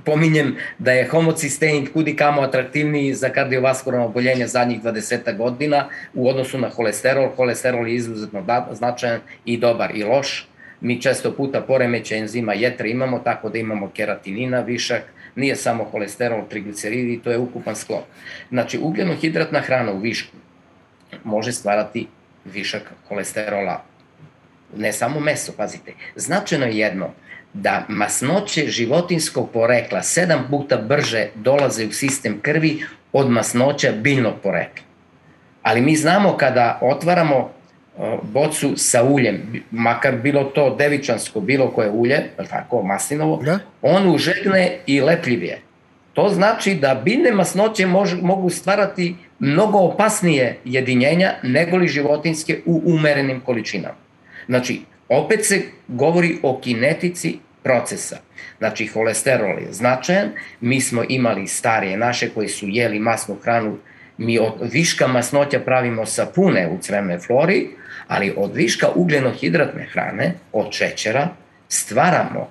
pominjem 0.05 0.55
da 0.79 0.91
je 0.91 1.09
homocystein 1.09 1.93
kudi 1.93 2.15
kamo 2.15 2.41
atraktivniji 2.41 3.13
za 3.13 3.29
kardiovaskularno 3.29 4.05
oboljenje 4.05 4.47
zadnjih 4.47 4.83
20 4.83 5.37
godina 5.37 5.87
u 6.13 6.29
odnosu 6.29 6.57
na 6.57 6.69
holesterol. 6.69 7.29
Holesterol 7.35 7.87
je 7.87 7.95
izuzetno 7.95 8.41
da, 8.41 8.67
značajan 8.71 9.19
i 9.45 9.57
dobar 9.57 9.95
i 9.95 10.03
loš. 10.03 10.47
Mi 10.81 11.01
često 11.01 11.31
puta 11.31 11.61
poremeće 11.61 12.15
enzima 12.15 12.53
jetre 12.53 12.89
imamo, 12.89 13.19
tako 13.19 13.49
da 13.49 13.57
imamo 13.57 13.91
keratinina 13.93 14.59
višak, 14.59 15.03
nije 15.35 15.55
samo 15.55 15.83
holesterol, 15.83 16.41
trigliceridi, 16.49 17.21
to 17.23 17.31
je 17.31 17.37
ukupan 17.37 17.75
sklop. 17.75 18.03
Znači, 18.49 18.79
ugljenohidratna 18.81 19.59
hrana 19.59 19.91
u 19.91 19.99
višku 19.99 20.37
može 21.23 21.51
stvarati 21.51 22.07
višak 22.45 22.91
holesterola. 23.07 23.83
Ne 24.77 24.93
samo 24.93 25.19
meso, 25.19 25.51
pazite. 25.57 25.93
Značajno 26.15 26.65
je 26.65 26.77
jedno, 26.77 27.09
da 27.53 27.85
masnoće 27.87 28.67
životinskog 28.67 29.49
porekla 29.53 30.01
sedam 30.03 30.47
puta 30.49 30.77
brže 30.77 31.27
dolaze 31.35 31.85
u 31.85 31.91
sistem 31.91 32.39
krvi 32.41 32.83
od 33.13 33.29
masnoća 33.29 33.91
biljnog 33.91 34.33
porekla. 34.43 34.85
Ali 35.61 35.81
mi 35.81 35.95
znamo 35.95 36.37
kada 36.37 36.79
otvaramo 36.81 37.51
bocu 38.21 38.73
sa 38.77 39.03
uljem, 39.03 39.63
makar 39.71 40.15
bilo 40.15 40.43
to 40.43 40.75
devičansko, 40.75 41.39
bilo 41.39 41.71
koje 41.71 41.89
ulje, 41.89 42.19
tako, 42.49 42.83
maslinovo, 42.83 43.43
da? 43.43 43.59
on 43.81 44.15
užegne 44.15 44.77
i 44.85 45.01
lepljivije. 45.01 45.61
To 46.13 46.29
znači 46.29 46.75
da 46.75 47.01
biljne 47.05 47.31
masnoće 47.31 47.85
mož, 47.85 48.13
mogu 48.21 48.49
stvarati 48.49 49.15
mnogo 49.41 49.77
opasnije 49.77 50.57
jedinjenja 50.65 51.33
nego 51.43 51.77
li 51.77 51.87
životinske 51.87 52.61
u 52.65 52.81
umerenim 52.85 53.39
količinama. 53.39 53.95
Znači, 54.45 54.81
opet 55.09 55.45
se 55.45 55.61
govori 55.87 56.37
o 56.43 56.59
kinetici 56.63 57.37
procesa. 57.63 58.17
Znači, 58.57 58.87
holesterol 58.87 59.59
je 59.59 59.73
značajan, 59.73 60.29
mi 60.61 60.81
smo 60.81 61.03
imali 61.09 61.47
starije 61.47 61.97
naše 61.97 62.29
koji 62.29 62.47
su 62.47 62.67
jeli 62.67 62.99
masnu 62.99 63.35
hranu, 63.43 63.77
mi 64.17 64.39
od 64.39 64.53
viška 64.71 65.07
masnoća 65.07 65.59
pravimo 65.59 66.05
sapune 66.05 66.69
u 66.69 66.77
crevnoj 66.77 67.17
flori, 67.17 67.67
ali 68.07 68.33
od 68.37 68.55
viška 68.55 68.87
ugljenohidratne 68.95 69.87
hrane, 69.93 70.33
od 70.53 70.67
šećera, 70.71 71.29
stvaramo 71.69 72.49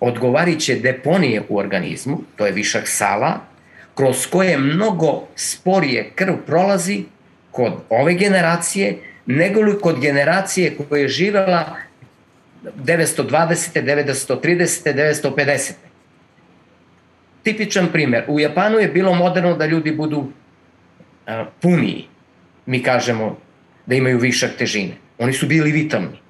odgovariće 0.00 0.74
deponije 0.74 1.42
u 1.48 1.58
organizmu, 1.58 2.20
to 2.36 2.46
je 2.46 2.52
višak 2.52 2.88
sala, 2.88 3.40
kroz 3.98 4.26
koje 4.26 4.58
mnogo 4.58 5.26
sporije 5.36 6.10
krv 6.14 6.34
prolazi 6.46 7.04
kod 7.50 7.72
ove 7.88 8.14
generacije, 8.14 8.98
nego 9.26 9.60
li 9.60 9.80
kod 9.80 10.00
generacije 10.00 10.76
koja 10.76 11.02
je 11.02 11.08
živela 11.08 11.76
920. 12.84 13.82
930. 13.82 14.94
950. 14.94 15.72
Tipičan 17.42 17.88
primer. 17.92 18.24
U 18.28 18.40
Japanu 18.40 18.78
je 18.78 18.88
bilo 18.88 19.14
moderno 19.14 19.56
da 19.56 19.66
ljudi 19.66 19.92
budu 19.92 20.28
a, 21.26 21.46
puniji. 21.60 22.06
Mi 22.66 22.82
kažemo 22.82 23.36
da 23.86 23.94
imaju 23.94 24.18
višak 24.18 24.50
težine. 24.58 24.94
Oni 25.18 25.32
su 25.32 25.46
bili 25.46 25.72
vitalni. 25.72 26.20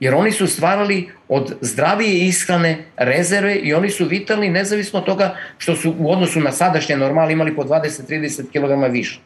Jer 0.00 0.14
oni 0.14 0.32
su 0.32 0.46
stvarali 0.46 1.08
od 1.28 1.56
zdravije 1.60 2.26
ishrane 2.26 2.78
rezerve 2.96 3.54
i 3.54 3.74
oni 3.74 3.90
su 3.90 4.04
vitalni 4.04 4.50
nezavisno 4.50 4.98
od 4.98 5.04
toga 5.04 5.36
što 5.58 5.76
su 5.76 5.94
u 5.98 6.12
odnosu 6.12 6.40
na 6.40 6.52
sadašnje 6.52 6.96
normale 6.96 7.32
imali 7.32 7.56
po 7.56 7.62
20-30 7.62 8.42
kg 8.52 8.92
više. 8.92 9.20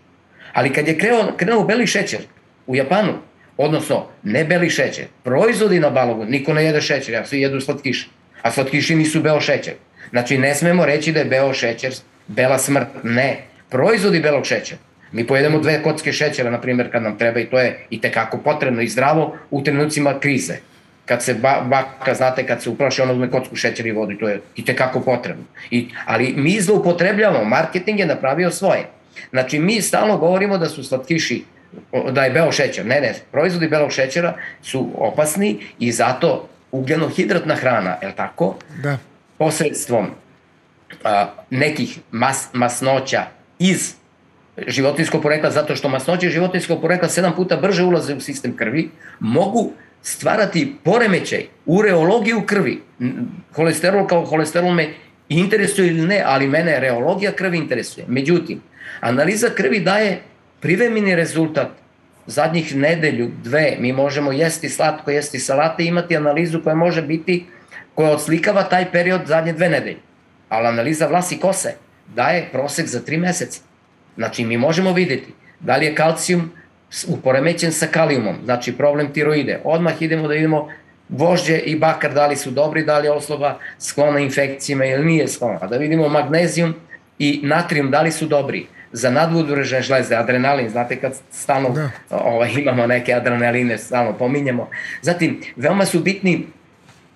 Ali 0.53 0.73
kad 0.73 0.89
je 0.89 0.99
krenuo, 0.99 1.33
krenuo 1.37 1.65
beli 1.65 1.87
šećer 1.87 2.21
u 2.67 2.77
Japanu, 2.77 3.13
odnosno 3.57 4.07
ne 4.23 4.45
beli 4.45 4.71
šećer, 4.71 5.05
proizvodi 5.25 5.81
na 5.81 5.91
balogu, 5.91 6.25
niko 6.25 6.55
ne 6.55 6.65
jede 6.65 6.81
šećer, 6.81 7.15
ja 7.15 7.27
svi 7.27 7.41
jedu 7.41 7.61
slatkiše, 7.61 8.09
a 8.43 8.51
slatkiši 8.51 8.95
nisu 8.95 9.21
beo 9.21 9.41
šećer. 9.41 9.75
Znači 10.11 10.39
ne 10.39 10.55
smemo 10.55 10.87
reći 10.87 11.13
da 11.13 11.19
je 11.19 11.25
beo 11.25 11.53
šećer 11.55 11.95
bela 12.27 12.59
smrt, 12.59 12.89
ne, 13.03 13.37
proizvodi 13.71 14.21
belog 14.21 14.47
šećera. 14.47 14.81
Mi 15.13 15.27
pojedemo 15.27 15.59
dve 15.59 15.83
kocke 15.83 16.13
šećera, 16.13 16.51
na 16.51 16.61
primjer, 16.61 16.93
kad 16.93 17.03
nam 17.03 17.19
treba 17.19 17.41
i 17.41 17.47
to 17.47 17.59
je 17.59 17.87
i 17.91 18.01
tekako 18.01 18.39
potrebno 18.39 18.83
i 18.83 18.89
zdravo 18.89 19.37
u 19.51 19.63
trenucima 19.63 20.21
krize. 20.21 20.55
Kad 21.11 21.23
se 21.23 21.35
ba, 21.35 21.67
baka, 21.67 22.15
znate, 22.15 22.47
kad 22.47 22.63
se 22.63 22.71
uplaši, 22.71 23.03
ona 23.03 23.13
uzme 23.13 23.31
kocku 23.31 23.57
šećera 23.57 23.89
i 23.89 23.93
vodu 23.93 24.13
i 24.13 24.19
to 24.19 24.29
je 24.29 24.41
i 24.57 24.65
tekako 24.65 25.01
potrebno. 25.01 25.45
I, 25.71 25.89
ali 26.07 26.35
mi 26.37 26.61
zloupotrebljavamo, 26.61 27.45
marketing 27.45 27.99
je 27.99 28.07
napravio 28.07 28.51
svoje. 28.51 28.87
Znači, 29.31 29.59
mi 29.59 29.83
stalno 29.83 30.19
govorimo 30.19 30.59
da 30.59 30.69
su 30.69 30.85
slatkiši 30.85 31.43
da 32.13 32.25
je 32.25 32.31
beo 32.31 32.53
šećer. 32.53 32.87
Ne, 32.87 33.01
ne, 33.01 33.15
proizvodi 33.33 33.69
belog 33.69 33.93
šećera 33.93 34.35
su 34.63 34.89
opasni 34.95 35.59
i 35.79 35.93
zato 35.93 36.49
ugljenohidratna 36.73 37.55
hrana, 37.55 37.97
je 38.03 38.09
li 38.09 38.15
tako? 38.17 38.55
Da. 38.83 38.99
Posredstvom 39.39 40.07
a, 41.05 41.27
nekih 41.51 41.99
mas, 42.11 42.49
masnoća 42.53 43.25
iz 43.59 43.95
životinskog 44.67 45.23
porekla, 45.23 45.51
zato 45.51 45.77
što 45.77 45.89
masnoće 45.89 46.29
životinskog 46.29 46.81
porekla 46.81 47.09
sedam 47.09 47.37
puta 47.37 47.57
brže 47.57 47.83
ulaze 47.83 48.15
u 48.15 48.21
sistem 48.21 48.57
krvi, 48.57 48.91
mogu 49.21 49.73
stvarati 50.03 50.77
poremećaj 50.85 51.47
u 51.67 51.83
reologiju 51.83 52.43
krvi. 52.47 52.83
Holesterol 53.55 54.07
kao 54.07 54.25
holesterol 54.25 54.73
me 54.73 54.89
interesuje 55.29 55.89
ili 55.89 56.07
ne, 56.07 56.23
ali 56.27 56.49
mene 56.49 56.81
reologija 56.81 57.33
krvi 57.33 57.59
interesuje. 57.59 58.07
Međutim, 58.09 58.61
analiza 59.01 59.49
krvi 59.49 59.81
daje 59.81 60.21
privremeni 60.61 61.17
rezultat 61.17 61.69
zadnjih 62.27 62.77
nedelju, 62.77 63.31
dve, 63.43 63.77
mi 63.79 63.93
možemo 63.93 64.33
jesti 64.33 64.69
slatko, 64.69 65.11
jesti 65.11 65.39
salate, 65.39 65.85
imati 65.85 66.17
analizu 66.17 66.63
koja 66.63 66.75
može 66.75 67.03
biti, 67.03 67.47
koja 67.95 68.11
odslikava 68.11 68.63
taj 68.63 68.93
period 68.93 69.21
zadnje 69.27 69.53
dve 69.53 69.69
nedelje. 69.69 69.99
Ali 70.49 70.67
analiza 70.67 71.07
vlasi 71.07 71.39
kose 71.39 71.75
daje 72.15 72.49
prosek 72.53 72.87
za 72.87 73.01
tri 73.01 73.17
meseca. 73.17 73.61
Znači, 74.17 74.45
mi 74.45 74.57
možemo 74.57 74.93
videti 74.93 75.33
da 75.61 75.77
li 75.77 75.87
je 75.87 75.95
kalcijum 75.95 76.51
uporemećen 77.09 77.73
sa 77.73 77.87
kalijumom, 77.87 78.37
znači 78.45 78.77
problem 78.77 79.13
tiroide. 79.13 79.61
Odmah 79.65 80.03
idemo 80.03 80.29
da 80.29 80.35
vidimo 80.35 80.69
vožđe 81.09 81.59
i 81.59 81.77
bakar 81.77 82.15
da 82.15 82.27
li 82.27 82.37
su 82.37 82.51
dobri, 82.51 82.85
da 82.85 82.99
li 82.99 83.07
je 83.07 83.13
osoba 83.13 83.59
sklona 83.79 84.21
infekcijama 84.21 84.85
ili 84.85 85.05
nije 85.05 85.29
sklona. 85.29 85.67
Da 85.67 85.77
vidimo 85.77 86.09
magnezijum 86.09 86.75
i 87.19 87.41
natrium 87.43 87.91
da 87.91 88.03
li 88.03 88.13
su 88.13 88.27
dobri 88.27 88.67
za 88.93 89.11
nadvoduražne 89.11 89.83
žleze, 89.83 90.15
adrenalin, 90.17 90.71
znate 90.71 90.97
kad 90.97 91.15
stalno 91.31 91.71
da. 91.71 91.91
ovaj, 92.11 92.51
imamo 92.59 92.87
neke 92.87 93.15
adrenaline, 93.15 93.79
stalno 93.79 94.13
pominjemo. 94.19 94.69
Zatim, 95.03 95.41
veoma 95.57 95.87
su 95.87 96.01
bitni 96.01 96.47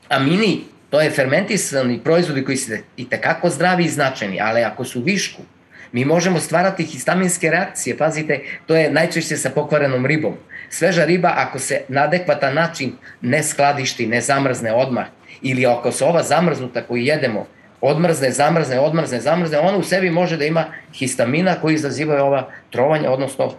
amini, 0.08 0.60
to 0.90 1.00
je 1.00 1.10
fermentisani 1.10 2.00
proizvodi 2.04 2.44
koji 2.44 2.56
su 2.56 2.72
i 2.96 3.08
tekako 3.08 3.50
zdravi 3.50 3.84
i 3.84 3.88
značajni, 3.88 4.40
ali 4.40 4.62
ako 4.62 4.84
su 4.84 5.02
višku, 5.02 5.42
mi 5.94 6.04
možemo 6.04 6.40
stvarati 6.40 6.84
histaminske 6.84 7.50
reakcije, 7.50 7.96
pazite, 7.96 8.40
to 8.66 8.76
je 8.76 8.90
najčešće 8.90 9.36
sa 9.36 9.50
pokvarenom 9.50 10.06
ribom. 10.06 10.34
Sveža 10.70 11.04
riba, 11.04 11.32
ako 11.36 11.58
se 11.58 11.82
na 11.88 12.02
adekvatan 12.02 12.54
način 12.54 12.92
ne 13.20 13.42
skladišti, 13.42 14.06
ne 14.06 14.20
zamrzne 14.20 14.72
odmah, 14.72 15.06
ili 15.42 15.66
ako 15.66 15.92
se 15.92 16.04
ova 16.04 16.22
zamrznuta 16.22 16.82
koju 16.82 17.02
jedemo 17.02 17.46
odmrzne, 17.80 18.30
zamrzne, 18.30 18.80
odmrzne, 18.80 19.20
zamrzne, 19.20 19.58
ona 19.58 19.78
u 19.78 19.82
sebi 19.82 20.10
može 20.10 20.36
da 20.36 20.44
ima 20.44 20.64
histamina 20.94 21.54
koji 21.60 21.74
izazivaju 21.74 22.24
ova 22.24 22.48
trovanja, 22.70 23.10
odnosno 23.10 23.52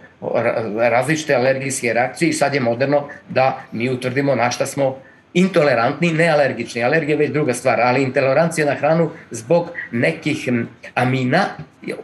različite 0.90 1.34
alergijske 1.34 1.92
reakcije 1.92 2.28
i 2.28 2.32
sad 2.32 2.54
je 2.54 2.60
moderno 2.60 3.08
da 3.28 3.60
mi 3.72 3.90
utvrdimo 3.90 4.34
na 4.34 4.50
šta 4.50 4.66
smo 4.66 4.98
intolerantni, 5.34 6.12
ne 6.12 6.28
alergični. 6.28 6.84
Alergija 6.84 7.14
je 7.14 7.18
već 7.18 7.30
druga 7.30 7.54
stvar, 7.54 7.80
ali 7.80 8.02
intolerancija 8.02 8.66
na 8.66 8.74
hranu 8.74 9.10
zbog 9.30 9.70
nekih 9.92 10.48
amina, 10.94 11.44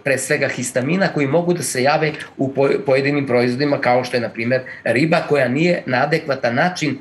pre 0.05 0.19
svega 0.19 0.49
histamina, 0.49 1.09
koji 1.09 1.27
mogu 1.27 1.55
da 1.55 1.63
se 1.63 1.83
jave 1.83 2.13
u 2.37 2.55
pojedinim 2.87 3.27
proizvodima, 3.27 3.81
kao 3.81 4.05
što 4.05 4.17
je, 4.17 4.21
na 4.21 4.29
primer, 4.29 4.61
riba 4.85 5.21
koja 5.29 5.49
nije 5.49 5.83
na 5.87 6.03
adekvatan 6.03 6.55
način 6.55 6.99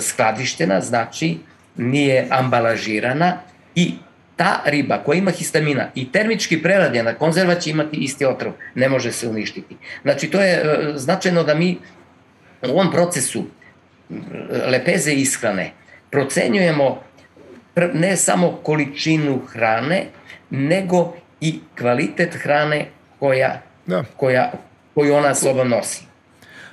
skladištena, 0.00 0.80
znači 0.80 1.38
nije 1.76 2.26
ambalažirana 2.30 3.38
i 3.74 3.94
ta 4.36 4.62
riba 4.64 4.98
koja 4.98 5.18
ima 5.18 5.30
histamina 5.30 5.88
i 5.94 6.12
termički 6.12 6.62
preradjena 6.62 7.14
konzerva 7.14 7.54
će 7.54 7.70
imati 7.70 7.96
isti 7.96 8.24
otrov, 8.24 8.52
ne 8.74 8.88
može 8.88 9.12
se 9.12 9.28
uništiti. 9.28 9.76
Znači 10.02 10.30
to 10.30 10.40
je 10.40 10.52
e, 10.52 10.92
značajno 10.94 11.42
da 11.42 11.54
mi 11.54 11.78
u 12.62 12.70
ovom 12.70 12.92
procesu 12.92 13.44
lepeze 14.70 15.12
ishrane 15.12 15.72
procenjujemo 16.10 17.02
ne 17.94 18.16
samo 18.16 18.60
količinu 18.62 19.40
hrane, 19.46 20.06
nego 20.50 21.14
i 21.40 21.60
kvalitet 21.78 22.34
hrane 22.34 22.86
koja, 23.18 23.62
da. 23.86 24.04
koja, 24.16 24.52
koju 24.94 25.14
ona 25.14 25.34
sobom 25.34 25.68
nosi. 25.68 26.04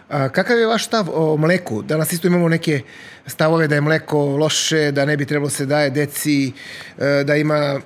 A, 0.09 0.29
kakav 0.29 0.59
je 0.59 0.67
vaš 0.67 0.85
stav 0.85 1.09
o 1.13 1.37
mleku? 1.37 1.81
Danas 1.81 2.11
isto 2.11 2.27
imamo 2.27 2.49
neke 2.49 2.81
stavove 3.27 3.67
da 3.67 3.75
je 3.75 3.81
mleko 3.81 4.25
loše, 4.25 4.91
da 4.91 5.05
ne 5.05 5.17
bi 5.17 5.25
trebalo 5.25 5.49
se 5.49 5.65
daje 5.65 5.89
deci, 5.89 6.51
e, 6.99 7.23
da 7.23 7.35
ima 7.35 7.79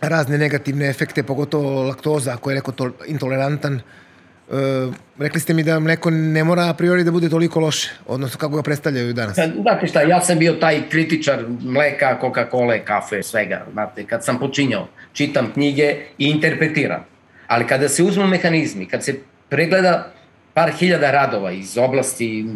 razne 0.00 0.38
negativne 0.38 0.88
efekte, 0.88 1.22
pogotovo 1.22 1.82
laktoza, 1.82 2.32
ako 2.32 2.50
je 2.50 2.56
neko 2.56 2.72
to 2.72 2.90
intolerantan. 3.06 3.80
E, 4.52 4.92
rekli 5.18 5.40
ste 5.40 5.54
mi 5.54 5.62
da 5.62 5.80
mleko 5.80 6.10
ne 6.10 6.44
mora 6.44 6.68
a 6.68 6.74
priori 6.74 7.04
da 7.04 7.10
bude 7.10 7.28
toliko 7.28 7.60
loše, 7.60 7.90
odnosno 8.06 8.38
kako 8.38 8.56
ga 8.56 8.62
predstavljaju 8.62 9.12
danas. 9.12 9.36
Znate 9.60 9.86
šta, 9.86 10.02
ja 10.02 10.20
sam 10.20 10.38
bio 10.38 10.52
taj 10.52 10.82
kritičar 10.88 11.44
mleka, 11.60 12.18
Coca-Cola, 12.22 12.84
kafe, 12.84 13.22
svega. 13.22 13.66
Znate, 13.72 14.04
kad 14.06 14.24
sam 14.24 14.38
počinjao, 14.38 14.88
čitam 15.12 15.50
knjige 15.52 15.96
i 16.18 16.30
interpretiram. 16.30 17.04
Ali 17.46 17.66
kada 17.66 17.88
se 17.88 18.02
uzmu 18.02 18.26
mehanizmi, 18.26 18.86
kad 18.86 19.04
se 19.04 19.14
pregleda 19.48 20.12
par 20.54 20.70
hiljada 20.78 21.10
radova 21.10 21.52
iz 21.52 21.78
oblasti, 21.78 22.46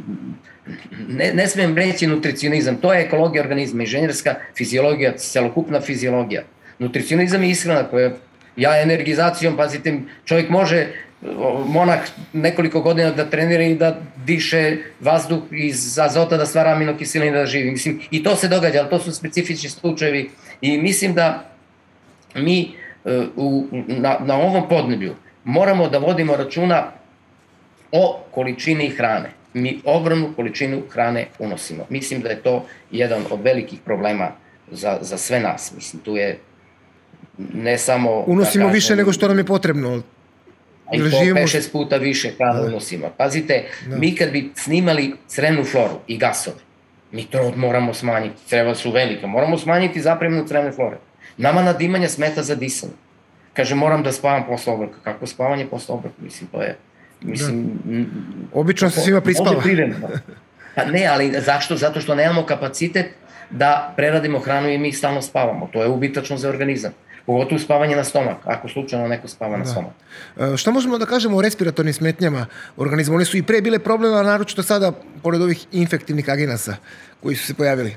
ne, 1.08 1.32
ne 1.34 1.46
smijem 1.46 1.76
reći 1.76 2.06
nutricionizam, 2.06 2.76
to 2.76 2.92
je 2.92 3.02
ekologija 3.02 3.42
organizma, 3.42 3.82
inženjerska 3.82 4.34
fiziologija, 4.56 5.16
celokupna 5.16 5.80
fiziologija. 5.80 6.42
Nutricionizam 6.78 7.42
je 7.42 7.50
ishrana 7.50 7.82
koja 7.84 8.10
ja 8.56 8.82
energizacijom, 8.82 9.56
pazite, 9.56 9.98
čovjek 10.24 10.50
može 10.50 10.86
monak 11.66 12.10
nekoliko 12.32 12.80
godina 12.80 13.10
da 13.10 13.30
trenira 13.30 13.62
i 13.62 13.74
da 13.74 14.00
diše 14.26 14.76
vazduh 15.00 15.42
iz 15.50 15.98
azota 15.98 16.36
da 16.36 16.46
stvara 16.46 16.70
aminokiseline 16.70 17.38
da 17.38 17.46
živi. 17.46 17.70
Mislim, 17.70 18.00
i 18.10 18.22
to 18.22 18.36
se 18.36 18.48
događa, 18.48 18.78
ali 18.78 18.90
to 18.90 18.98
su 18.98 19.12
specifični 19.12 19.68
slučajevi 19.68 20.30
i 20.60 20.78
mislim 20.78 21.14
da 21.14 21.50
mi 22.34 22.74
e, 23.04 23.20
u, 23.36 23.66
na, 23.86 24.16
na 24.20 24.36
ovom 24.36 24.68
podneblju 24.68 25.14
moramo 25.44 25.88
da 25.88 25.98
vodimo 25.98 26.36
računa 26.36 26.92
o 27.92 28.20
količini 28.30 28.88
hrane. 28.88 29.30
Mi 29.54 29.80
ogromnu 29.84 30.32
količinu 30.36 30.82
hrane 30.90 31.26
unosimo. 31.38 31.86
Mislim 31.88 32.20
da 32.20 32.28
je 32.28 32.42
to 32.42 32.66
jedan 32.90 33.22
od 33.30 33.40
velikih 33.42 33.78
problema 33.84 34.28
za, 34.70 34.98
za 35.00 35.18
sve 35.18 35.40
nas. 35.40 35.72
Mislim, 35.76 36.02
tu 36.02 36.16
je 36.16 36.38
ne 37.54 37.78
samo... 37.78 38.24
Unosimo 38.26 38.64
da 38.64 38.68
kažem, 38.68 38.74
više 38.74 38.96
nego 38.96 39.12
što 39.12 39.28
nam 39.28 39.38
je 39.38 39.44
potrebno. 39.44 40.02
A 40.92 40.96
i 40.96 40.98
to 40.98 41.04
živimo... 41.04 41.40
5-6 41.40 41.72
puta 41.72 41.96
više 41.96 42.30
hrane 42.36 42.60
da. 42.60 42.66
unosimo. 42.66 43.10
Pazite, 43.16 43.64
da. 43.86 43.96
mi 43.96 44.14
kad 44.16 44.30
bi 44.30 44.50
snimali 44.54 45.14
crenu 45.28 45.64
floru 45.64 45.98
i 46.06 46.18
gasove, 46.18 46.56
mi 47.12 47.24
to 47.24 47.52
moramo 47.56 47.94
smanjiti. 47.94 48.48
Treba 48.48 48.74
su 48.74 48.90
velike. 48.92 49.26
Moramo 49.26 49.58
smanjiti 49.58 50.00
zapremnu 50.00 50.44
crene 50.48 50.72
flore. 50.72 50.96
Nama 51.36 51.62
nadimanja 51.62 52.08
smeta 52.08 52.42
za 52.42 52.54
disanje. 52.54 52.92
Kaže, 53.52 53.74
moram 53.74 54.02
da 54.02 54.12
spavam 54.12 54.46
posle 54.46 54.72
obroka. 54.72 54.96
Kako 55.04 55.26
spavanje 55.26 55.66
posle 55.66 55.94
obroka? 55.94 56.16
Mislim, 56.22 56.48
to 56.52 56.62
je 56.62 56.76
Mislim, 57.22 57.70
da. 57.84 58.04
Obično 58.60 58.90
se 58.90 59.00
svima 59.00 59.20
prispava. 59.20 59.62
Pa 60.74 60.84
ne, 60.84 61.06
ali 61.06 61.34
zašto? 61.40 61.76
Zato 61.76 62.00
što 62.00 62.14
nemamo 62.14 62.46
kapacitet 62.46 63.06
da 63.50 63.92
preradimo 63.96 64.38
hranu 64.38 64.68
i 64.68 64.78
mi 64.78 64.92
stalno 64.92 65.22
spavamo. 65.22 65.68
To 65.72 65.82
je 65.82 65.88
ubitačno 65.88 66.36
za 66.36 66.48
organizam. 66.48 66.92
Pogotovo 67.30 67.58
spavanje 67.58 67.96
na 67.96 68.04
stomak, 68.04 68.36
ako 68.44 68.68
slučajno 68.68 69.08
neko 69.08 69.28
spava 69.28 69.56
na 69.56 69.64
da. 69.64 69.70
stomak. 69.70 69.92
E, 70.36 70.56
šta 70.56 70.70
možemo 70.70 70.98
da 70.98 71.06
kažemo 71.06 71.36
o 71.36 71.42
respiratornim 71.42 71.94
smetnjama 71.94 72.46
organizma? 72.76 73.14
One 73.14 73.24
su 73.24 73.36
i 73.36 73.42
pre 73.42 73.60
bile 73.60 73.78
problema, 73.78 74.22
naročito 74.22 74.62
sada, 74.62 74.92
pored 75.22 75.42
ovih 75.42 75.66
infektivnih 75.72 76.30
agenasa 76.30 76.76
koji 77.22 77.36
su 77.36 77.46
se 77.46 77.54
pojavili. 77.54 77.94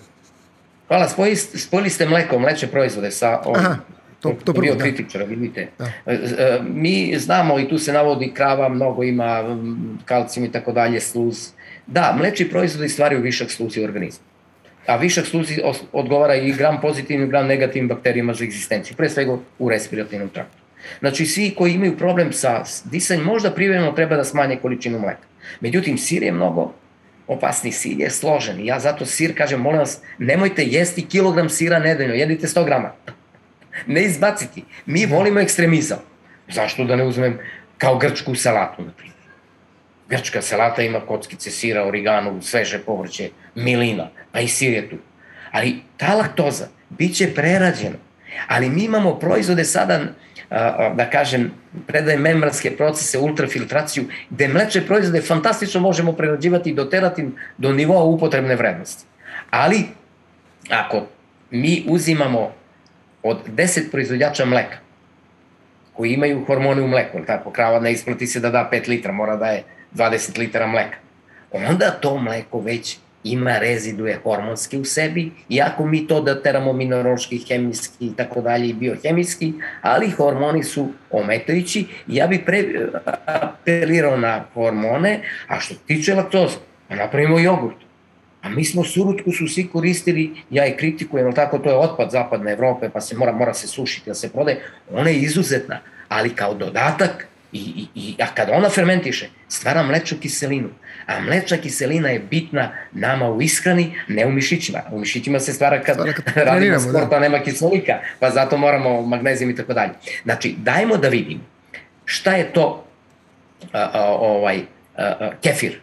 Hvala, 0.87 1.09
spojili, 1.09 1.35
spojili 1.35 1.89
ste 1.89 2.05
mleko, 2.05 2.39
mleče 2.39 2.67
proizvode 2.67 3.11
sa 3.11 3.41
ovim. 3.45 3.65
Aha. 3.65 3.75
To, 4.19 4.35
to 4.45 4.53
prvo, 4.53 4.61
bio 4.61 4.75
da. 4.75 5.25
vidite. 5.25 5.67
Da. 5.79 5.85
E, 5.85 6.13
e, 6.13 6.59
mi 6.73 7.15
znamo 7.19 7.59
i 7.59 7.69
tu 7.69 7.77
se 7.77 7.93
navodi 7.93 8.31
krava, 8.33 8.69
mnogo 8.69 9.03
ima 9.03 9.57
kalcijum 10.05 10.45
i 10.45 10.51
tako 10.51 10.71
dalje, 10.71 10.99
sluz. 10.99 11.49
Da, 11.87 12.15
mleči 12.17 12.49
proizvodi 12.49 12.89
stvaraju 12.89 13.21
višak 13.21 13.51
sluzi 13.51 13.81
u 13.81 13.83
organizmu 13.83 14.32
a 14.85 14.95
višak 14.95 15.25
sluzi 15.25 15.61
odgovara 15.91 16.35
i 16.35 16.53
gram 16.53 16.81
pozitivnim, 16.81 17.29
gram 17.29 17.47
negativnim 17.47 17.87
bakterijama 17.87 18.33
za 18.33 18.43
egzistenciju, 18.43 18.97
pre 18.97 19.09
svega 19.09 19.37
u 19.59 19.69
respirativnom 19.69 20.29
traktu. 20.29 20.57
Znači, 20.99 21.25
svi 21.25 21.53
koji 21.57 21.73
imaju 21.73 21.97
problem 21.97 22.33
sa 22.33 22.63
disanjem, 22.83 23.25
možda 23.25 23.51
privremeno 23.51 23.91
treba 23.91 24.15
da 24.15 24.23
smanje 24.23 24.55
količinu 24.55 24.99
mleka. 24.99 25.27
Međutim, 25.59 25.97
sir 25.97 26.23
je 26.23 26.31
mnogo 26.31 26.73
opasni, 27.27 27.71
sir 27.71 27.99
je 27.99 28.09
složen. 28.09 28.65
Ja 28.65 28.79
zato 28.79 29.05
sir 29.05 29.37
kažem, 29.37 29.61
molim 29.61 29.79
vas, 29.79 30.01
nemojte 30.17 30.63
jesti 30.63 31.05
kilogram 31.05 31.49
sira 31.49 31.79
nedeljno, 31.79 32.13
jedite 32.13 32.47
100 32.47 32.65
grama. 32.65 32.91
ne 33.87 34.03
izbaciti. 34.03 34.63
Mi 34.85 35.05
volimo 35.05 35.39
ekstremizam. 35.39 35.99
Zašto 36.49 36.83
da 36.83 36.95
ne 36.95 37.03
uzmem 37.03 37.39
kao 37.77 37.97
grčku 37.97 38.35
salatu, 38.35 38.83
na 38.83 38.91
primjer. 38.91 39.12
Grčka 40.09 40.41
salata 40.41 40.81
ima 40.81 40.99
kockice 40.99 41.51
sira, 41.51 41.85
origanu, 41.87 42.41
sveže 42.41 42.79
povrće, 42.79 43.29
milina, 43.55 44.09
pa 44.31 44.39
i 44.39 44.47
sir 44.47 44.73
je 44.73 44.89
tu. 44.89 44.95
Ali 45.51 45.75
ta 45.97 46.13
laktoza 46.15 46.67
bit 46.89 47.15
će 47.15 47.33
prerađena. 47.33 47.95
Ali 48.47 48.69
mi 48.69 48.83
imamo 48.83 49.19
proizvode 49.19 49.63
sada, 49.65 49.99
da 50.95 51.09
kažem, 51.11 51.51
predaje 51.87 52.17
membranske 52.17 52.71
procese, 52.77 53.19
ultrafiltraciju, 53.19 54.03
gde 54.29 54.47
mleče 54.47 54.85
proizvode 54.85 55.21
fantastično 55.21 55.81
možemo 55.81 56.13
prerađivati 56.13 56.69
i 56.69 56.73
doterati 56.73 57.27
do 57.57 57.73
nivoa 57.73 58.03
upotrebne 58.03 58.55
vrednosti. 58.55 59.05
Ali, 59.49 59.83
ako 60.69 61.05
mi 61.51 61.85
uzimamo 61.87 62.51
od 63.23 63.37
10 63.49 63.91
proizvodjača 63.91 64.45
mleka, 64.45 64.77
koji 65.93 66.13
imaju 66.13 66.45
hormone 66.45 66.81
u 66.81 66.87
mleku, 66.87 67.19
tako, 67.27 67.51
krava 67.51 67.79
ne 67.79 67.91
isplati 67.91 68.27
se 68.27 68.39
da 68.39 68.49
da 68.49 68.69
5 68.71 68.89
litra, 68.89 69.11
mora 69.11 69.35
da 69.35 69.45
je 69.45 69.63
20 69.95 70.37
litara 70.39 70.67
mleka, 70.67 70.97
onda 71.51 71.91
to 71.91 72.17
mleko 72.17 72.59
već 72.59 72.97
ima 73.23 73.59
reziduje 73.59 74.19
hormonski 74.23 74.77
u 74.77 74.85
sebi, 74.85 75.31
iako 75.49 75.85
mi 75.85 76.07
to 76.07 76.21
da 76.21 76.41
teramo 76.41 76.73
minerološki, 76.73 77.37
hemijski 77.47 78.05
i 78.05 78.15
tako 78.15 78.41
dalje 78.41 78.69
i 78.69 78.73
biohemijski, 78.73 79.53
ali 79.81 80.09
hormoni 80.09 80.63
su 80.63 80.89
ometajući. 81.11 81.85
Ja 82.07 82.27
bih 82.27 82.39
pre, 82.45 82.63
apelirao 83.25 84.17
na 84.17 84.43
hormone, 84.53 85.19
a 85.47 85.59
što 85.59 85.75
tiče 85.87 86.15
laktoza, 86.15 86.57
pa 86.87 86.95
napravimo 86.95 87.39
jogurt. 87.39 87.77
A 88.41 88.49
mi 88.49 88.65
smo 88.65 88.83
surutku 88.83 89.31
su 89.31 89.47
svi 89.47 89.67
koristili, 89.67 90.31
ja 90.49 90.63
je 90.63 90.77
kritikujem, 90.77 91.33
tako, 91.33 91.57
to 91.57 91.69
je 91.69 91.75
otpad 91.75 92.11
zapadne 92.11 92.51
Evrope, 92.51 92.89
pa 92.89 93.01
se 93.01 93.15
mora, 93.15 93.31
mora 93.31 93.53
se 93.53 93.67
sušiti 93.67 94.09
da 94.09 94.13
se 94.13 94.31
prode. 94.31 94.57
Ona 94.91 95.09
je 95.09 95.15
izuzetna, 95.15 95.79
ali 96.09 96.29
kao 96.29 96.53
dodatak 96.53 97.27
I, 97.53 97.59
i, 97.59 97.87
i, 97.95 98.15
a 98.21 98.27
kada 98.35 98.53
ona 98.53 98.69
fermentiše, 98.69 99.29
stvara 99.49 99.83
mlečnu 99.83 100.17
kiselinu. 100.21 100.69
A 101.05 101.19
mlečna 101.19 101.57
kiselina 101.57 102.09
je 102.09 102.19
bitna 102.19 102.71
nama 102.91 103.29
u 103.29 103.41
ishrani, 103.41 103.95
ne 104.07 104.25
u 104.25 104.31
mišićima. 104.31 104.79
U 104.91 104.99
mišićima 104.99 105.39
se 105.39 105.53
stvara 105.53 105.81
kad, 105.81 105.95
stvara 105.95 106.13
kad 106.13 106.43
radimo 106.47 106.79
sport, 106.79 107.09
da. 107.09 107.15
a 107.15 107.19
nema 107.19 107.39
kiselika, 107.39 107.99
pa 108.19 108.29
zato 108.29 108.57
moramo 108.57 109.01
magnezijum 109.01 109.51
i 109.51 109.55
tako 109.55 109.73
dalje. 109.73 109.91
Znači, 110.23 110.55
dajmo 110.57 110.97
da 110.97 111.07
vidimo 111.07 111.41
šta 112.05 112.35
je 112.35 112.53
to 112.53 112.85
a, 113.71 113.89
a, 113.93 114.05
ovaj, 114.05 114.59
a, 114.97 115.03
a, 115.03 115.31
kefir, 115.43 115.79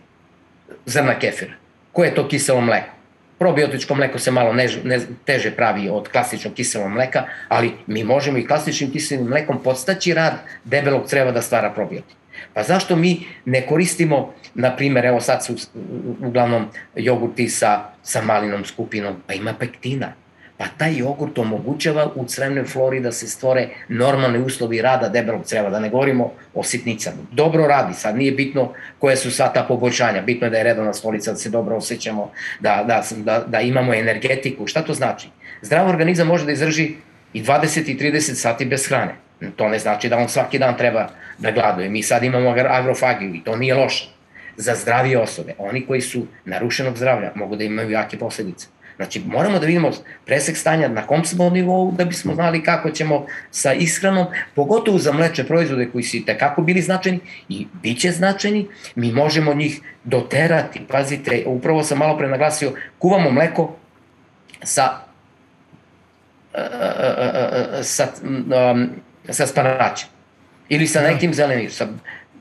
zrna 0.86 1.18
kefira. 1.18 1.52
Koje 1.92 2.08
je 2.08 2.14
to 2.14 2.28
kiselo 2.28 2.60
mleko? 2.60 2.99
Probiotičko 3.40 3.94
mleko 3.94 4.18
se 4.18 4.30
malo 4.30 4.52
ne, 4.52 4.68
ne, 4.84 4.98
teže 5.24 5.50
pravi 5.56 5.88
od 5.88 6.08
klasičnog 6.08 6.54
kiselog 6.54 6.90
mleka, 6.92 7.24
ali 7.48 7.72
mi 7.86 8.04
možemo 8.04 8.38
i 8.38 8.46
klasičnim 8.46 8.92
kiselim 8.92 9.26
mlekom 9.26 9.62
podstaći 9.62 10.14
rad 10.14 10.42
debelog 10.64 11.06
creva 11.08 11.32
da 11.32 11.42
stvara 11.42 11.70
probiotik. 11.70 12.16
Pa 12.54 12.62
zašto 12.62 12.96
mi 12.96 13.26
ne 13.44 13.66
koristimo, 13.66 14.34
na 14.54 14.76
primjer, 14.76 15.06
evo 15.06 15.20
sad 15.20 15.44
su 15.44 15.56
uglavnom 16.20 16.68
jogurti 16.96 17.48
sa, 17.48 17.80
sa 18.02 18.22
malinom 18.22 18.64
skupinom, 18.64 19.22
pa 19.26 19.34
ima 19.34 19.54
pektina 19.58 20.12
pa 20.60 20.66
taj 20.76 20.98
jogurt 20.98 21.38
omogućava 21.38 22.10
u 22.14 22.24
crevnoj 22.24 22.64
flori 22.64 23.00
da 23.00 23.12
se 23.12 23.28
stvore 23.28 23.68
normalni 23.88 24.38
uslovi 24.38 24.82
rada 24.82 25.08
debelog 25.08 25.44
creva, 25.44 25.70
da 25.70 25.80
ne 25.80 25.88
govorimo 25.88 26.32
o 26.54 26.62
sitnicama. 26.62 27.16
Dobro 27.32 27.66
radi, 27.66 27.94
sad 27.94 28.16
nije 28.16 28.32
bitno 28.32 28.72
koje 28.98 29.16
su 29.16 29.30
sva 29.30 29.48
ta 29.48 29.62
poboljšanja, 29.68 30.22
bitno 30.22 30.46
je 30.46 30.50
da 30.50 30.58
je 30.58 30.64
redovna 30.64 30.92
stolica, 30.92 31.30
da 31.30 31.36
se 31.36 31.50
dobro 31.50 31.76
osjećamo, 31.76 32.30
da, 32.60 32.84
da, 32.86 33.02
da, 33.16 33.44
da 33.46 33.60
imamo 33.60 33.94
energetiku. 33.94 34.66
Šta 34.66 34.82
to 34.82 34.94
znači? 34.94 35.28
Zdrav 35.62 35.88
organizam 35.88 36.26
može 36.26 36.44
da 36.44 36.52
izdrži 36.52 36.90
i 37.32 37.42
20 37.42 37.90
i 37.90 37.98
30 37.98 38.34
sati 38.34 38.64
bez 38.64 38.88
hrane. 38.88 39.14
To 39.56 39.68
ne 39.68 39.78
znači 39.78 40.08
da 40.08 40.18
on 40.18 40.28
svaki 40.28 40.58
dan 40.58 40.76
treba 40.76 41.06
da 41.38 41.50
gladuje. 41.50 41.88
Mi 41.88 42.02
sad 42.02 42.24
imamo 42.24 42.50
agrofagiju 42.50 43.34
i 43.34 43.44
to 43.44 43.56
nije 43.56 43.74
loše. 43.74 44.08
Za 44.56 44.74
zdravije 44.74 45.18
osobe, 45.18 45.54
oni 45.58 45.86
koji 45.86 46.00
su 46.00 46.26
narušenog 46.44 46.96
zdravlja, 46.96 47.32
mogu 47.34 47.56
da 47.56 47.64
imaju 47.64 47.90
jake 47.90 48.18
posledice. 48.18 48.66
Znači, 49.00 49.22
moramo 49.26 49.58
da 49.58 49.66
vidimo 49.66 49.90
presek 50.26 50.56
stanja 50.56 50.88
na 50.88 51.06
kom 51.06 51.24
smo 51.24 51.50
nivou 51.50 51.92
da 51.92 52.04
bismo 52.04 52.34
znali 52.34 52.62
kako 52.62 52.90
ćemo 52.90 53.26
sa 53.50 53.72
ishranom, 53.72 54.26
pogotovo 54.54 54.98
za 54.98 55.12
mlečne 55.12 55.44
proizvode 55.44 55.88
koji 55.92 56.04
su 56.04 56.24
tekako 56.26 56.62
bili 56.62 56.82
značajni 56.82 57.20
i 57.48 57.66
bit 57.82 58.00
će 58.00 58.10
značajni, 58.10 58.68
mi 58.94 59.12
možemo 59.12 59.54
njih 59.54 59.80
doterati. 60.04 60.80
Pazite, 60.88 61.44
upravo 61.46 61.82
sam 61.82 61.98
malo 61.98 62.18
pre 62.18 62.28
naglasio, 62.28 62.72
kuvamo 62.98 63.30
mleko 63.30 63.76
sa 64.62 64.98
sa, 67.82 68.06
sa 69.30 69.46
spanaćem 69.46 70.08
ili 70.68 70.86
sa 70.86 71.00
da. 71.00 71.08
nekim 71.08 71.34
zelenim, 71.34 71.70
sa, 71.70 71.88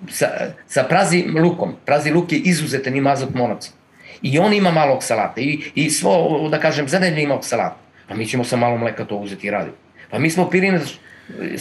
sa, 0.10 0.28
sa 0.68 0.84
prazi 0.84 1.26
lukom. 1.40 1.76
Prazi 1.86 2.12
luk 2.12 2.32
je 2.32 2.40
izuzetan, 2.40 2.96
ima 2.96 3.12
azot 3.12 3.34
monocid. 3.34 3.79
I 4.22 4.40
on 4.40 4.54
ima 4.54 4.72
malo 4.72 4.96
oksalata 4.96 5.42
i, 5.42 5.60
i 5.76 5.90
svo, 5.90 6.48
da 6.52 6.60
kažem, 6.60 6.88
zedelje 6.88 7.24
ima 7.24 7.36
oksalata. 7.36 7.78
Pa 8.08 8.16
mi 8.16 8.26
ćemo 8.26 8.44
sa 8.44 8.58
malo 8.58 8.78
mleka 8.78 9.06
to 9.06 9.16
uzeti 9.16 9.48
i 9.48 9.52
raditi. 9.52 9.78
Pa 10.10 10.20
mi 10.20 10.30
smo 10.30 10.50
pirine... 10.50 10.80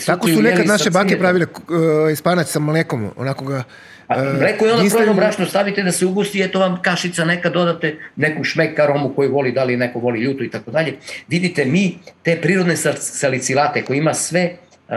Tako 0.07 0.29
su 0.29 0.43
nekad 0.43 0.67
naše 0.67 0.91
bake 0.91 1.19
pravile 1.19 1.47
uh, 1.47 2.13
ispanać 2.13 2.47
sa 2.47 2.59
mlekom, 2.59 3.11
onako 3.17 3.45
ga... 3.45 3.57
Uh, 3.57 3.65
A, 4.09 4.23
mleko 4.41 4.67
je 4.67 4.73
ono 4.73 4.91
krojno 4.91 5.15
brašno, 5.15 5.47
stavite 5.47 5.83
da 5.83 5.93
se 5.93 6.07
ugusti, 6.07 6.43
eto 6.43 6.59
vam 6.61 6.79
kašica 6.83 7.25
neka, 7.25 7.51
dodate 7.51 7.97
neku 8.17 8.45
šmek 8.45 8.79
aromu 8.79 9.13
koju 9.17 9.33
voli, 9.33 9.53
da 9.53 9.65
li 9.65 9.77
neko 9.77 9.99
voli 9.99 10.21
ljuto 10.21 10.45
i 10.45 10.51
tako 10.51 10.71
dalje. 10.71 10.95
Vidite, 11.29 11.65
mi 11.65 11.99
te 12.23 12.39
prirodne 12.41 12.77
salicilate 12.97 13.85
koje 13.85 13.99
ima 13.99 14.15
sve 14.15 14.51
uh, 14.89 14.95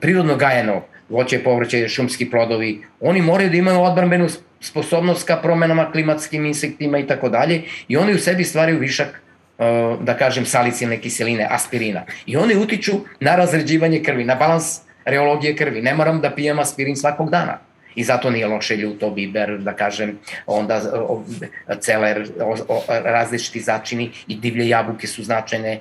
prirodno 0.00 0.36
gajeno, 0.36 0.82
voće, 1.08 1.38
povrće, 1.38 1.88
šumski 1.88 2.30
plodovi, 2.30 2.82
oni 3.00 3.22
moraju 3.22 3.50
da 3.50 3.56
imaju 3.56 3.80
odbrambenu 3.80 4.28
sposobnost 4.60 5.26
ka 5.26 5.36
promenama 5.36 5.92
klimatskim 5.92 6.46
insektima 6.46 6.98
i 6.98 7.06
tako 7.06 7.28
dalje 7.28 7.62
i 7.88 7.96
oni 7.96 8.14
u 8.14 8.18
sebi 8.18 8.44
stvaraju 8.44 8.78
višak 8.78 9.08
uh, 9.58 10.04
da 10.04 10.16
kažem 10.16 10.46
salicilne 10.46 11.00
kiseline, 11.00 11.46
aspirina. 11.50 12.04
I 12.26 12.36
oni 12.36 12.56
utiču 12.56 12.92
na 13.20 13.36
razređivanje 13.36 14.02
krvi, 14.02 14.24
na 14.24 14.34
balans 14.34 14.80
reologije 15.04 15.56
krvi. 15.56 15.82
Ne 15.82 15.94
moram 15.94 16.20
da 16.20 16.30
pijem 16.30 16.58
aspirin 16.58 16.96
svakog 16.96 17.30
dana. 17.30 17.58
I 17.94 18.04
zato 18.04 18.30
nije 18.30 18.46
loše 18.46 18.76
ljuto, 18.76 19.10
biber, 19.10 19.58
da 19.58 19.72
kažem, 19.72 20.18
onda 20.46 20.80
celer, 21.80 22.28
različiti 22.88 23.60
začini 23.60 24.10
i 24.28 24.36
divlje 24.36 24.68
jabuke 24.68 25.06
su 25.06 25.24
značajne 25.24 25.80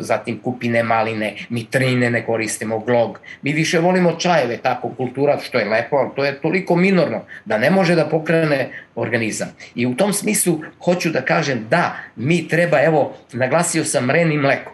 zatim 0.00 0.38
kupine 0.42 0.82
maline, 0.82 1.34
mitrine 1.48 2.10
ne 2.10 2.26
koristimo, 2.26 2.78
glog. 2.78 3.20
Mi 3.42 3.52
više 3.52 3.78
volimo 3.78 4.12
čajeve, 4.12 4.56
tako, 4.56 4.88
kultura, 4.96 5.38
što 5.42 5.58
je 5.58 5.64
lepo, 5.64 5.96
ali 5.96 6.10
to 6.16 6.24
je 6.24 6.40
toliko 6.40 6.76
minorno 6.76 7.24
da 7.44 7.58
ne 7.58 7.70
može 7.70 7.94
da 7.94 8.08
pokrene 8.08 8.68
organizam. 8.94 9.48
I 9.74 9.86
u 9.86 9.94
tom 9.94 10.12
smislu 10.12 10.60
hoću 10.84 11.10
da 11.10 11.20
kažem 11.20 11.66
da 11.70 11.96
mi 12.16 12.48
treba, 12.48 12.82
evo, 12.82 13.16
naglasio 13.32 13.84
sam 13.84 14.10
ren 14.10 14.32
i 14.32 14.38
mleko. 14.38 14.72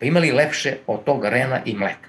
Pa 0.00 0.06
imali 0.06 0.32
lepše 0.32 0.76
od 0.86 1.04
tog 1.04 1.24
rena 1.24 1.60
i 1.64 1.74
mleka? 1.74 2.08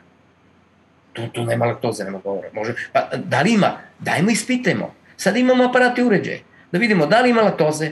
Tu, 1.14 1.28
tu 1.28 1.46
nema 1.46 1.66
laktoze, 1.66 2.04
nema 2.04 2.20
govore. 2.24 2.50
Može, 2.54 2.74
pa 2.94 3.10
da 3.16 3.42
li 3.42 3.54
ima? 3.54 3.78
Dajmo 4.00 4.30
ispitajmo. 4.30 4.94
Sad 5.18 5.38
imamo 5.38 5.64
aparate 5.64 6.04
uređaje. 6.04 6.42
Da 6.72 6.80
vidimo 6.80 7.06
da 7.06 7.22
li 7.22 7.30
ima 7.30 7.42
laktoze, 7.42 7.92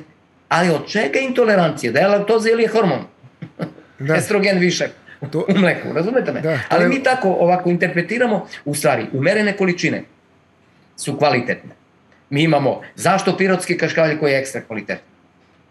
ali 0.49 0.69
od 0.69 0.87
čega 0.87 1.19
je 1.19 1.25
intolerancija? 1.25 1.91
Da 1.91 1.99
je 1.99 2.07
laktoza 2.07 2.49
ili 2.49 2.63
je 2.63 2.69
hormon? 2.69 3.05
Da. 3.99 4.15
estrogen 4.15 4.59
višak 4.59 4.91
to... 5.31 5.45
u 5.49 5.57
mleku, 5.57 5.93
razumete 5.93 6.31
me? 6.31 6.41
Da, 6.41 6.59
Ali 6.69 6.83
je... 6.83 6.89
mi 6.89 7.03
tako 7.03 7.29
ovako 7.29 7.69
interpretiramo, 7.69 8.47
u 8.65 8.75
stvari, 8.75 9.05
umerene 9.13 9.57
količine 9.57 10.03
su 10.97 11.17
kvalitetne. 11.17 11.71
Mi 12.29 12.43
imamo, 12.43 12.81
zašto 12.95 13.37
pirotske 13.37 13.77
kaškalje 13.77 14.19
koji 14.19 14.31
je 14.31 14.39
ekstra 14.39 14.61
kvalitetno? 14.61 15.13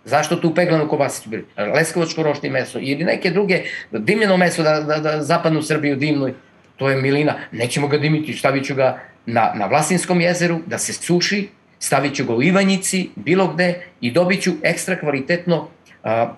Zašto 0.05 0.37
tu 0.37 0.55
peglanu 0.55 0.89
kobasicu 0.89 1.29
bili? 1.29 1.45
Leskovačko 1.75 2.23
rošni 2.23 2.51
meso 2.51 2.79
ili 2.79 3.05
neke 3.05 3.31
druge, 3.31 3.63
dimljeno 3.91 4.37
meso 4.37 4.63
da, 4.63 4.81
da, 4.81 4.99
da 4.99 5.23
zapadnu 5.23 5.63
Srbiju 5.63 5.97
dimnu, 5.97 6.31
to 6.77 6.91
je 6.91 6.97
milina. 6.97 7.35
Nećemo 7.53 7.89
ga 7.89 7.99
dimiti, 7.99 8.33
stavit 8.33 8.67
ću 8.67 8.75
ga 8.75 9.01
na, 9.27 9.53
na 9.55 9.67
Vlasinskom 9.67 10.21
jezeru, 10.21 10.59
da 10.67 10.79
se 10.79 10.93
suši, 10.93 11.49
stavit 11.79 12.15
ću 12.15 12.25
ga 12.25 12.35
u 12.35 12.43
Ivanjici, 12.43 13.09
bilo 13.17 13.49
gde 13.49 13.75
i 14.01 14.11
dobit 14.11 14.43
ću 14.43 14.51
ekstra 14.63 14.97
kvalitetno 14.97 15.69
a, 16.05 16.35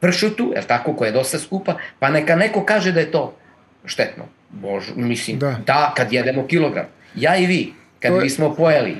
pršutu, 0.00 0.52
je 0.56 0.62
tako, 0.62 0.94
koja 0.96 1.06
je 1.06 1.12
dosta 1.12 1.38
skupa, 1.38 1.76
pa 1.98 2.10
neka 2.10 2.36
neko 2.36 2.64
kaže 2.64 2.92
da 2.92 3.00
je 3.00 3.10
to 3.10 3.36
štetno. 3.84 4.24
Bože, 4.50 4.92
mislim, 4.96 5.38
da, 5.38 5.56
da 5.66 5.92
kad 5.96 6.12
jedemo 6.12 6.46
kilogram. 6.46 6.86
Ja 7.14 7.36
i 7.36 7.46
vi, 7.46 7.72
kad 8.00 8.14
je... 8.14 8.20
bismo 8.20 8.54
pojeli 8.54 8.96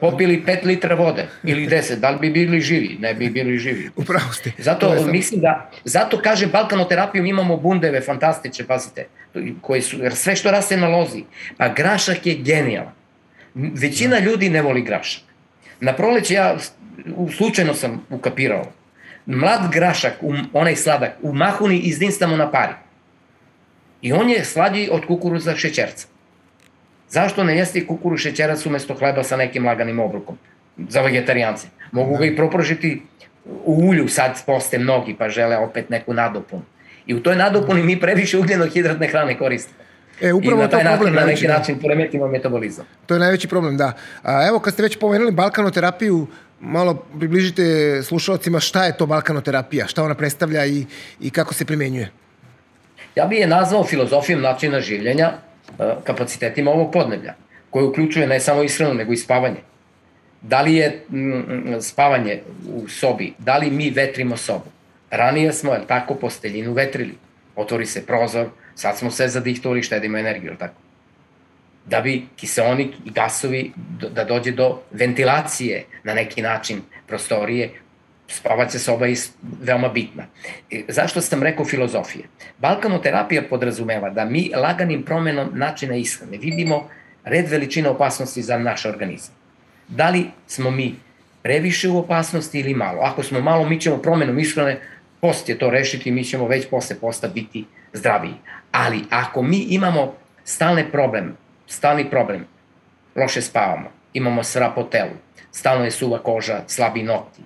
popili 0.00 0.42
5 0.46 0.64
litra 0.64 0.94
vode 0.94 1.26
ili 1.44 1.66
10, 1.66 1.94
da 1.94 2.10
li 2.10 2.18
bi 2.18 2.30
bili 2.30 2.60
živi? 2.60 2.96
Ne 3.00 3.14
bi 3.14 3.30
bili 3.30 3.58
živi. 3.58 3.90
Upravo 3.96 4.32
ste. 4.32 4.52
Zato 4.58 4.98
sam... 4.98 5.10
mislim 5.12 5.40
da, 5.40 5.70
zato 5.84 6.20
kaže 6.22 6.46
balkanoterapiju 6.46 7.24
imamo 7.24 7.56
bundeve 7.56 8.00
fantastične, 8.00 8.66
pazite, 8.66 9.06
koji 9.60 9.82
su, 9.82 10.02
jer 10.02 10.14
sve 10.14 10.36
što 10.36 10.50
raste 10.50 10.76
na 10.76 10.88
lozi, 10.88 11.24
pa 11.56 11.68
grašak 11.68 12.26
je 12.26 12.34
genijalan. 12.34 12.92
Većina 13.54 14.16
da. 14.16 14.24
ljudi 14.24 14.50
ne 14.50 14.62
voli 14.62 14.82
grašak. 14.82 15.22
Na 15.80 15.92
proleće 15.92 16.34
ja 16.34 16.56
slučajno 17.36 17.74
sam 17.74 18.06
ukapirao. 18.10 18.64
Mlad 19.26 19.72
grašak, 19.72 20.12
onaj 20.52 20.76
sladak, 20.76 21.12
u 21.22 21.34
mahuni 21.34 21.78
izdinstamo 21.78 22.36
na 22.36 22.50
pari. 22.50 22.72
I 24.02 24.12
on 24.12 24.30
je 24.30 24.44
slađi 24.44 24.88
od 24.92 25.06
kukuruza 25.06 25.56
šećerca. 25.56 26.06
Zašto 27.08 27.44
ne 27.44 27.56
jesti 27.56 27.86
kukuru 27.86 28.16
šećerac 28.16 28.66
umesto 28.66 28.94
hleba 28.94 29.22
sa 29.22 29.36
nekim 29.36 29.66
laganim 29.66 29.98
obrokom? 30.00 30.38
Za 30.88 31.00
vegetarijance. 31.00 31.66
Mogu 31.92 32.12
da. 32.12 32.18
ga 32.18 32.24
i 32.24 32.36
proprožiti 32.36 33.02
u 33.64 33.88
ulju, 33.88 34.08
sad 34.08 34.42
poste 34.46 34.78
mnogi, 34.78 35.16
pa 35.18 35.28
žele 35.28 35.56
opet 35.56 35.90
neku 35.90 36.14
nadopunu. 36.14 36.62
I 37.06 37.14
u 37.14 37.22
toj 37.22 37.36
nadopuni 37.36 37.82
mi 37.82 38.00
previše 38.00 38.38
ugljenohidratne 38.38 39.06
hrane 39.08 39.38
koristimo. 39.38 39.78
E, 40.20 40.32
upravo 40.32 40.60
I 40.60 40.64
na 40.64 40.68
taj 40.70 40.84
to 40.84 40.90
problem. 40.90 41.14
Na 41.14 41.24
neki 41.24 41.46
da. 41.46 41.52
način 41.52 41.78
poremetimo 41.80 42.28
metabolizam. 42.28 42.84
To 43.06 43.14
je 43.14 43.20
najveći 43.20 43.48
problem, 43.48 43.76
da. 43.76 43.92
A, 44.22 44.46
evo, 44.48 44.58
kad 44.58 44.72
ste 44.72 44.82
već 44.82 44.98
pomenuli 44.98 45.32
balkanoterapiju, 45.32 46.26
malo 46.60 46.94
približite 47.18 47.62
slušalcima 48.02 48.60
šta 48.60 48.84
je 48.84 48.96
to 48.96 49.06
balkanoterapija, 49.06 49.86
šta 49.86 50.04
ona 50.04 50.14
predstavlja 50.14 50.66
i, 50.66 50.86
i 51.20 51.30
kako 51.30 51.54
se 51.54 51.64
primenjuje. 51.64 52.10
Ja 53.14 53.26
bih 53.26 53.40
je 53.40 53.46
nazvao 53.46 53.84
filozofijom 53.84 54.40
načina 54.40 54.80
življenja, 54.80 55.32
e, 55.78 55.94
kapacitetima 56.04 56.70
ovog 56.70 56.92
podneblja, 56.92 57.34
koje 57.70 57.84
uključuje 57.84 58.26
ne 58.26 58.40
samo 58.40 58.62
ishranu, 58.62 58.94
nego 58.94 59.12
i 59.12 59.16
spavanje. 59.16 59.62
Da 60.42 60.60
li 60.62 60.74
je 60.74 61.04
spavanje 61.80 62.40
u 62.68 62.88
sobi, 62.88 63.32
da 63.38 63.56
li 63.58 63.70
mi 63.70 63.90
vetrimo 63.90 64.36
sobu? 64.36 64.70
Ranije 65.10 65.52
smo, 65.52 65.72
je 65.72 65.86
tako, 65.86 66.14
posteljinu 66.14 66.72
vetrili. 66.72 67.14
Otvori 67.56 67.86
se 67.86 68.06
prozor, 68.06 68.46
sad 68.74 68.98
smo 68.98 69.10
sve 69.10 69.28
zadihtovali, 69.28 69.82
štedimo 69.82 70.18
energiju, 70.18 70.50
je 70.50 70.58
tako? 70.58 70.85
Da 71.86 72.00
bi 72.00 72.26
kiseonik 72.36 72.94
i 73.04 73.10
gasovi, 73.10 73.72
da 74.14 74.24
dođe 74.24 74.52
do 74.52 74.80
ventilacije 74.90 75.84
na 76.04 76.14
neki 76.14 76.42
način 76.42 76.80
prostorije, 77.06 77.70
spavaća 78.28 78.78
soba 78.78 79.06
je 79.06 79.16
veoma 79.62 79.88
bitna. 79.88 80.24
E, 80.70 80.82
zašto 80.88 81.20
sam 81.20 81.42
rekao 81.42 81.64
filozofije? 81.64 82.24
Balkanoterapija 82.58 83.42
podrazumeva 83.50 84.10
da 84.10 84.24
mi 84.24 84.50
laganim 84.56 85.02
promenom 85.02 85.48
načina 85.52 85.96
ishrane 85.96 86.38
vidimo 86.38 86.88
red 87.24 87.48
veličine 87.48 87.88
opasnosti 87.88 88.42
za 88.42 88.58
naš 88.58 88.84
organizam. 88.86 89.34
Da 89.88 90.10
li 90.10 90.26
smo 90.46 90.70
mi 90.70 90.94
previše 91.42 91.88
u 91.88 91.98
opasnosti 91.98 92.60
ili 92.60 92.74
malo? 92.74 93.00
Ako 93.02 93.22
smo 93.22 93.40
malo, 93.40 93.68
mi 93.68 93.80
ćemo 93.80 93.96
promenom 93.96 94.38
ishrane, 94.38 94.80
post 95.20 95.48
je 95.48 95.58
to 95.58 95.70
rešiti, 95.70 96.10
mi 96.10 96.24
ćemo 96.24 96.48
već 96.48 96.66
posle 96.70 96.96
posta 97.00 97.28
biti 97.28 97.64
zdraviji. 97.92 98.34
Ali 98.72 99.04
ako 99.10 99.42
mi 99.42 99.58
imamo 99.58 100.14
stalne 100.44 100.90
problem, 100.90 101.36
stalni 101.66 102.10
problem, 102.10 102.46
loše 103.16 103.42
spavamo, 103.42 103.90
imamo 104.12 104.42
sra 104.42 104.70
po 104.74 104.82
telu, 104.82 105.16
stalno 105.52 105.84
je 105.84 105.90
suva 105.90 106.18
koža, 106.18 106.62
slabi 106.66 107.02
nokti, 107.02 107.42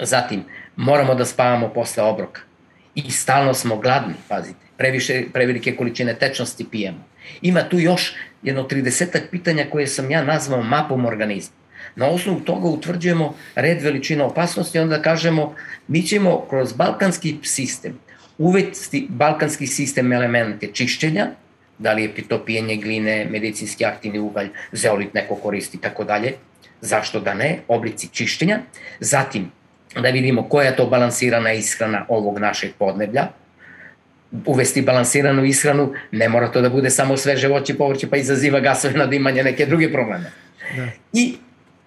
Zatim, 0.00 0.44
moramo 0.76 1.14
da 1.14 1.24
spavamo 1.24 1.68
posle 1.68 2.02
obroka. 2.02 2.40
I 2.94 3.10
stalno 3.10 3.54
smo 3.54 3.76
gladni, 3.76 4.14
pazite. 4.28 4.58
Previše, 4.76 5.24
prevelike 5.32 5.76
količine 5.76 6.14
tečnosti 6.14 6.66
pijemo. 6.70 7.04
Ima 7.42 7.68
tu 7.68 7.78
još 7.78 8.14
jedno 8.42 8.62
30 8.62 9.20
pitanja 9.30 9.66
koje 9.70 9.86
sam 9.86 10.10
ja 10.10 10.24
nazvao 10.24 10.62
mapom 10.62 11.06
organizma. 11.06 11.56
Na 11.96 12.06
osnovu 12.06 12.40
toga 12.40 12.68
utvrđujemo 12.68 13.34
red 13.54 13.82
veličina 13.82 14.24
opasnosti, 14.24 14.78
onda 14.78 15.02
kažemo 15.02 15.54
mi 15.88 16.02
ćemo 16.02 16.46
kroz 16.50 16.72
balkanski 16.72 17.36
sistem 17.42 17.98
uvesti 18.38 19.06
balkanski 19.10 19.66
sistem 19.66 20.12
elemente 20.12 20.66
čišćenja, 20.72 21.26
da 21.78 21.92
li 21.92 22.02
je 22.02 22.28
to 22.28 22.44
pijenje 22.44 22.76
gline, 22.76 23.26
medicinski 23.30 23.84
aktivni 23.84 24.18
ugalj, 24.18 24.48
zeolit 24.72 25.14
neko 25.14 25.34
koristi, 25.34 25.80
tako 25.80 26.04
dalje. 26.04 26.32
Zašto 26.80 27.20
da 27.20 27.34
ne? 27.34 27.58
Oblici 27.68 28.08
čišćenja. 28.12 28.58
Zatim, 29.00 29.50
da 29.94 30.08
vidimo 30.08 30.48
koja 30.48 30.66
je 30.66 30.76
to 30.76 30.86
balansirana 30.86 31.52
ishrana 31.52 32.06
ovog 32.08 32.38
našeg 32.38 32.70
podneblja, 32.78 33.28
uvesti 34.46 34.82
balansiranu 34.82 35.44
ishranu, 35.44 35.92
ne 36.12 36.28
mora 36.28 36.52
to 36.52 36.60
da 36.60 36.68
bude 36.68 36.90
samo 36.90 37.16
sveže 37.16 37.48
voće 37.48 37.72
i 37.72 37.76
povrće, 37.76 38.10
pa 38.10 38.16
izaziva 38.16 38.60
gasove 38.60 38.94
nadimanje, 38.94 39.42
neke 39.42 39.66
druge 39.66 39.92
probleme. 39.92 40.32
Da. 40.76 40.86
I 41.12 41.34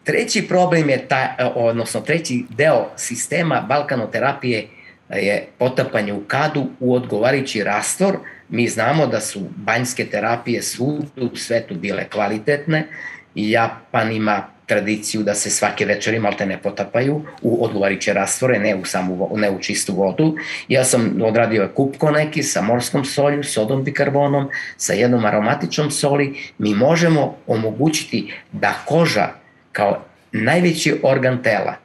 treći 0.03 0.47
problem 0.47 0.89
je, 0.89 1.07
ta, 1.07 1.51
odnosno 1.55 2.01
treći 2.01 2.43
deo 2.49 2.89
sistema 2.95 3.65
balkanoterapije 3.69 4.67
je 5.09 5.47
potapanje 5.57 6.13
u 6.13 6.21
kadu 6.27 6.67
u 6.79 6.93
odgovarajući 6.93 7.63
rastor. 7.63 8.17
Mi 8.49 8.67
znamo 8.67 9.07
da 9.07 9.21
su 9.21 9.39
banjske 9.55 10.05
terapije 10.05 10.61
svud 10.61 11.05
u 11.17 11.35
svetu 11.35 11.75
bile 11.75 12.09
kvalitetne 12.09 12.87
i 13.35 13.51
Japan 13.51 14.11
ima 14.11 14.43
tradiciju 14.65 15.23
da 15.23 15.33
se 15.33 15.49
svake 15.49 15.85
večeri 15.85 16.19
malte 16.19 16.45
ne 16.45 16.57
potapaju 16.61 17.21
u 17.41 17.65
odgovariće 17.65 18.13
rastvore, 18.13 18.59
ne 18.59 18.75
u, 18.75 18.85
samu, 18.85 19.29
ne 19.35 19.51
u 19.51 19.59
čistu 19.59 19.95
vodu. 19.95 20.35
Ja 20.67 20.83
sam 20.83 21.21
odradio 21.21 21.69
kupko 21.75 22.11
neki 22.11 22.43
sa 22.43 22.61
morskom 22.61 23.05
solju, 23.05 23.43
sodom 23.43 23.83
bikarbonom, 23.83 24.49
sa 24.77 24.93
jednom 24.93 25.25
aromatičnom 25.25 25.91
soli. 25.91 26.37
Mi 26.57 26.75
možemo 26.75 27.37
omogućiti 27.47 28.33
da 28.51 28.73
koža 28.85 29.27
kao 29.71 30.03
najveći 30.31 30.99
organ 31.03 31.43
tela 31.43 31.75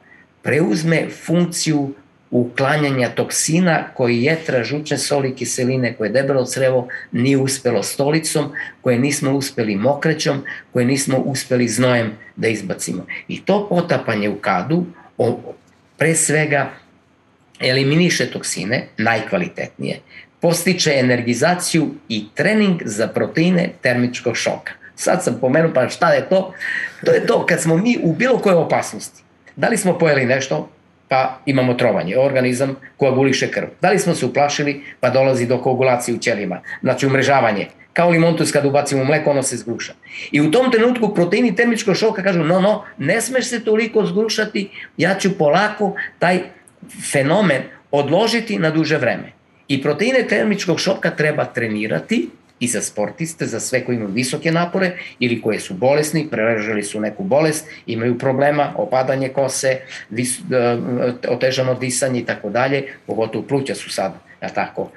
preuzme 0.41 1.07
funkciju 1.25 1.93
uklanjanja 2.35 3.09
toksina 3.09 3.83
koji 3.93 4.23
jetra, 4.23 4.63
žučne 4.63 4.97
soli, 4.97 5.35
kiseline 5.35 5.93
koje 5.93 6.09
debelo 6.09 6.45
crevo 6.45 6.87
nije 7.11 7.37
uspelo 7.37 7.83
stolicom, 7.83 8.51
koje 8.81 8.99
nismo 8.99 9.31
uspeli 9.31 9.75
mokrećom, 9.75 10.43
koje 10.73 10.85
nismo 10.85 11.17
uspeli 11.17 11.67
znojem 11.67 12.11
da 12.35 12.47
izbacimo. 12.47 13.05
I 13.27 13.41
to 13.41 13.67
potapanje 13.69 14.29
u 14.29 14.35
kadu 14.35 14.85
pre 15.97 16.15
svega 16.15 16.69
eliminiše 17.59 18.25
toksine, 18.31 18.87
najkvalitetnije, 18.97 19.99
postiče 20.41 20.93
energizaciju 20.99 21.87
i 22.09 22.25
trening 22.35 22.81
za 22.85 23.07
proteine 23.07 23.69
termičkog 23.81 24.35
šoka. 24.35 24.73
Sad 24.95 25.23
sam 25.23 25.37
pomenuo, 25.41 25.71
pa 25.73 25.89
šta 25.89 26.13
je 26.13 26.29
to? 26.29 26.53
To 27.05 27.11
je 27.11 27.25
to 27.25 27.45
kad 27.45 27.61
smo 27.61 27.77
mi 27.77 27.97
u 28.03 28.13
bilo 28.13 28.37
kojoj 28.37 28.57
opasnosti. 28.57 29.23
Da 29.55 29.69
li 29.69 29.77
smo 29.77 29.97
pojeli 29.97 30.25
nešto, 30.25 30.69
pa 31.09 31.39
imamo 31.45 31.73
trovanje. 31.73 32.17
Organizam 32.17 32.75
koaguliše 32.97 33.51
krv. 33.51 33.67
Da 33.81 33.89
li 33.89 33.99
smo 33.99 34.15
se 34.15 34.25
uplašili, 34.25 34.81
pa 34.99 35.09
dolazi 35.09 35.47
do 35.47 35.57
koagulacije 35.57 36.15
u 36.15 36.17
ćelijima, 36.17 36.61
znači 36.81 37.07
umrežavanje. 37.07 37.67
Kao 37.93 38.09
limontus 38.09 38.51
kad 38.51 38.65
ubacimo 38.65 39.03
mleko, 39.03 39.29
ono 39.29 39.43
se 39.43 39.57
zgruša. 39.57 39.93
I 40.31 40.41
u 40.41 40.51
tom 40.51 40.71
trenutku 40.71 41.13
proteini 41.13 41.55
termičkog 41.55 41.95
šoka 41.95 42.23
kažu, 42.23 42.43
no, 42.43 42.59
no, 42.61 42.83
ne 42.97 43.21
smeš 43.21 43.49
se 43.49 43.63
toliko 43.63 44.05
zgrušati, 44.05 44.69
ja 44.97 45.15
ću 45.15 45.37
polako 45.37 45.95
taj 46.19 46.39
fenomen 47.11 47.61
odložiti 47.91 48.59
na 48.59 48.69
duže 48.69 48.97
vreme. 48.97 49.31
I 49.67 49.81
proteine 49.81 50.27
termičkog 50.27 50.79
šoka 50.79 51.11
treba 51.11 51.45
trenirati, 51.45 52.29
i 52.59 52.67
za 52.67 52.81
sportiste, 52.81 53.45
za 53.45 53.59
sve 53.59 53.85
koji 53.85 53.95
imaju 53.95 54.11
visoke 54.11 54.51
napore 54.51 54.97
ili 55.19 55.41
koje 55.41 55.59
su 55.59 55.73
bolesni, 55.73 56.27
preležali 56.31 56.83
su 56.83 56.99
neku 56.99 57.23
bolest, 57.23 57.67
imaju 57.85 58.17
problema, 58.17 58.73
opadanje 58.75 59.29
kose, 59.29 59.77
vis, 60.09 60.39
e, 60.39 60.77
otežano 61.27 61.73
disanje 61.73 62.19
i 62.19 62.25
tako 62.25 62.49
dalje, 62.49 62.87
pogotovo 63.07 63.45
pluća 63.47 63.75
su 63.75 63.89
sad, 63.89 64.13
ja 64.41 64.49
tako, 64.49 64.91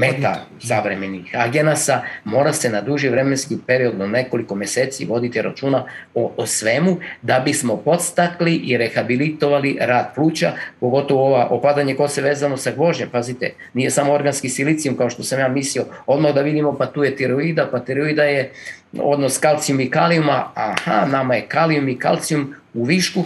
meta 0.00 0.46
savremenih 0.60 1.30
agenasa, 1.34 2.02
mora 2.24 2.52
se 2.52 2.70
na 2.70 2.80
duži 2.80 3.08
vremenski 3.08 3.56
period, 3.66 3.98
na 3.98 4.06
nekoliko 4.06 4.54
meseci, 4.54 5.04
voditi 5.04 5.42
računa 5.42 5.84
o, 6.14 6.32
o 6.36 6.46
svemu, 6.46 6.96
da 7.22 7.40
bismo 7.40 7.76
podstakli 7.76 8.54
i 8.54 8.76
rehabilitovali 8.76 9.78
rad 9.80 10.14
pluća, 10.14 10.52
pogotovo 10.80 11.26
ova 11.26 11.48
opadanje 11.50 11.94
kose 11.94 12.22
vezano 12.22 12.56
sa 12.56 12.70
gvožnjem, 12.70 13.08
pazite, 13.10 13.52
nije 13.74 13.90
samo 13.90 14.12
organski 14.12 14.48
silicijum 14.48 14.96
kao 14.96 15.10
što 15.10 15.22
sam 15.22 15.40
ja 15.40 15.48
mislio, 15.48 15.84
odmah 16.06 16.34
da 16.34 16.42
vidimo 16.42 16.76
pa 16.78 16.86
tu 16.86 17.04
je 17.04 17.16
tiroida, 17.16 17.68
pa 17.70 17.78
tiroida 17.78 18.22
je 18.22 18.52
odnos 18.98 19.38
kalcijum 19.38 19.80
i 19.80 19.90
kalijuma, 19.90 20.50
aha, 20.54 21.06
nama 21.06 21.34
je 21.34 21.46
kalijum 21.48 21.88
i 21.88 21.98
kalcijum 21.98 22.54
u 22.74 22.84
višku, 22.84 23.24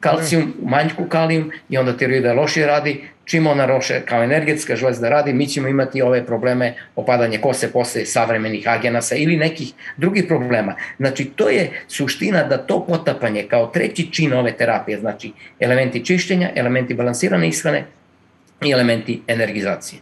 kalcijum, 0.00 0.54
u 0.62 0.68
manjku 0.68 1.04
kalijum 1.08 1.50
i 1.68 1.78
onda 1.78 1.96
tiroida 1.96 2.32
lošije 2.32 2.66
radi, 2.66 3.04
čim 3.24 3.46
ona 3.46 3.66
roše 3.66 4.00
kao 4.06 4.22
energetska 4.22 4.76
žlezda 4.76 5.08
radi, 5.08 5.32
mi 5.32 5.46
ćemo 5.46 5.68
imati 5.68 6.02
ove 6.02 6.26
probleme 6.26 6.74
opadanje 6.96 7.38
kose 7.38 7.72
posle 7.72 8.06
savremenih 8.06 8.68
agenasa 8.68 9.14
ili 9.14 9.36
nekih 9.36 9.72
drugih 9.96 10.24
problema. 10.28 10.74
Znači, 10.98 11.24
to 11.24 11.48
je 11.48 11.70
suština 11.88 12.44
da 12.44 12.58
to 12.58 12.86
potapanje 12.86 13.46
kao 13.50 13.66
treći 13.66 14.12
čin 14.12 14.32
ove 14.32 14.52
terapije, 14.52 14.98
znači 14.98 15.32
elementi 15.60 16.04
čišćenja, 16.04 16.50
elementi 16.54 16.94
balansirane 16.94 17.48
ishrane 17.48 17.84
i 18.64 18.70
elementi 18.70 19.22
energizacije. 19.26 20.00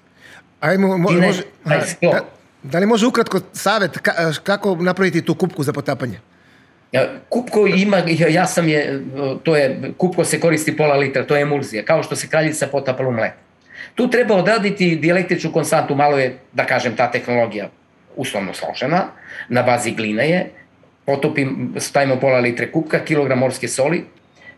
Ajmo, 0.61 0.99
mo, 0.99 1.09
Time, 1.09 1.27
može, 1.27 1.43
da, 1.65 2.21
da 2.63 2.79
li 2.79 2.87
može 2.87 3.07
ukratko 3.07 3.41
savet 3.53 3.99
kako 4.43 4.77
napraviti 4.77 5.23
tu 5.23 5.35
kupku 5.35 5.63
za 5.63 5.73
potapanje? 5.73 6.32
Kupko 7.29 7.67
ima, 7.67 8.03
ja 8.29 8.47
sam 8.47 8.69
je, 8.69 9.01
to 9.43 9.57
je, 9.57 9.93
kupko 9.97 10.25
se 10.25 10.41
koristi 10.41 10.77
pola 10.77 10.97
litra, 10.97 11.25
to 11.27 11.37
je 11.37 11.43
emulzija, 11.43 11.85
kao 11.85 12.03
što 12.03 12.17
se 12.17 12.29
kraljica 12.29 12.67
potapala 12.67 13.09
u 13.09 13.13
mleku. 13.13 13.37
Tu 13.95 14.11
treba 14.11 14.35
odraditi 14.35 14.97
dijalektičnu 14.97 15.53
konstantu, 15.53 15.95
malo 15.95 16.19
je, 16.19 16.39
da 16.53 16.67
kažem, 16.67 16.97
ta 16.97 17.11
tehnologija 17.11 17.69
uslovno 18.17 18.55
složena, 18.55 19.05
na 19.49 19.63
bazi 19.63 19.91
gline 19.91 20.29
je, 20.29 20.51
potopim, 21.07 21.75
stavimo 21.77 22.17
pola 22.21 22.39
litre 22.39 22.71
kupka, 22.73 23.05
kilogram 23.05 23.39
morske 23.39 23.69
soli, 23.69 24.05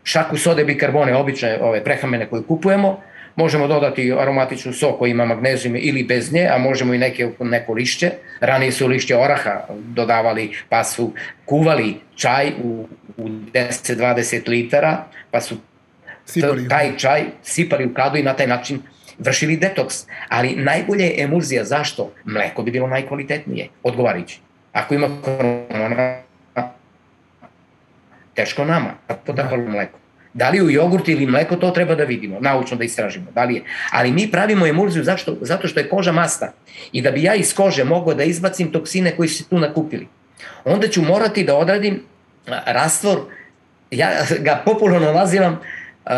šaku 0.05 0.37
sode 0.37 0.65
bikarbone, 0.65 1.17
obične 1.17 1.59
ove 1.63 1.85
prehrambene 1.85 2.27
koje 2.27 2.43
kupujemo, 2.43 3.01
Možemo 3.37 3.67
dodati 3.67 4.13
aromatičnu 4.13 4.73
sok 4.73 4.99
koji 4.99 5.11
ima 5.11 5.25
magnezijum 5.25 5.77
ili 5.79 6.05
bez 6.05 6.33
nje, 6.33 6.49
a 6.53 6.59
možemo 6.59 6.95
i 6.95 6.99
neke, 6.99 7.31
neko 7.41 7.73
lišće. 7.73 8.11
Ranije 8.41 8.73
su 8.73 8.87
lišće 8.87 9.17
oraha 9.17 9.61
dodavali, 9.71 10.53
pa 10.69 10.85
su 10.85 11.13
kuvali 11.45 11.97
čaj 12.17 12.53
u, 12.63 12.89
u 13.17 13.29
10-20 13.29 14.49
litara, 14.49 15.05
pa 15.31 15.41
su 15.41 15.57
sipali. 16.27 16.69
taj 16.69 16.97
čaj 16.97 17.23
sipali 17.43 17.87
u 17.87 17.95
kadu 17.95 18.17
i 18.17 18.23
na 18.23 18.35
taj 18.35 18.47
način 18.47 18.83
vršili 19.19 19.57
detoks. 19.57 20.07
Ali 20.29 20.57
najbolje 20.57 21.05
je 21.05 21.23
emulzija. 21.25 21.65
Zašto? 21.65 22.13
Mleko 22.25 22.63
bi 22.63 22.71
bilo 22.71 22.87
najkvalitetnije, 22.87 23.69
odgovarajući. 23.83 24.41
Ako 24.73 24.95
ima 24.95 25.09
korona, 25.25 26.19
teško 28.35 28.65
nama, 28.65 28.91
tako 29.07 29.33
da. 29.33 29.57
mleko. 29.57 30.04
Da 30.35 30.51
li 30.51 30.63
u 30.63 30.71
jogurt 30.71 31.09
ili 31.09 31.27
mleko, 31.27 31.57
to 31.57 31.71
treba 31.71 31.95
da 31.95 32.05
vidimo, 32.05 32.41
naučno 32.41 32.77
da 32.77 32.85
istražimo. 32.85 33.27
Da 33.35 33.45
li 33.45 33.55
je. 33.55 33.63
Ali 33.91 34.13
mi 34.13 34.31
pravimo 34.31 34.67
emulziju 34.67 35.05
zašto? 35.05 35.37
zato 35.41 35.69
što 35.69 35.81
je 35.81 35.89
koža 35.89 36.13
masta. 36.13 36.53
I 36.93 37.03
da 37.03 37.11
bi 37.11 37.23
ja 37.23 37.35
iz 37.35 37.55
kože 37.55 37.85
mogao 37.85 38.15
da 38.15 38.25
izbacim 38.25 38.73
toksine 38.73 39.17
koji 39.17 39.29
su 39.29 39.43
se 39.43 39.49
tu 39.49 39.59
nakupili. 39.59 40.09
Onda 40.65 40.89
ću 40.89 41.03
morati 41.03 41.45
da 41.45 41.57
odradim 41.57 42.03
rastvor, 42.67 43.21
ja 43.91 44.11
ga 44.41 44.63
popularno 44.65 45.13
nazivam 45.13 45.53
uh, 45.53 46.11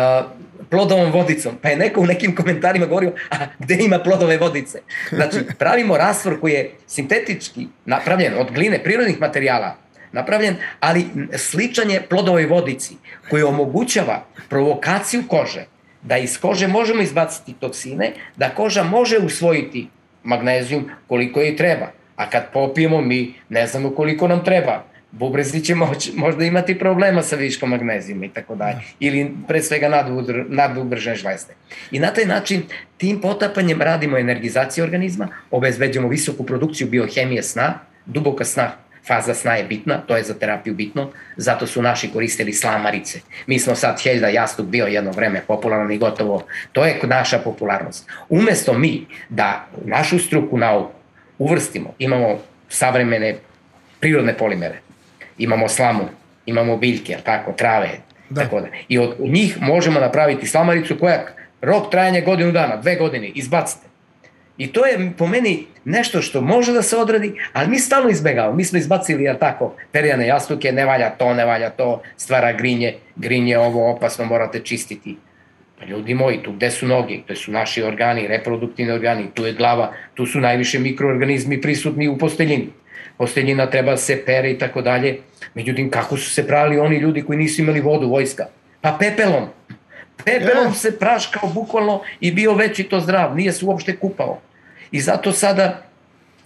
plodovom 0.69 1.11
vodicom. 1.11 1.57
Pa 1.61 1.69
je 1.69 1.77
neko 1.77 2.01
u 2.01 2.05
nekim 2.05 2.35
komentarima 2.35 2.85
govorio, 2.85 3.13
a 3.29 3.35
gde 3.59 3.77
ima 3.79 3.99
plodove 3.99 4.37
vodice? 4.37 4.79
Znači, 5.09 5.37
pravimo 5.59 5.97
rastvor 5.97 6.39
koji 6.39 6.53
je 6.53 6.71
sintetički 6.87 7.67
napravljen 7.85 8.33
od 8.37 8.51
gline, 8.51 8.83
prirodnih 8.83 9.19
materijala, 9.19 9.75
napravljen, 10.17 10.55
ali 10.79 11.05
sličan 11.35 11.91
je 11.91 12.01
plodovoj 12.09 12.45
vodici 12.45 12.95
koji 13.29 13.43
omogućava 13.43 14.25
provokaciju 14.49 15.23
kože, 15.27 15.65
da 16.01 16.17
iz 16.17 16.39
kože 16.39 16.67
možemo 16.67 17.01
izbaciti 17.01 17.53
toksine, 17.59 18.11
da 18.35 18.49
koža 18.49 18.83
može 18.83 19.17
usvojiti 19.17 19.87
magnezijum 20.23 20.89
koliko 21.07 21.41
je 21.41 21.55
treba. 21.55 21.91
A 22.15 22.29
kad 22.29 22.51
popijemo 22.53 23.01
mi 23.01 23.33
ne 23.49 23.67
znamo 23.67 23.91
koliko 23.91 24.27
nam 24.27 24.43
treba. 24.43 24.83
Bubrezi 25.11 25.61
će 25.63 25.75
moć, 25.75 26.09
možda 26.15 26.45
imati 26.45 26.79
problema 26.79 27.21
sa 27.23 27.35
viškom 27.35 27.69
magnezijuma 27.69 28.25
i 28.25 28.29
tako 28.29 28.55
dalje. 28.55 28.79
Ili 28.99 29.31
pre 29.47 29.61
svega 29.61 30.03
nadubržene 30.49 31.15
žlezde. 31.15 31.53
I 31.91 31.99
na 31.99 32.11
taj 32.13 32.25
način 32.25 32.63
tim 32.97 33.21
potapanjem 33.21 33.81
radimo 33.81 34.17
energizaciju 34.17 34.83
organizma, 34.83 35.27
obezbeđujemo 35.51 36.09
visoku 36.09 36.43
produkciju 36.43 36.87
biohemije 36.87 37.43
sna, 37.43 37.79
duboka 38.05 38.45
sna 38.45 38.71
faza 39.07 39.33
sna 39.33 39.55
je 39.55 39.63
bitna, 39.63 39.97
to 39.97 40.17
je 40.17 40.23
za 40.23 40.33
terapiju 40.33 40.73
bitno, 40.75 41.09
zato 41.37 41.67
su 41.67 41.81
naši 41.81 42.09
koristili 42.11 42.53
slamarice. 42.53 43.19
Mi 43.47 43.59
smo 43.59 43.75
sad 43.75 44.01
Heljda 44.03 44.27
Jastup 44.27 44.65
bio 44.65 44.85
jedno 44.85 45.11
vreme 45.11 45.41
popularan 45.47 45.91
i 45.91 45.97
gotovo, 45.97 46.43
to 46.71 46.85
je 46.85 46.99
naša 47.03 47.39
popularnost. 47.39 48.09
Umesto 48.29 48.73
mi 48.73 49.05
da 49.29 49.67
našu 49.85 50.19
struku 50.19 50.57
nauku 50.57 50.91
uvrstimo, 51.37 51.93
imamo 51.99 52.39
savremene 52.69 53.35
prirodne 53.99 54.37
polimere, 54.37 54.79
imamo 55.37 55.67
slamu, 55.69 56.09
imamo 56.45 56.77
biljke, 56.77 57.17
tako, 57.23 57.51
trave, 57.51 57.89
da. 58.29 58.43
tako 58.43 58.61
da. 58.61 58.67
I 58.87 58.97
od 58.97 59.15
njih 59.19 59.61
možemo 59.61 59.99
napraviti 59.99 60.47
slamaricu 60.47 60.97
koja 60.99 61.25
rok 61.61 61.91
trajanja 61.91 62.21
godinu 62.21 62.51
dana, 62.51 62.75
dve 62.75 62.95
godine, 62.95 63.27
izbacite. 63.27 63.86
I 64.57 64.67
to 64.67 64.85
je 64.85 65.11
po 65.17 65.27
meni 65.27 65.65
nešto 65.85 66.21
što 66.21 66.41
može 66.41 66.73
da 66.73 66.81
se 66.81 66.97
odradi, 66.97 67.33
ali 67.53 67.69
mi 67.69 67.79
stalno 67.79 68.09
izbegavamo. 68.09 68.55
Mi 68.55 68.63
smo 68.65 68.79
izbacili, 68.79 69.23
ja 69.23 69.37
tako, 69.37 69.75
perijane 69.91 70.27
jastuke, 70.27 70.71
ne 70.71 70.85
valja 70.85 71.09
to, 71.09 71.33
ne 71.33 71.45
valja 71.45 71.69
to, 71.69 72.01
stvara 72.17 72.53
grinje, 72.53 72.95
grinje 73.15 73.57
ovo 73.57 73.91
opasno, 73.91 74.25
morate 74.25 74.59
čistiti. 74.59 75.17
Pa 75.79 75.85
ljudi 75.85 76.13
moji, 76.13 76.43
tu 76.43 76.51
gde 76.51 76.71
su 76.71 76.87
noge, 76.87 77.19
to 77.27 77.35
su 77.35 77.51
naši 77.51 77.83
organi, 77.83 78.27
reproduktivni 78.27 78.91
organi, 78.91 79.29
tu 79.33 79.45
je 79.45 79.53
glava, 79.53 79.93
tu 80.13 80.25
su 80.25 80.39
najviše 80.39 80.79
mikroorganizmi 80.79 81.61
prisutni 81.61 82.07
u 82.07 82.17
posteljini. 82.17 82.69
Posteljina 83.17 83.69
treba 83.69 83.97
se 83.97 84.23
pere 84.25 84.51
i 84.51 84.57
tako 84.57 84.81
dalje. 84.81 85.19
Međutim, 85.53 85.89
kako 85.89 86.17
su 86.17 86.29
se 86.29 86.47
prali 86.47 86.79
oni 86.79 86.97
ljudi 86.97 87.21
koji 87.21 87.37
nisu 87.37 87.61
imali 87.61 87.81
vodu, 87.81 88.09
vojska? 88.09 88.45
Pa 88.81 88.97
pepelom. 88.99 89.47
Pepelom 90.25 90.73
se 90.73 90.99
praškao 90.99 91.49
bukvalno 91.49 92.01
i 92.19 92.31
bio 92.31 92.53
veći 92.53 92.83
to 92.83 92.99
zdrav, 92.99 93.35
nije 93.35 93.51
se 93.51 93.65
uopšte 93.65 93.95
kupao. 93.95 94.41
I 94.91 94.99
zato 95.01 95.31
sada, 95.31 95.81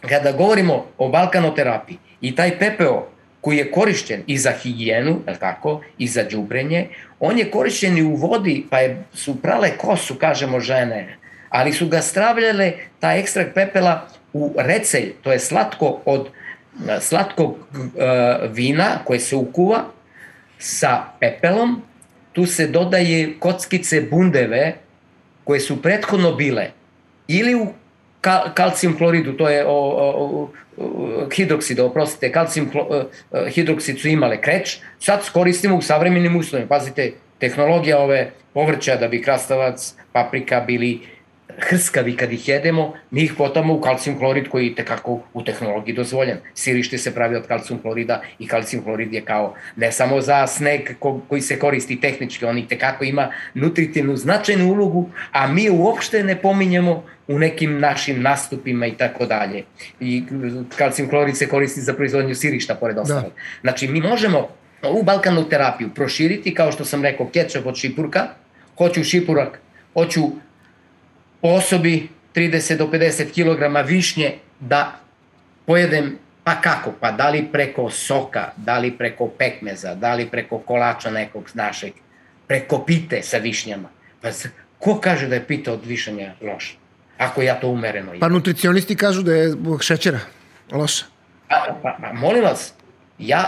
kada 0.02 0.32
govorimo 0.32 0.86
o 0.98 1.10
balkanoterapiji 1.10 1.98
i 2.22 2.36
taj 2.36 2.60
pepeo 2.60 3.08
koji 3.42 3.58
je 3.58 3.72
korišćen 3.72 4.24
i 4.28 4.38
za 4.38 4.52
higijenu, 4.52 5.20
je 5.28 5.40
tako, 5.40 5.82
i 5.98 6.08
za 6.08 6.24
džubrenje, 6.30 6.88
on 7.20 7.38
je 7.40 7.52
korišćen 7.52 7.98
i 7.98 8.04
u 8.04 8.16
vodi, 8.16 8.66
pa 8.70 8.80
je, 8.80 9.04
su 9.14 9.42
prale 9.42 9.78
kosu, 9.78 10.16
kažemo 10.16 10.60
žene, 10.60 11.18
ali 11.50 11.74
su 11.74 11.88
ga 11.88 12.02
stravljale, 12.02 12.74
ta 13.00 13.14
ekstrakt 13.14 13.54
pepela, 13.54 14.08
u 14.34 14.54
recelj, 14.58 15.14
to 15.22 15.32
je 15.32 15.40
slatko 15.40 16.02
od 16.06 16.30
slatkog 17.00 17.52
uh, 17.52 17.90
vina 18.52 19.00
koje 19.06 19.20
se 19.20 19.36
ukuva 19.36 19.86
sa 20.60 21.04
pepelom, 21.20 21.82
tu 22.34 22.46
se 22.46 22.68
dodaje 22.68 23.34
kockice 23.40 24.02
bundeve 24.02 24.76
koje 25.44 25.60
su 25.60 25.82
prethodno 25.82 26.32
bile 26.36 26.72
ili 27.28 27.56
u 27.56 27.68
kal, 28.22 28.52
kalcijum 28.54 28.98
kloridu, 28.98 29.34
to 29.38 29.50
je 29.50 29.66
o, 29.66 29.74
o, 29.74 30.50
o, 30.78 31.28
hidroksid, 31.36 31.80
oprostite, 31.80 32.32
kalcijum 32.32 32.70
klo, 32.72 32.88
o, 32.90 33.04
hidroksid 33.50 34.00
su 34.00 34.08
imale 34.08 34.42
kreč, 34.42 34.80
sad 35.00 35.30
koristimo 35.34 35.78
u 35.78 35.82
savremenim 35.82 36.36
uslovima. 36.36 36.70
Pazite, 36.70 37.12
tehnologija 37.40 38.00
ove 38.00 38.32
povrća 38.54 38.96
da 38.96 39.08
bi 39.08 39.22
krastavac, 39.22 39.94
paprika 40.12 40.60
bili 40.68 41.00
hrskavi 41.60 42.16
kad 42.18 42.34
ih 42.34 42.50
jedemo, 42.50 42.94
mi 43.12 43.24
ih 43.24 43.34
potamo 43.38 43.74
u 43.74 43.82
kalcijum 43.82 44.18
klorid 44.18 44.50
koji 44.50 44.68
je 44.68 44.76
tekako 44.76 45.20
u 45.34 45.44
tehnologiji 45.44 45.96
dozvoljen. 45.96 46.38
Sirište 46.54 46.98
se 46.98 47.14
pravi 47.16 47.36
od 47.36 47.48
kalcijum 47.48 47.80
klorida 47.82 48.22
i 48.40 48.48
kalcijum 48.48 48.84
klorid 48.84 49.14
je 49.14 49.22
kao 49.22 49.56
ne 49.76 49.92
samo 49.92 50.22
za 50.22 50.48
sneg 50.48 50.82
ko, 51.00 51.22
koji 51.28 51.42
se 51.42 51.60
koristi 51.60 52.02
tehnički, 52.02 52.46
on 52.46 52.58
i 52.58 52.68
tekako 52.68 53.04
ima 53.04 53.32
nutritivnu 53.54 54.16
značajnu 54.16 54.72
ulogu, 54.72 55.10
a 55.32 55.48
mi 55.48 55.70
uopšte 55.70 56.24
ne 56.24 56.36
pominjemo 56.42 57.04
u 57.28 57.40
nekim 57.40 57.80
našim 57.80 58.22
nastupima 58.22 58.88
i 58.88 58.92
tako 58.92 59.26
dalje. 59.26 59.64
I 60.00 60.24
kalcijum 60.78 61.10
klorid 61.10 61.38
se 61.38 61.48
koristi 61.48 61.82
za 61.82 61.94
proizvodnju 61.94 62.36
sirišta, 62.36 62.76
pored 62.76 62.96
da. 62.96 63.02
ostalog. 63.02 63.24
Da. 63.24 63.42
Znači, 63.62 63.88
mi 63.88 64.02
možemo 64.02 64.48
ovu 64.82 65.04
balkanu 65.04 65.50
terapiju 65.50 65.90
proširiti, 65.96 66.54
kao 66.54 66.72
što 66.72 66.86
sam 66.86 67.04
rekao, 67.04 67.28
kečap 67.28 67.66
od 67.66 67.76
šipurka, 67.76 68.28
hoću 68.78 69.04
šipurak, 69.04 69.60
hoću 69.94 70.22
po 71.42 71.48
osobi 71.48 72.10
30 72.36 72.78
do 72.78 72.88
50 72.88 73.32
kg 73.34 73.88
višnje 73.88 74.34
da 74.60 75.00
pojedem 75.66 76.18
Pa 76.44 76.56
kako? 76.62 76.92
Pa 77.00 77.12
da 77.12 77.30
li 77.30 77.48
preko 77.52 77.90
soka, 77.90 78.52
da 78.58 78.78
li 78.78 78.92
preko 78.92 79.28
pekmeza, 79.28 79.96
da 79.96 80.14
li 80.14 80.26
preko 80.26 80.58
kolača 80.60 81.10
nekog 81.10 81.50
našeg, 81.54 81.94
preko 82.48 82.80
pite 82.86 83.22
sa 83.24 83.38
višnjama. 83.38 83.90
Pa 84.22 84.30
ko 84.80 85.00
kaže 85.00 85.28
da 85.28 85.36
je 85.36 85.46
pita 85.48 85.74
od 85.74 85.86
višanja 85.86 86.34
loša? 86.42 86.74
Ako 87.18 87.42
ja 87.42 87.60
to 87.60 87.68
umereno 87.68 88.14
imam. 88.14 88.20
Pa 88.20 88.30
nutricionisti 88.30 88.96
kažu 88.96 89.22
da 89.22 89.36
je 89.36 89.50
zbog 89.50 89.84
šećera 89.84 90.20
loša. 90.72 91.06
Pa, 91.50 91.78
pa, 91.84 91.98
pa 92.02 92.14
molim 92.14 92.44
vas, 92.44 92.74
ja 93.20 93.44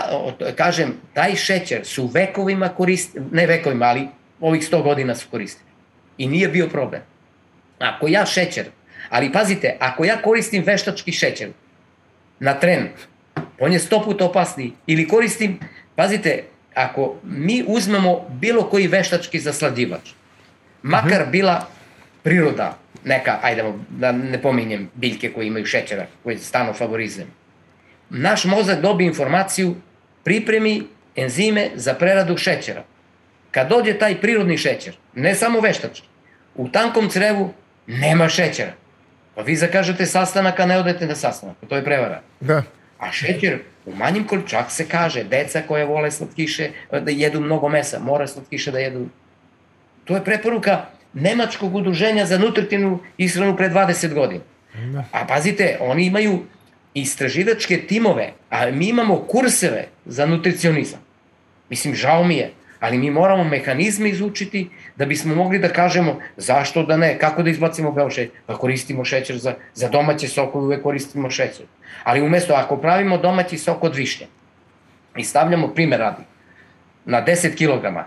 kažem, 0.56 0.94
taj 1.14 1.36
šećer 1.36 1.84
su 1.84 2.06
vekovima 2.06 2.68
koristili, 2.68 3.24
ne 3.32 3.46
vekovima, 3.46 3.86
ali 3.86 4.08
ovih 4.40 4.62
100 4.62 4.82
godina 4.82 5.14
su 5.14 5.26
koristili. 5.30 5.70
I 6.18 6.28
nije 6.28 6.48
bio 6.48 6.68
problem. 6.68 7.02
Ako 7.78 8.08
ja 8.08 8.26
šećer, 8.26 8.66
ali 9.10 9.32
pazite, 9.32 9.76
ako 9.80 10.04
ja 10.04 10.22
koristim 10.22 10.62
veštački 10.66 11.12
šećer 11.12 11.48
na 12.40 12.54
tren, 12.60 12.88
on 13.60 13.72
je 13.72 13.78
sto 13.78 14.02
puta 14.02 14.24
opasniji. 14.24 14.72
Ili 14.86 15.08
koristim, 15.08 15.58
pazite, 15.96 16.44
ako 16.74 17.16
mi 17.24 17.64
uzmemo 17.66 18.28
bilo 18.28 18.62
koji 18.70 18.86
veštački 18.86 19.40
zasladivač, 19.40 20.10
makar 20.82 21.22
mhm. 21.22 21.30
bila 21.30 21.68
priroda 22.22 22.78
neka, 23.04 23.38
ajde 23.42 23.72
da 23.90 24.12
ne 24.12 24.42
pominjem 24.42 24.90
biljke 24.94 25.32
koje 25.32 25.46
imaju 25.46 25.66
šećera, 25.66 26.06
koje 26.22 26.38
stano 26.38 26.72
favorizujem. 26.72 27.28
Naš 28.10 28.44
mozak 28.44 28.80
dobije 28.80 29.08
informaciju, 29.08 29.74
pripremi 30.24 30.82
enzime 31.16 31.70
za 31.74 31.94
preradu 31.94 32.36
šećera. 32.36 32.84
Kad 33.50 33.68
dođe 33.68 33.98
taj 33.98 34.20
prirodni 34.20 34.58
šećer, 34.58 34.96
ne 35.14 35.34
samo 35.34 35.60
veštački, 35.60 36.06
u 36.54 36.68
tankom 36.68 37.08
crevu 37.08 37.52
nema 37.86 38.28
šećera. 38.28 38.72
Pa 39.34 39.42
vi 39.42 39.56
zakažete 39.56 40.06
sastanak, 40.06 40.60
a 40.60 40.66
ne 40.66 40.78
odete 40.78 41.06
na 41.06 41.14
sastanak. 41.14 41.56
To 41.68 41.76
je 41.76 41.84
prevara. 41.84 42.20
Da. 42.40 42.62
A 42.98 43.12
šećer 43.12 43.58
u 43.86 43.94
manjim 43.94 44.24
količak 44.24 44.70
se 44.70 44.88
kaže, 44.88 45.24
deca 45.24 45.62
koje 45.68 45.84
vole 45.84 46.10
slatkiše, 46.10 46.70
da 46.90 47.10
jedu 47.10 47.40
mnogo 47.40 47.68
mesa, 47.68 47.98
mora 47.98 48.26
slatkiše 48.26 48.70
da 48.70 48.78
jedu. 48.78 49.06
To 50.04 50.14
je 50.14 50.24
preporuka 50.24 50.84
Nemačkog 51.14 51.74
udruženja 51.74 52.26
za 52.26 52.38
nutritivnu 52.38 52.98
ishranu 53.18 53.56
pre 53.56 53.68
20 53.68 54.14
godina. 54.14 54.40
Da. 54.92 55.04
A 55.12 55.26
pazite, 55.26 55.78
oni 55.80 56.06
imaju 56.06 56.42
istraživačke 56.94 57.86
timove, 57.86 58.32
a 58.50 58.70
mi 58.70 58.88
imamo 58.88 59.18
kurseve 59.18 59.86
za 60.06 60.26
nutricionizam. 60.26 61.00
Mislim, 61.70 61.94
žao 61.94 62.24
mi 62.24 62.36
je, 62.36 62.50
ali 62.80 62.98
mi 62.98 63.10
moramo 63.10 63.44
mehanizme 63.44 64.08
izučiti 64.08 64.68
da 64.96 65.06
bismo 65.06 65.34
mogli 65.34 65.58
da 65.58 65.68
kažemo 65.68 66.18
zašto 66.36 66.82
da 66.82 66.96
ne, 66.96 67.18
kako 67.18 67.42
da 67.42 67.50
izbacimo 67.50 67.92
beo 67.92 68.10
šećer, 68.10 68.30
pa 68.46 68.58
koristimo 68.58 69.04
šećer 69.04 69.38
za, 69.38 69.54
za 69.74 69.88
domaće 69.88 70.28
sokove, 70.28 70.64
uvek 70.64 70.82
koristimo 70.82 71.30
šećer. 71.30 71.66
Ali 72.04 72.22
umesto, 72.22 72.54
ako 72.54 72.76
pravimo 72.76 73.18
domaći 73.18 73.58
sok 73.58 73.84
od 73.84 73.96
višnje 73.96 74.26
i 75.16 75.24
stavljamo 75.24 75.68
primer 75.68 76.00
radi, 76.00 76.22
na 77.04 77.24
10 77.24 77.56
kg, 77.56 77.98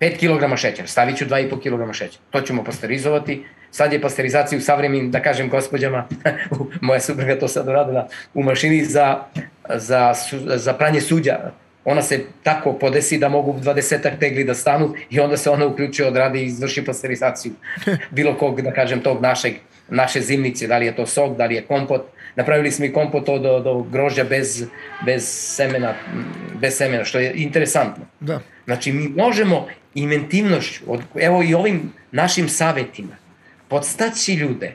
5 0.00 0.18
kg 0.18 0.56
šećera, 0.56 0.88
stavit 0.88 1.16
ću 1.16 1.24
2,5 1.24 1.60
kg 1.60 1.92
šećera. 1.94 2.22
To 2.30 2.40
ćemo 2.40 2.64
pasterizovati. 2.64 3.44
Sad 3.70 3.92
je 3.92 4.00
pasterizacija 4.00 4.58
u 4.58 4.62
savremenim, 4.62 5.10
da 5.10 5.22
kažem 5.22 5.48
gospođama, 5.48 6.06
moja 6.80 7.00
supruga 7.00 7.38
to 7.38 7.48
sad 7.48 7.68
uradila, 7.68 8.08
u 8.34 8.42
mašini 8.42 8.84
za, 8.84 9.18
za, 9.74 10.14
za 10.56 10.72
pranje 10.74 11.00
suđa. 11.00 11.50
Ona 11.88 12.02
se 12.02 12.24
tako 12.42 12.72
podesi 12.72 13.18
da 13.18 13.28
mogu 13.28 13.52
20 13.52 14.18
tegli 14.20 14.44
da 14.44 14.54
stanu 14.54 14.94
i 15.10 15.20
onda 15.20 15.36
se 15.36 15.50
ona 15.50 15.66
uključuje, 15.66 16.08
odradi 16.08 16.40
i 16.40 16.46
izvrši 16.46 16.84
pasterizaciju 16.84 17.52
bilo 18.10 18.34
kog, 18.38 18.62
da 18.62 18.72
kažem, 18.72 19.00
tog 19.00 19.22
našeg, 19.22 19.54
naše 19.88 20.20
zimnice, 20.20 20.66
da 20.66 20.78
li 20.78 20.86
je 20.86 20.96
to 20.96 21.06
sok, 21.06 21.36
da 21.36 21.46
li 21.46 21.54
je 21.54 21.62
kompot. 21.62 22.02
Napravili 22.36 22.70
smo 22.70 22.84
i 22.84 22.92
kompot 22.92 23.28
od, 23.28 23.42
do 23.42 23.86
grožđa 23.92 24.24
bez, 24.24 24.64
bez, 25.04 25.24
semena, 25.28 25.94
bez 26.60 26.76
semena, 26.76 27.04
što 27.04 27.18
je 27.18 27.32
interesantno. 27.34 28.04
Da. 28.20 28.40
Znači, 28.64 28.92
mi 28.92 29.08
možemo 29.08 29.66
inventivnošću, 29.94 30.84
od, 30.86 31.00
evo 31.14 31.42
i 31.42 31.54
ovim 31.54 31.92
našim 32.12 32.48
savetima, 32.48 33.16
podstaći 33.68 34.34
ljude 34.34 34.74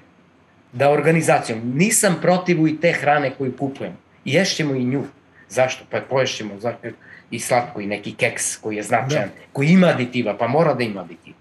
da 0.73 0.89
organizacijom, 0.89 1.59
nisam 1.75 2.17
protiv 2.21 2.67
i 2.67 2.79
te 2.81 2.91
hrane 2.91 3.31
koju 3.37 3.57
kupujemo, 3.57 3.97
ješćemo 4.25 4.75
i 4.75 4.83
nju. 4.83 5.03
Zašto? 5.51 5.83
Pa 5.89 6.01
poješćemo 6.09 6.59
zašto? 6.59 6.87
i 7.31 7.39
slatko 7.39 7.81
i 7.81 7.85
neki 7.85 8.13
keks 8.15 8.57
koji 8.57 8.75
je 8.75 8.83
značajan, 8.83 9.29
da. 9.29 9.43
koji 9.53 9.67
ima 9.67 9.87
aditiva, 9.87 10.37
pa 10.37 10.47
mora 10.47 10.73
da 10.73 10.83
ima 10.83 11.01
aditiva. 11.01 11.37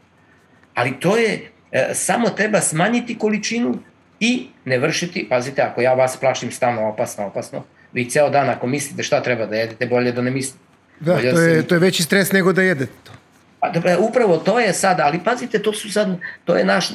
Ali 0.75 1.01
to 1.01 1.17
je, 1.17 1.51
e, 1.73 1.91
samo 1.95 2.29
treba 2.29 2.61
smanjiti 2.61 3.19
količinu 3.19 3.79
i 4.21 4.47
ne 4.65 4.79
vršiti, 4.79 5.27
pazite, 5.29 5.63
ako 5.63 5.81
ja 5.81 5.95
vas 5.95 6.17
plašim 6.17 6.53
stalno 6.53 6.89
opasno, 6.89 7.27
opasno, 7.27 7.65
vi 7.93 8.11
ceo 8.11 8.31
dan 8.31 8.49
ako 8.49 8.67
mislite 8.67 9.03
šta 9.03 9.23
treba 9.23 9.47
da 9.47 9.57
jedete, 9.57 9.87
bolje 9.87 10.13
da 10.13 10.23
ne 10.23 10.31
mislite. 10.31 10.65
Da, 11.01 11.15
bolje 11.15 11.31
to, 11.31 11.37
da 11.37 11.43
je, 11.43 11.61
se... 11.61 11.69
to 11.69 11.75
je 11.75 11.79
veći 11.79 12.03
stres 12.03 12.33
nego 12.33 12.53
da 12.53 12.63
jedete 12.63 12.93
to. 13.05 13.13
Pa, 13.61 13.71
dobro, 13.71 13.97
upravo 14.01 14.37
to 14.37 14.61
je 14.61 14.73
sad, 14.73 15.01
ali 15.01 15.21
pazite, 15.25 15.59
to 15.59 15.73
su 15.73 15.93
sad, 15.93 16.17
to 16.45 16.57
je 16.57 16.65
naš 16.65 16.89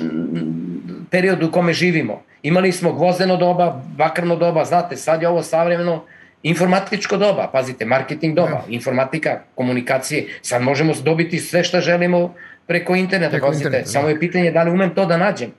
period 1.11 1.43
u 1.43 1.51
kome 1.51 1.73
živimo. 1.73 2.23
Imali 2.43 2.71
smo 2.71 2.93
gvozdeno 2.93 3.37
doba, 3.37 3.81
bakrno 3.97 4.35
doba, 4.35 4.65
znate, 4.65 4.95
sad 4.95 5.21
je 5.21 5.27
ovo 5.27 5.43
savremeno 5.43 6.03
informatičko 6.45 7.17
doba, 7.17 7.49
pazite, 7.51 7.85
marketing 7.85 8.35
doba, 8.35 8.51
ja. 8.51 8.63
informatika, 8.69 9.39
komunikacije, 9.55 10.25
sad 10.41 10.61
možemo 10.61 10.93
dobiti 11.03 11.39
sve 11.39 11.63
što 11.63 11.81
želimo 11.81 12.33
preko 12.67 12.95
interneta, 12.95 13.31
preko 13.31 13.47
pazite, 13.47 13.67
interneta, 13.67 13.89
samo 13.89 14.05
da. 14.05 14.09
je 14.09 14.19
pitanje 14.19 14.51
da 14.51 14.63
li 14.63 14.71
umem 14.71 14.95
to 14.95 15.05
da 15.05 15.17
nađem. 15.17 15.51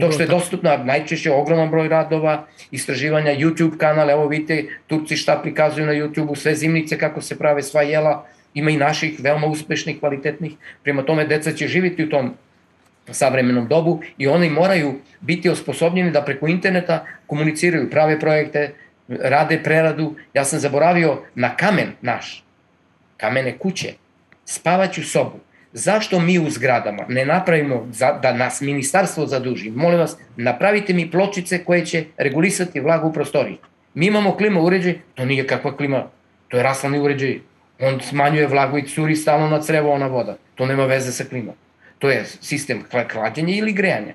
To 0.00 0.10
što 0.12 0.22
je 0.22 0.26
dostupno 0.26 0.76
najčešće 0.84 1.32
ogroman 1.32 1.70
broj 1.70 1.88
radova, 1.88 2.46
istraživanja, 2.70 3.34
YouTube 3.36 3.76
kanale, 3.78 4.12
evo 4.12 4.28
vidite, 4.28 4.64
Turci 4.86 5.16
šta 5.16 5.38
prikazuju 5.42 5.86
na 5.86 5.92
YouTube-u, 5.92 6.34
sve 6.34 6.54
zimnice 6.54 6.98
kako 6.98 7.20
se 7.20 7.38
prave 7.38 7.62
sva 7.62 7.82
jela, 7.82 8.26
ima 8.54 8.70
i 8.70 8.76
naših 8.76 9.20
veoma 9.20 9.46
uspešnih, 9.46 10.00
kvalitetnih, 10.00 10.52
prema 10.82 11.02
tome 11.02 11.26
deca 11.26 11.52
će 11.52 11.68
živiti 11.68 12.04
u 12.04 12.08
tom 12.08 12.34
savremenom 13.10 13.68
dobu 13.68 14.00
i 14.18 14.26
oni 14.26 14.50
moraju 14.50 14.94
biti 15.20 15.50
osposobljeni 15.50 16.10
da 16.10 16.22
preko 16.22 16.48
interneta 16.48 17.04
komuniciraju 17.26 17.90
prave 17.90 18.20
projekte, 18.20 18.72
rade 19.08 19.62
preradu. 19.62 20.14
Ja 20.34 20.44
sam 20.44 20.58
zaboravio 20.58 21.22
na 21.34 21.56
kamen 21.56 21.92
naš, 22.00 22.44
kamene 23.16 23.58
kuće, 23.58 23.92
spavaću 24.44 25.02
sobu. 25.02 25.38
Zašto 25.72 26.20
mi 26.20 26.38
u 26.38 26.50
zgradama 26.50 27.04
ne 27.08 27.24
napravimo 27.24 27.86
za, 27.90 28.12
da 28.22 28.32
nas 28.32 28.60
ministarstvo 28.60 29.26
zaduži? 29.26 29.70
Molim 29.70 29.98
vas, 29.98 30.16
napravite 30.36 30.92
mi 30.92 31.10
pločice 31.10 31.64
koje 31.64 31.86
će 31.86 32.04
regulisati 32.16 32.80
vlagu 32.80 33.08
u 33.08 33.12
prostoriji. 33.12 33.58
Mi 33.94 34.06
imamo 34.06 34.36
klima 34.36 34.60
uređaj, 34.60 34.98
to 35.14 35.24
nije 35.24 35.46
kakva 35.46 35.76
klima, 35.76 36.06
to 36.48 36.56
je 36.56 36.62
raslani 36.62 36.98
uređaj. 36.98 37.40
On 37.80 38.00
smanjuje 38.00 38.46
vlagu 38.46 38.78
i 38.78 38.86
curi 38.86 39.16
stalno 39.16 39.48
na 39.48 39.62
crevo 39.62 39.92
ona 39.92 40.06
voda. 40.06 40.36
To 40.54 40.66
nema 40.66 40.86
veze 40.86 41.12
sa 41.12 41.24
klimom. 41.24 41.54
To 41.98 42.10
je 42.10 42.24
sistem 42.40 42.84
hlađenja 43.12 43.54
ili 43.54 43.72
grejanja. 43.72 44.14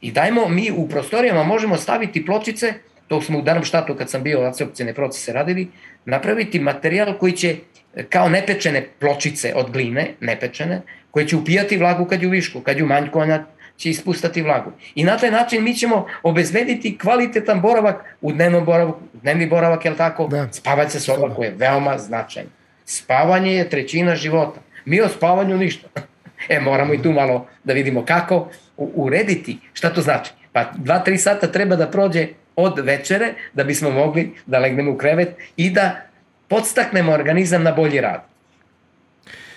I 0.00 0.12
dajmo, 0.12 0.48
mi 0.48 0.70
u 0.76 0.88
prostorijama 0.88 1.42
možemo 1.42 1.76
staviti 1.76 2.26
pločice 2.26 2.74
to 3.08 3.22
smo 3.22 3.38
u 3.38 3.42
Darmštatu 3.42 3.94
kad 3.94 4.10
sam 4.10 4.22
bio 4.22 4.40
adsorpcijne 4.40 4.94
procese 4.94 5.32
radili, 5.32 5.68
napraviti 6.04 6.60
materijal 6.60 7.18
koji 7.18 7.32
će 7.32 7.56
kao 8.08 8.28
nepečene 8.28 8.88
pločice 8.98 9.52
od 9.54 9.70
gline, 9.70 10.14
nepečene, 10.20 10.82
koje 11.10 11.28
će 11.28 11.36
upijati 11.36 11.76
vlagu 11.76 12.04
kad 12.04 12.22
je 12.22 12.28
u 12.28 12.30
višku, 12.30 12.60
kad 12.60 12.76
je 12.76 12.84
u 12.84 12.86
manjku, 12.86 13.18
ona 13.18 13.44
će 13.76 13.90
ispustati 13.90 14.42
vlagu. 14.42 14.72
I 14.94 15.04
na 15.04 15.16
taj 15.18 15.30
način 15.30 15.64
mi 15.64 15.74
ćemo 15.74 16.06
obezbediti 16.22 16.98
kvalitetan 16.98 17.60
boravak 17.60 18.04
u 18.20 18.32
dnevnom 18.32 18.64
boravku, 18.64 19.00
dnevni 19.12 19.46
boravak, 19.46 19.84
je 19.84 19.90
li 19.90 19.96
tako? 19.96 20.26
Da. 20.26 20.48
Spavaće 20.52 21.00
soba 21.00 21.34
koja 21.34 21.48
je 21.48 21.54
veoma 21.58 21.98
značajna. 21.98 22.50
Spavanje 22.84 23.54
je 23.54 23.70
trećina 23.70 24.16
života. 24.16 24.60
Mi 24.84 25.00
o 25.00 25.08
spavanju 25.08 25.56
ništa. 25.56 25.88
E, 26.48 26.60
moramo 26.60 26.94
i 26.94 27.02
tu 27.02 27.12
malo 27.12 27.46
da 27.64 27.72
vidimo 27.72 28.04
kako 28.04 28.48
urediti. 28.76 29.58
Šta 29.72 29.90
to 29.90 30.00
znači? 30.00 30.32
Pa 30.52 30.64
dva, 30.76 30.98
tri 30.98 31.18
sata 31.18 31.46
treba 31.46 31.76
da 31.76 31.90
prođe 31.90 32.26
od 32.56 32.78
večere 32.78 33.34
da 33.54 33.64
bismo 33.64 33.90
mogli 33.90 34.32
da 34.46 34.58
legnemo 34.58 34.92
u 34.92 34.96
krevet 34.96 35.28
i 35.56 35.70
da 35.70 35.96
podstaknemo 36.48 37.12
organizam 37.12 37.62
na 37.62 37.72
bolji 37.72 38.00
rad. 38.00 38.20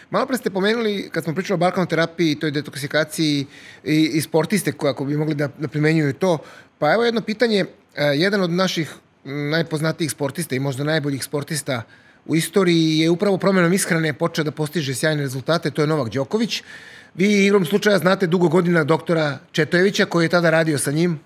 Malo 0.09 0.25
pre 0.25 0.37
ste 0.37 0.49
pomenuli, 0.49 1.09
kad 1.11 1.23
smo 1.23 1.33
pričali 1.35 1.55
o 1.55 1.57
balkanoterapiji, 1.57 2.35
toj 2.35 2.51
detoksikaciji 2.51 3.45
i, 3.83 4.09
i 4.13 4.21
sportiste 4.21 4.71
koji 4.71 4.89
ako 4.89 5.05
bi 5.05 5.17
mogli 5.17 5.35
da, 5.35 5.49
da 5.57 5.67
primenjuju 5.67 6.13
to, 6.13 6.37
pa 6.79 6.93
evo 6.93 7.03
jedno 7.03 7.21
pitanje, 7.21 7.65
e, 7.95 8.03
jedan 8.03 8.41
od 8.41 8.49
naših 8.49 8.93
najpoznatijih 9.23 10.11
sportista 10.11 10.55
i 10.55 10.59
možda 10.59 10.83
najboljih 10.83 11.23
sportista 11.23 11.81
u 12.25 12.35
istoriji 12.35 12.99
je 12.99 13.09
upravo 13.09 13.37
promenom 13.37 13.73
ishrane 13.73 14.13
počeo 14.13 14.43
da 14.43 14.51
postiže 14.51 14.95
sjajne 14.95 15.21
rezultate, 15.21 15.71
to 15.71 15.81
je 15.81 15.87
Novak 15.87 16.09
Đoković. 16.13 16.63
Vi 17.15 17.45
igrom 17.45 17.65
slučaja 17.65 17.97
znate 17.97 18.27
dugo 18.27 18.47
godina 18.47 18.83
doktora 18.83 19.37
Četojevića 19.51 20.05
koji 20.05 20.25
je 20.25 20.29
tada 20.29 20.49
radio 20.49 20.77
sa 20.77 20.91
njim, 20.91 21.19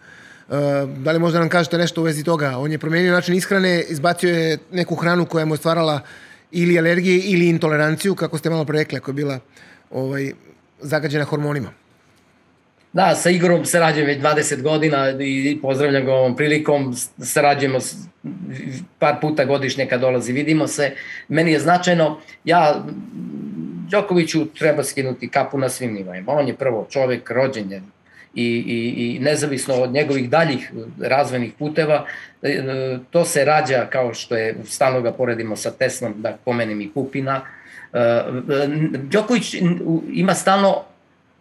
da 0.97 1.11
li 1.11 1.19
možda 1.19 1.39
nam 1.39 1.49
kažete 1.49 1.77
nešto 1.77 2.01
u 2.01 2.03
vezi 2.03 2.23
toga? 2.23 2.57
On 2.57 2.71
je 2.71 2.77
promenio 2.77 3.13
način 3.13 3.35
ishrane, 3.35 3.83
izbacio 3.89 4.29
je 4.29 4.57
neku 4.71 4.95
hranu 4.95 5.25
koja 5.25 5.45
mu 5.45 5.53
je 5.53 5.57
stvarala 5.57 6.01
ili 6.51 6.79
alergije 6.79 7.19
ili 7.19 7.49
intoleranciju, 7.49 8.15
kako 8.15 8.37
ste 8.37 8.49
malo 8.49 8.65
pre 8.65 8.79
rekli, 8.79 8.97
ako 8.97 9.11
je 9.11 9.15
bila 9.15 9.39
ovaj, 9.91 10.31
zagađena 10.81 11.25
hormonima. 11.25 11.69
Da, 12.93 13.15
sa 13.15 13.29
Igorom 13.29 13.65
sarađujem 13.65 14.07
već 14.07 14.21
20 14.21 14.61
godina 14.61 15.09
i 15.09 15.59
pozdravljam 15.61 16.05
ga 16.05 16.13
ovom 16.13 16.35
prilikom. 16.35 16.95
Sarađujemo 17.21 17.79
par 18.99 19.15
puta 19.21 19.45
godišnje 19.45 19.85
kad 19.85 20.01
dolazi, 20.01 20.33
vidimo 20.33 20.67
se. 20.67 20.91
Meni 21.27 21.51
je 21.51 21.59
značajno, 21.59 22.19
ja 22.45 22.85
Đokoviću 23.89 24.45
treba 24.45 24.83
skinuti 24.83 25.29
kapu 25.29 25.57
na 25.57 25.69
svim 25.69 25.93
nivoima. 25.93 26.31
On 26.31 26.47
je 26.47 26.55
prvo 26.55 26.87
čovek, 26.89 27.29
rođen 27.29 27.71
je 27.71 27.81
i, 28.34 28.45
i, 28.45 29.15
i 29.15 29.19
nezavisno 29.19 29.75
od 29.75 29.91
njegovih 29.91 30.29
daljih 30.29 30.71
razvojnih 31.01 31.53
puteva, 31.59 32.05
e, 32.41 32.97
to 33.11 33.25
se 33.25 33.45
rađa 33.45 33.88
kao 33.89 34.13
što 34.13 34.36
je, 34.36 34.55
stalno 34.65 35.01
ga 35.01 35.11
poredimo 35.11 35.55
sa 35.55 35.71
Teslom, 35.71 36.13
da 36.17 36.38
pomenem 36.45 36.81
i 36.81 36.89
Pupina. 36.89 37.41
E, 37.93 38.23
Đoković 38.97 39.55
ima 40.13 40.34
stalno 40.34 40.84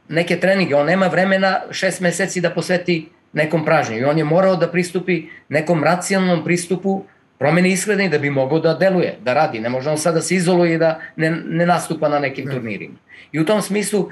neke 0.09 0.41
treninge, 0.41 0.75
on 0.75 0.87
nema 0.87 1.07
vremena 1.07 1.61
šest 1.71 2.01
meseci 2.01 2.41
da 2.41 2.51
posveti 2.51 3.09
nekom 3.33 3.65
pražnju 3.65 3.99
i 3.99 4.05
on 4.05 4.19
je 4.19 4.25
morao 4.25 4.57
da 4.57 4.69
pristupi 4.69 5.23
nekom 5.49 5.85
racionalnom 5.85 6.45
pristupu 6.45 7.05
promeni 7.39 7.73
ishrane 7.73 8.09
da 8.09 8.19
bi 8.19 8.31
mogao 8.31 8.61
da 8.61 8.75
deluje, 8.75 9.17
da 9.25 9.35
radi. 9.35 9.61
Ne 9.61 9.69
može 9.69 9.91
on 9.91 9.99
sad 9.99 10.15
da 10.15 10.21
se 10.21 10.35
izoluje 10.35 10.75
i 10.75 10.79
da 10.79 11.01
ne, 11.17 11.31
ne 11.31 11.67
nastupa 11.67 12.09
na 12.09 12.19
nekim 12.19 12.45
ne. 12.45 12.55
turnirima. 12.55 12.95
I 13.33 13.41
u 13.41 13.45
tom 13.47 13.63
smislu 13.63 14.09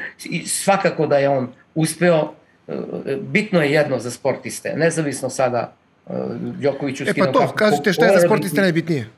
svakako 0.47 1.07
da 1.07 1.19
je 1.19 1.29
on 1.29 1.53
uspeo, 1.75 2.35
bitno 3.21 3.63
je 3.63 3.73
jedno 3.73 3.99
za 3.99 4.11
sportiste, 4.11 4.73
nezavisno 4.77 5.31
sada 5.31 5.73
e, 6.07 6.13
Đokoviću 6.41 7.05
E 7.07 7.15
pa 7.15 7.27
to, 7.27 7.53
kažete 7.55 7.93
šta 7.93 8.07
je 8.07 8.21
za 8.21 8.27
sportiste 8.27 8.61
najbitnije? 8.61 9.09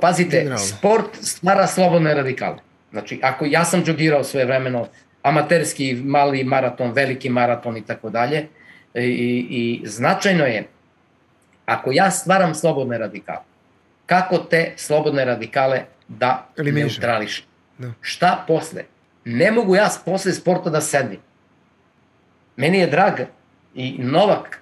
Pazite, 0.00 0.38
Generalno. 0.38 0.64
sport 0.64 1.16
stvara 1.22 1.66
slobodne 1.66 2.14
radikale. 2.14 2.56
Znači, 2.90 3.20
ako 3.22 3.44
ja 3.44 3.64
sam 3.64 3.84
džogirao 3.84 4.24
svoje 4.24 4.46
vremeno, 4.46 4.86
amaterski, 5.22 5.94
mali 6.04 6.44
maraton, 6.44 6.92
veliki 6.92 7.28
maraton 7.28 7.76
i 7.76 7.86
tako 7.86 8.10
dalje, 8.10 8.46
i, 8.94 9.46
i 9.50 9.88
značajno 9.88 10.44
je 10.44 10.66
Ako 11.66 11.92
ja 11.92 12.10
stvaram 12.10 12.54
slobodne 12.54 12.98
radikale, 12.98 13.42
kako 14.06 14.38
te 14.38 14.72
slobodne 14.76 15.24
radikale 15.24 15.84
da 16.08 16.48
neutrališem? 16.56 17.44
Da. 17.78 17.92
Šta 18.00 18.44
posle? 18.46 18.84
Ne 19.24 19.50
mogu 19.50 19.74
ja 19.76 19.90
posle 20.04 20.32
sporta 20.32 20.70
da 20.70 20.80
sedim. 20.80 21.18
Meni 22.56 22.78
je 22.78 22.86
drag 22.86 23.20
i 23.74 23.96
Novak 23.98 24.60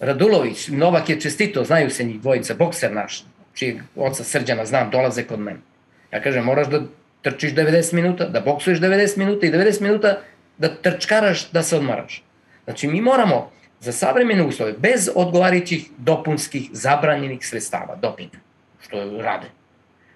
Radulović, 0.00 0.68
Novak 0.68 1.08
je 1.08 1.20
čestito, 1.20 1.64
znaju 1.64 1.90
se 1.90 2.04
njih 2.04 2.20
dvojica, 2.20 2.54
bokser 2.54 2.92
naš, 2.92 3.24
čijeg 3.54 3.76
oca 3.96 4.24
Srđana 4.24 4.64
znam, 4.64 4.90
dolaze 4.90 5.22
kod 5.22 5.40
mene. 5.40 5.58
Ja 6.12 6.22
kažem, 6.22 6.44
moraš 6.44 6.66
da 6.68 6.80
trčiš 7.22 7.54
90 7.54 7.94
minuta, 7.94 8.28
da 8.28 8.40
boksuješ 8.40 8.78
90 8.78 9.18
minuta 9.18 9.46
i 9.46 9.50
90 9.50 9.80
minuta 9.80 10.20
da 10.58 10.74
trčkaraš, 10.74 11.50
da 11.50 11.62
se 11.62 11.76
odmaraš. 11.76 12.22
Znači, 12.64 12.88
mi 12.88 13.00
moramo 13.00 13.50
za 13.80 13.92
savremene 13.92 14.42
uslove, 14.42 14.72
bez 14.72 15.10
odgovarajućih 15.14 15.88
dopunskih 15.98 16.68
zabranjenih 16.72 17.46
sredstava, 17.46 17.96
dopinga, 17.96 18.38
što 18.80 19.20
rade, 19.20 19.46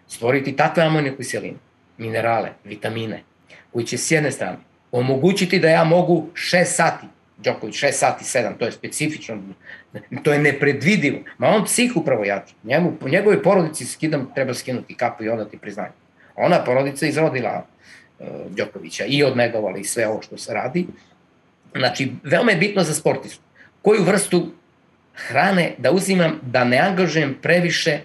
stvoriti 0.08 0.56
takve 0.56 0.82
amonijne 0.82 1.16
kiseline, 1.16 1.58
minerale, 1.98 2.48
vitamine, 2.64 3.22
koji 3.72 3.86
će 3.86 3.98
s 3.98 4.10
jedne 4.10 4.30
strane 4.30 4.56
omogućiti 4.92 5.58
da 5.58 5.68
ja 5.68 5.84
mogu 5.84 6.28
6 6.34 6.64
sati, 6.64 7.06
Đoković 7.44 7.74
6 7.74 7.92
sati 7.92 8.24
7, 8.24 8.58
to 8.58 8.64
je 8.64 8.72
specifično, 8.72 9.38
to 10.22 10.32
je 10.32 10.38
nepredvidivo. 10.38 11.18
Ma 11.38 11.48
on 11.48 11.64
psih 11.64 11.96
upravo 11.96 12.24
jače. 12.24 12.54
Njemu, 12.64 12.92
po 13.00 13.08
njegovoj 13.08 13.42
porodici 13.42 13.84
skidam, 13.84 14.30
treba 14.34 14.54
skinuti 14.54 14.94
kapu 14.94 15.24
i 15.24 15.28
odati 15.28 15.58
priznanje. 15.58 15.92
Ona 16.36 16.64
porodica 16.64 17.06
izrodila 17.06 17.66
uh, 18.18 18.26
Đokovića 18.50 19.04
i 19.04 19.22
odnegovala 19.24 19.78
i 19.78 19.84
sve 19.84 20.08
ovo 20.08 20.22
što 20.22 20.38
se 20.38 20.54
radi. 20.54 20.86
Znači, 21.76 22.12
veoma 22.22 22.50
je 22.50 22.56
bitno 22.56 22.82
za 22.82 22.94
sportistu 22.94 23.42
koju 23.82 24.02
vrstu 24.02 24.52
hrane 25.14 25.74
da 25.78 25.90
uzimam 25.90 26.40
da 26.42 26.64
ne 26.64 26.78
angažujem 26.78 27.36
previše 27.42 27.98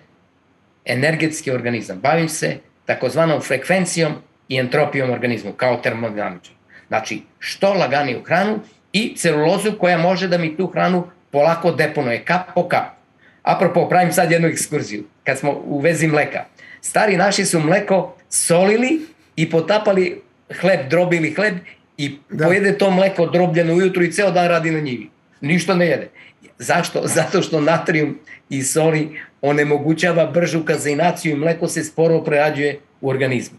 energetski 0.86 1.52
organizam. 1.52 2.00
Bavim 2.00 2.30
se 2.30 2.58
takozvanom 2.86 3.42
frekvencijom 3.42 4.14
i 4.50 4.58
entropijom 4.58 5.10
organizmu 5.10 5.52
kao 5.52 5.78
termodinamičar. 5.78 6.54
Znači, 6.88 7.22
što 7.40 7.74
laganiju 7.74 8.24
hranu 8.24 8.60
i 8.96 9.16
celulozu 9.18 9.72
koja 9.80 9.98
može 9.98 10.28
da 10.28 10.38
mi 10.38 10.58
tu 10.58 10.68
hranu 10.68 11.08
polako 11.32 11.72
deponuje, 11.72 12.24
kap 12.26 12.54
po 12.56 12.68
kap. 12.68 12.96
Apropo, 13.44 13.90
pravim 13.90 14.14
sad 14.14 14.32
jednu 14.32 14.48
ekskurziju, 14.48 15.04
kad 15.24 15.40
smo 15.40 15.52
u 15.66 15.80
vezi 15.80 16.08
mleka. 16.08 16.46
Stari 16.82 17.18
naši 17.18 17.46
su 17.46 17.60
mleko 17.60 18.16
solili 18.30 19.02
i 19.36 19.50
potapali 19.50 20.22
hleb, 20.62 20.90
drobili 20.90 21.34
hleb 21.34 21.56
i 21.98 22.18
da. 22.30 22.46
pojede 22.46 22.78
to 22.78 22.92
mleko 22.92 23.26
drobljeno 23.26 23.74
ujutru 23.74 24.04
i 24.04 24.12
ceo 24.12 24.32
dan 24.32 24.48
radi 24.48 24.72
na 24.72 24.80
njivi 24.80 25.10
ništa 25.42 25.76
ne 25.76 25.88
jede. 25.88 26.10
Zašto? 26.58 27.02
Zato 27.16 27.42
što 27.42 27.62
natrijum 27.62 28.20
i 28.50 28.64
soli 28.64 29.20
onemogućava 29.42 30.26
bržu 30.26 30.66
kazinaciju 30.66 31.32
i 31.32 31.40
mleko 31.40 31.68
se 31.68 31.84
sporo 31.84 32.24
prerađuje 32.24 32.80
u 33.02 33.10
organizmu. 33.10 33.58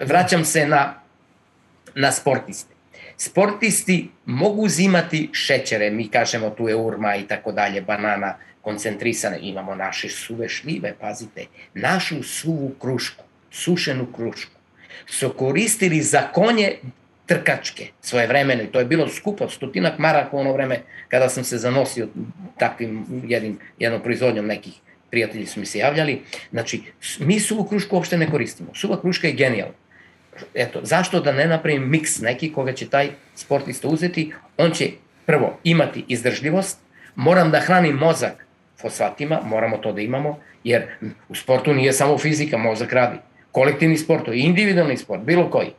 Vraćam 0.00 0.44
se 0.44 0.66
na, 0.66 0.94
na 1.94 2.12
sportiste. 2.12 2.74
Sportisti 3.16 4.08
mogu 4.26 4.62
uzimati 4.62 5.30
šećere, 5.32 5.90
mi 5.90 6.08
kažemo 6.08 6.50
tu 6.50 6.68
je 6.68 6.76
urma 6.76 7.16
i 7.16 7.22
tako 7.28 7.52
dalje, 7.52 7.80
banana, 7.80 8.36
koncentrisane, 8.60 9.38
imamo 9.42 9.74
naše 9.74 10.08
suve 10.08 10.48
šljive, 10.48 10.94
pazite, 11.00 11.46
našu 11.74 12.22
suvu 12.22 12.74
krušku, 12.80 13.24
sušenu 13.50 14.06
krušku, 14.12 14.60
su 15.06 15.30
koristili 15.30 16.00
za 16.00 16.22
konje 16.32 16.72
trkačke 17.26 17.86
svoje 18.00 18.26
vremene. 18.26 18.66
To 18.72 18.78
je 18.78 18.84
bilo 18.84 19.08
skupo, 19.08 19.48
stotinak 19.48 19.98
maraka 19.98 20.36
ono 20.36 20.52
vreme 20.52 20.80
kada 21.08 21.28
sam 21.28 21.44
se 21.44 21.58
zanosio 21.58 22.08
takvim 22.58 23.06
jednim, 23.28 23.58
jednom 23.78 24.02
proizvodnjom 24.02 24.46
nekih 24.46 24.72
prijatelji 25.10 25.46
su 25.46 25.60
mi 25.60 25.66
se 25.66 25.78
javljali. 25.78 26.22
Znači, 26.50 26.82
mi 27.18 27.40
suvu 27.40 27.64
krušku 27.64 27.96
uopšte 27.96 28.18
ne 28.18 28.30
koristimo. 28.30 28.74
Suva 28.74 29.00
kruška 29.00 29.26
je 29.26 29.32
genijalna. 29.32 29.74
Eto, 30.54 30.80
zašto 30.82 31.20
da 31.20 31.32
ne 31.32 31.46
napravim 31.46 31.90
miks 31.90 32.20
neki 32.20 32.52
koga 32.52 32.72
će 32.72 32.88
taj 32.88 33.10
sportista 33.34 33.88
uzeti? 33.88 34.32
On 34.58 34.70
će 34.70 34.90
prvo 35.26 35.58
imati 35.64 36.04
izdržljivost, 36.08 36.78
moram 37.14 37.50
da 37.50 37.60
hranim 37.60 37.96
mozak 37.96 38.46
fosfatima, 38.80 39.40
moramo 39.44 39.76
to 39.76 39.92
da 39.92 40.00
imamo, 40.00 40.38
jer 40.64 40.86
u 41.28 41.34
sportu 41.34 41.74
nije 41.74 41.92
samo 41.92 42.18
fizika, 42.18 42.58
mozak 42.58 42.92
radi. 42.92 43.16
Kolektivni 43.52 43.96
sport, 43.96 44.24
to 44.24 44.32
je 44.32 44.40
individualni 44.40 44.96
sport, 44.96 45.22
bilo 45.22 45.50
koji. 45.50 45.70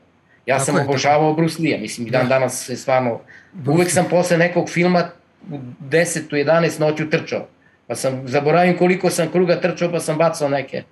Ja 0.45 0.59
sam 0.59 0.79
obožavao 0.79 1.33
Bruce 1.33 1.61
Lee-a, 1.63 1.77
mislim, 1.77 2.07
i 2.07 2.11
dan 2.11 2.27
da. 2.27 2.29
danas 2.29 2.65
se 2.65 2.75
stvarno, 2.75 3.19
uvek 3.67 3.91
sam 3.91 4.05
posle 4.09 4.37
nekog 4.37 4.69
filma 4.69 5.09
u 5.51 5.57
10 5.89 6.19
u 6.33 6.35
11 6.35 6.79
noću 6.79 7.09
trčao. 7.09 7.47
Pa 7.87 7.95
sam, 7.95 8.27
zaboravim 8.27 8.77
koliko 8.77 9.09
sam 9.09 9.31
kruga 9.31 9.61
trčao, 9.61 9.91
pa 9.91 9.99
sam 9.99 10.17
bacao 10.17 10.49
neke 10.49 10.83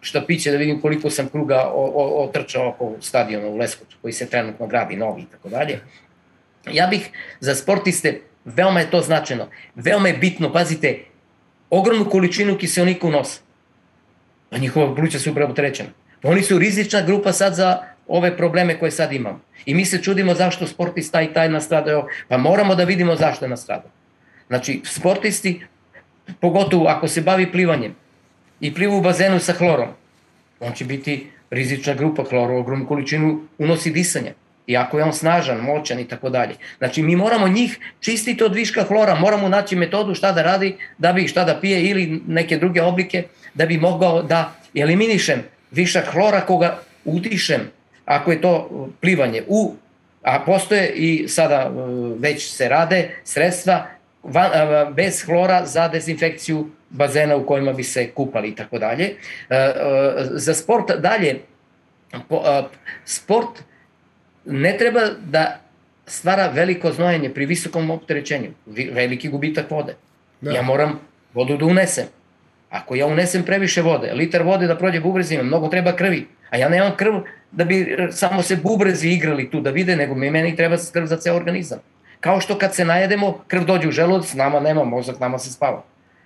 štapiće 0.00 0.50
da 0.50 0.56
vidim 0.56 0.80
koliko 0.80 1.10
sam 1.10 1.28
kruga 1.28 1.70
otrčao 2.16 2.68
oko 2.68 2.92
stadiona 3.00 3.46
u 3.46 3.56
Leskovcu, 3.56 3.96
koji 4.02 4.12
se 4.12 4.28
trenutno 4.30 4.66
gradi, 4.66 4.96
novi 4.96 5.22
i 5.22 5.26
tako 5.32 5.48
dalje. 5.48 5.80
Ja 6.72 6.86
bih 6.86 7.10
za 7.40 7.54
sportiste, 7.54 8.20
veoma 8.44 8.80
je 8.80 8.90
to 8.90 9.00
značajno, 9.00 9.48
veoma 9.74 10.08
je 10.08 10.14
bitno, 10.14 10.52
pazite, 10.52 10.98
ogromnu 11.70 12.10
količinu 12.10 12.58
kiselnika 12.58 13.06
u 13.06 13.10
nos. 13.10 13.40
Pa 14.50 14.58
njihova 14.58 14.94
pluća 14.94 15.18
su 15.18 15.30
upravo 15.30 15.52
trećena. 15.52 15.88
Oni 16.22 16.42
su 16.42 16.58
rizična 16.58 17.02
grupa 17.02 17.32
sad 17.32 17.54
za 17.54 17.82
ove 18.08 18.36
probleme 18.36 18.78
koje 18.78 18.90
sad 18.90 19.12
imamo. 19.12 19.40
I 19.66 19.74
mi 19.74 19.84
se 19.84 20.02
čudimo 20.02 20.34
zašto 20.34 20.66
sportista 20.66 21.22
i 21.22 21.32
taj 21.32 21.48
nastradao. 21.48 22.08
Pa 22.28 22.36
moramo 22.36 22.74
da 22.74 22.84
vidimo 22.84 23.16
zašto 23.16 23.44
je 23.44 23.48
nastradao. 23.48 23.90
Znači, 24.48 24.80
sportisti, 24.84 25.60
pogotovo 26.40 26.86
ako 26.86 27.08
se 27.08 27.20
bavi 27.20 27.52
plivanjem 27.52 27.94
i 28.60 28.74
pliva 28.74 28.96
u 28.96 29.00
bazenu 29.00 29.40
sa 29.40 29.52
hlorom, 29.52 29.88
on 30.60 30.72
će 30.72 30.84
biti 30.84 31.26
rizična 31.50 31.94
grupa 31.94 32.24
hlora, 32.24 32.54
ogromnu 32.54 32.86
količinu 32.86 33.40
unosi 33.58 33.90
disanja. 33.90 34.32
Iako 34.66 34.98
je 34.98 35.04
on 35.04 35.12
snažan, 35.12 35.58
moćan 35.58 35.98
i 35.98 36.08
tako 36.08 36.30
dalje. 36.30 36.54
Znači, 36.78 37.02
mi 37.02 37.16
moramo 37.16 37.48
njih 37.48 37.78
čistiti 38.00 38.44
od 38.44 38.54
viška 38.54 38.84
hlora, 38.84 39.14
moramo 39.14 39.48
naći 39.48 39.76
metodu 39.76 40.14
šta 40.14 40.32
da 40.32 40.42
radi, 40.42 40.76
da 40.98 41.12
bi 41.12 41.28
šta 41.28 41.44
da 41.44 41.60
pije 41.60 41.82
ili 41.82 42.22
neke 42.26 42.56
druge 42.56 42.82
oblike, 42.82 43.24
da 43.54 43.66
bi 43.66 43.78
mogao 43.78 44.22
da 44.22 44.52
eliminišem 44.74 45.42
višak 45.70 46.04
hlora 46.12 46.40
koga 46.40 46.78
udišem 47.04 47.60
ako 48.04 48.32
je 48.32 48.40
to 48.40 48.88
plivanje 49.00 49.42
u 49.48 49.74
a 50.22 50.40
postoje 50.46 50.92
i 50.94 51.28
sada 51.28 51.56
e, 51.56 51.70
već 52.18 52.50
se 52.50 52.68
rade 52.68 53.10
sredstva 53.24 53.86
bez 54.94 55.24
hlora 55.24 55.66
za 55.66 55.88
dezinfekciju 55.88 56.70
bazena 56.90 57.36
u 57.36 57.46
kojima 57.46 57.72
bi 57.72 57.84
se 57.84 58.10
kupali 58.10 58.48
i 58.48 58.54
tako 58.54 58.78
dalje. 58.78 59.04
E, 59.04 59.56
e, 59.56 59.72
za 60.30 60.54
sport 60.54 60.92
dalje, 60.98 61.40
sport 63.04 63.62
ne 64.44 64.76
treba 64.78 65.00
da 65.24 65.60
stvara 66.06 66.46
veliko 66.48 66.92
znojenje 66.92 67.30
pri 67.30 67.46
visokom 67.46 67.90
opterećenju, 67.90 68.50
veliki 68.92 69.28
gubitak 69.28 69.70
vode. 69.70 69.94
Da. 70.40 70.50
Ja 70.50 70.62
moram 70.62 71.00
vodu 71.34 71.56
da 71.56 71.66
unesem. 71.66 72.06
Ako 72.70 72.94
ja 72.94 73.06
unesem 73.06 73.42
previše 73.42 73.82
vode, 73.82 74.12
liter 74.14 74.42
vode 74.42 74.66
da 74.66 74.76
prođe 74.78 75.00
bubrezima, 75.00 75.42
mnogo 75.42 75.68
treba 75.68 75.96
krvi, 75.96 76.26
a 76.50 76.56
ja 76.56 76.68
nemam 76.68 76.92
krv 76.96 77.14
da 77.50 77.64
bi 77.64 77.96
samo 78.10 78.42
se 78.42 78.56
bubrezi 78.56 79.08
igrali 79.08 79.50
tu 79.50 79.60
da 79.60 79.70
vide, 79.70 79.96
nego 79.96 80.14
mi 80.14 80.30
meni 80.30 80.56
treba 80.56 80.76
krv 80.92 81.06
za 81.06 81.16
ceo 81.16 81.36
organizam. 81.36 81.78
Kao 82.20 82.40
što 82.40 82.58
kad 82.58 82.74
se 82.74 82.84
najedemo, 82.84 83.38
krv 83.48 83.64
dođe 83.64 83.88
u 83.88 83.92
želudac, 83.92 84.34
nama 84.34 84.60
nema, 84.60 84.84
mozak 84.84 85.20
nama 85.20 85.38
se 85.38 85.52
spava. 85.52 85.82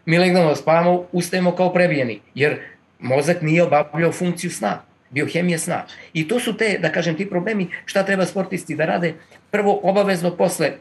Mi 0.07 0.19
legnemo 0.19 0.49
da 0.49 0.57
spavamo, 0.57 1.05
ustajemo 1.13 1.57
kao 1.57 1.73
prebijeni, 1.73 2.21
jer 2.35 2.61
mozak 2.99 3.43
nije 3.43 3.63
obavljao 3.63 4.13
funkciju 4.13 4.51
sna, 4.51 4.81
biohemija 5.11 5.59
sna. 5.59 5.85
I 6.13 6.29
to 6.29 6.41
su 6.41 6.57
te, 6.57 6.79
da 6.79 6.93
kažem, 6.93 7.17
ti 7.17 7.31
problemi 7.31 7.69
šta 7.85 8.03
treba 8.03 8.27
sportisti 8.27 8.77
da 8.77 8.85
rade. 8.85 9.15
Prvo, 9.51 9.81
obavezno 9.83 10.37
posle 10.37 10.73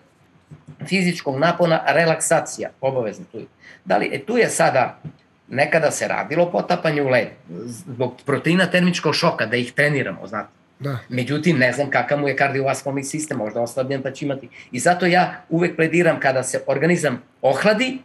fizičkog 0.87 1.39
napona, 1.39 1.81
relaksacija, 1.87 2.69
obavezno 2.81 3.25
tu 3.31 3.37
je. 3.37 3.45
Da 3.85 3.97
li, 3.97 4.09
e, 4.13 4.19
tu 4.19 4.37
je 4.37 4.49
sada 4.49 4.99
nekada 5.47 5.91
se 5.91 6.07
radilo 6.07 6.51
potapanje 6.51 7.01
u 7.01 7.09
led 7.09 7.27
zbog 7.65 8.13
proteina 8.25 8.65
termičkog 8.65 9.15
šoka, 9.15 9.45
da 9.45 9.57
ih 9.57 9.73
treniramo, 9.73 10.27
znate. 10.27 10.62
Da. 10.83 10.97
Međutim, 11.09 11.57
ne 11.57 11.71
znam 11.71 11.89
kakav 11.89 12.19
mu 12.19 12.27
je 12.27 12.35
kardiovaskularni 12.35 13.03
sistem, 13.03 13.37
možda 13.37 13.61
oslabljen 13.61 14.01
pa 14.01 14.11
će 14.11 14.25
imati. 14.25 14.49
I 14.71 14.79
zato 14.79 15.05
ja 15.05 15.41
uvek 15.49 15.75
plediram 15.75 16.19
kada 16.19 16.43
se 16.43 16.63
organizam 16.67 17.21
ohladi, 17.41 17.99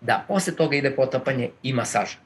da 0.00 0.24
posle 0.28 0.54
toga 0.56 0.76
ide 0.76 0.90
potapanje 0.90 1.50
i 1.62 1.72
masaža. 1.72 2.16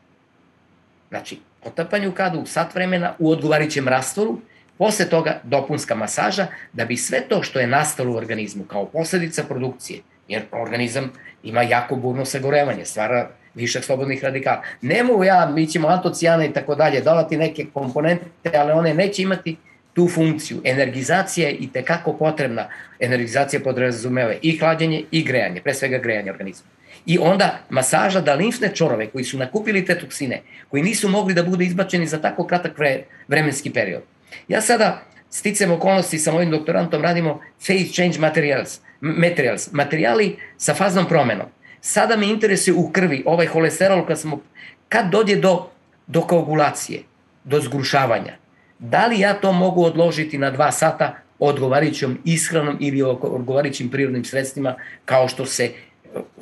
Znači, 1.09 1.39
potapanje 1.62 2.09
u 2.09 2.12
kadu 2.12 2.41
u 2.41 2.47
sat 2.47 2.74
vremena 2.74 3.14
u 3.18 3.30
odgovarajućem 3.30 3.89
rastvoru, 3.89 4.39
posle 4.78 5.09
toga 5.09 5.41
dopunska 5.43 5.95
masaža, 5.95 6.47
da 6.72 6.85
bi 6.85 6.97
sve 6.97 7.20
to 7.28 7.43
što 7.43 7.61
je 7.61 7.66
nastalo 7.66 8.12
u 8.12 8.16
organizmu 8.16 8.64
kao 8.64 8.87
posledica 8.87 9.43
produkcije, 9.43 10.01
jer 10.28 10.43
organizam 10.53 11.12
ima 11.43 11.62
jako 11.62 11.97
burno 11.97 12.24
sagorevanje, 12.24 12.85
stvara 12.85 13.28
višak 13.55 13.85
slobodnih 13.85 14.24
radikala. 14.24 14.62
Ne 14.82 15.03
mogu 15.03 15.24
ja, 15.24 15.51
mi 15.55 15.66
ćemo 15.66 15.89
antocijane 15.89 16.47
i 16.47 16.53
tako 16.53 16.74
dalje, 16.74 17.01
davati 17.01 17.37
neke 17.37 17.66
komponente, 17.74 18.24
ali 18.55 18.72
one 18.72 18.95
neće 18.95 19.22
imati 19.22 19.57
tu 19.95 20.09
funkciju. 20.09 20.61
Energizacija 20.64 21.49
je 21.49 21.55
i 21.55 21.72
tekako 21.72 22.12
potrebna. 22.12 22.68
Energizacija 23.01 23.61
podrazumeva 23.61 24.34
i 24.42 24.59
hlađenje 24.59 25.05
i 25.11 25.24
grejanje, 25.24 25.61
pre 25.61 25.74
svega 25.74 25.99
grejanje 25.99 26.30
organizma. 26.30 26.68
I 27.07 27.18
onda 27.18 27.59
masaža 27.70 28.20
da 28.20 28.34
limfne 28.34 28.70
čorove 28.74 29.07
koji 29.07 29.24
su 29.24 29.38
nakupili 29.38 29.84
te 29.84 29.99
toksine, 29.99 30.42
koji 30.68 30.82
nisu 30.82 31.09
mogli 31.09 31.34
da 31.34 31.42
budu 31.42 31.62
izbačeni 31.62 32.07
za 32.07 32.20
tako 32.20 32.47
kratak 32.47 32.78
vre, 32.78 33.03
vremenski 33.28 33.70
period. 33.70 34.03
Ja 34.49 34.61
sada 34.61 35.03
sticam 35.30 35.70
okolnosti 35.72 36.18
sa 36.18 36.32
mojim 36.32 36.51
doktorantom 36.51 37.03
radimo 37.03 37.40
phase 37.59 37.92
change 37.92 38.18
materials, 38.18 38.80
materials, 39.01 39.72
materijali 39.72 40.36
sa 40.57 40.74
faznom 40.74 41.09
promenom. 41.09 41.47
Sada 41.80 42.16
me 42.16 42.26
interesuje 42.26 42.74
u 42.74 42.90
krvi 42.92 43.22
ovaj 43.26 43.47
holesterol 43.47 44.07
kad, 44.07 44.20
smo, 44.20 44.40
kad 44.88 45.11
dođe 45.11 45.36
do, 45.36 45.70
do 46.07 46.20
koagulacije, 46.20 47.03
do 47.45 47.61
zgrušavanja. 47.61 48.43
Da 48.79 49.07
li 49.07 49.20
ja 49.20 49.35
to 49.35 49.53
mogu 49.53 49.85
odložiti 49.85 50.39
na 50.39 50.51
dva 50.51 50.72
sata 50.72 51.14
odgovarajućom 51.39 52.18
ishranom 52.25 52.77
ili 52.81 53.03
odgovarajućim 53.03 53.91
prirodnim 53.91 54.25
sredstvima 54.25 54.75
kao 55.05 55.29
što 55.29 55.47
se 55.47 55.70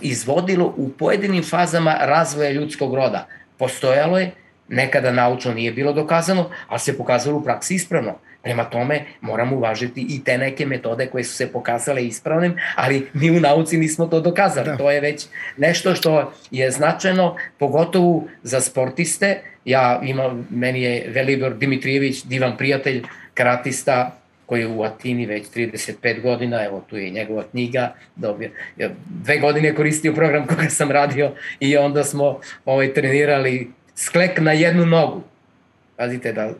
izvodilo 0.00 0.74
u 0.76 0.88
pojedinim 0.88 1.44
fazama 1.44 1.96
razvoja 2.00 2.50
ljudskog 2.50 2.94
roda. 2.94 3.26
Postojalo 3.58 4.18
je, 4.18 4.30
nekada 4.68 5.12
naučno 5.12 5.54
nije 5.54 5.72
bilo 5.72 5.92
dokazano, 5.92 6.50
ali 6.68 6.80
se 6.80 6.98
pokazalo 6.98 7.38
u 7.38 7.44
praksi 7.44 7.74
ispravno. 7.74 8.14
Prema 8.42 8.64
tome 8.64 9.04
moramo 9.20 9.56
uvažiti 9.56 10.06
i 10.08 10.24
te 10.24 10.38
neke 10.38 10.66
metode 10.66 11.06
koje 11.06 11.24
su 11.24 11.36
se 11.36 11.52
pokazale 11.52 12.04
ispravnim, 12.04 12.56
ali 12.76 13.06
mi 13.12 13.30
u 13.30 13.40
nauci 13.40 13.78
nismo 13.78 14.06
to 14.06 14.20
dokazali. 14.20 14.66
Da. 14.66 14.76
To 14.76 14.90
je 14.90 15.00
već 15.00 15.26
nešto 15.56 15.94
što 15.94 16.32
je 16.50 16.70
značajno, 16.70 17.36
pogotovo 17.58 18.24
za 18.42 18.60
sportiste. 18.60 19.42
Ja 19.64 20.00
imam, 20.04 20.46
meni 20.50 20.82
je 20.82 21.04
Velibor 21.08 21.54
Dimitrijević, 21.54 22.24
divan 22.24 22.56
prijatelj, 22.56 23.02
karatista, 23.34 24.18
koji 24.46 24.60
je 24.60 24.68
u 24.68 24.82
Atini 24.82 25.26
već 25.26 25.46
35 25.54 26.22
godina, 26.22 26.64
evo 26.64 26.84
tu 26.90 26.96
je 26.96 27.10
njegova 27.10 27.44
knjiga, 27.50 27.94
dobio, 28.16 28.50
dve 29.06 29.38
godine 29.38 29.74
koristio 29.74 30.12
program 30.12 30.46
koga 30.46 30.68
sam 30.68 30.90
radio 30.90 31.30
i 31.60 31.76
onda 31.76 32.04
smo 32.04 32.40
ovaj, 32.64 32.94
trenirali 32.94 33.70
sklek 33.94 34.40
na 34.40 34.52
jednu 34.52 34.86
nogu. 34.86 35.22
Pazite 35.96 36.32
da 36.32 36.52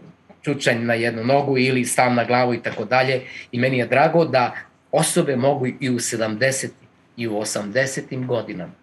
čučanj 0.43 0.85
na 0.85 0.95
jednu 0.95 1.25
nogu 1.25 1.59
ili 1.59 1.85
stav 1.85 2.15
na 2.15 2.25
glavu 2.25 2.55
i 2.55 2.63
tako 2.63 2.85
dalje. 2.85 3.21
I 3.53 3.59
meni 3.59 3.79
je 3.79 3.87
drago 3.87 4.25
da 4.25 4.55
osobe 4.93 5.37
mogu 5.37 5.67
i 5.67 5.91
u 5.91 5.99
70. 5.99 6.69
i 7.17 7.29
u 7.29 7.33
80. 7.33 8.27
godinama 8.27 8.82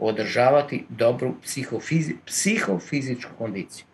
održavati 0.00 0.84
dobru 0.88 1.34
psihofizi, 1.42 2.14
psihofizičku 2.26 3.30
kondiciju. 3.38 3.84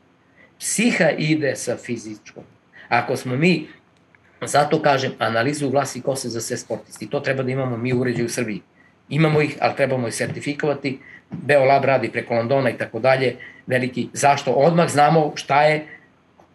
Psiha 0.59 1.11
ide 1.11 1.57
sa 1.57 1.77
fizičkom. 1.77 2.45
Ako 2.89 3.17
smo 3.17 3.37
mi, 3.37 3.67
zato 4.43 4.83
kažem, 4.83 5.13
analizu 5.19 5.71
glasi 5.71 6.01
kose 6.01 6.29
za 6.29 6.41
sve 6.41 6.57
sportisti. 6.57 7.11
To 7.11 7.21
treba 7.21 7.43
da 7.43 7.51
imamo 7.51 7.77
mi 7.77 7.93
uređaj 7.93 8.25
u 8.25 8.29
Srbiji. 8.29 8.63
Imamo 9.09 9.41
ih, 9.43 9.57
ali 9.61 9.77
trebamo 9.77 10.09
ih 10.09 10.15
sertifikovati. 10.15 10.99
Beolab 11.31 11.85
radi 11.85 12.09
preko 12.13 12.35
Londona 12.35 12.71
i 12.71 12.79
tako 12.79 12.99
dalje. 12.99 13.37
Veliki, 13.67 14.09
zašto? 14.13 14.53
Odmah 14.53 14.89
znamo 14.91 15.33
šta 15.35 15.63
je 15.63 15.87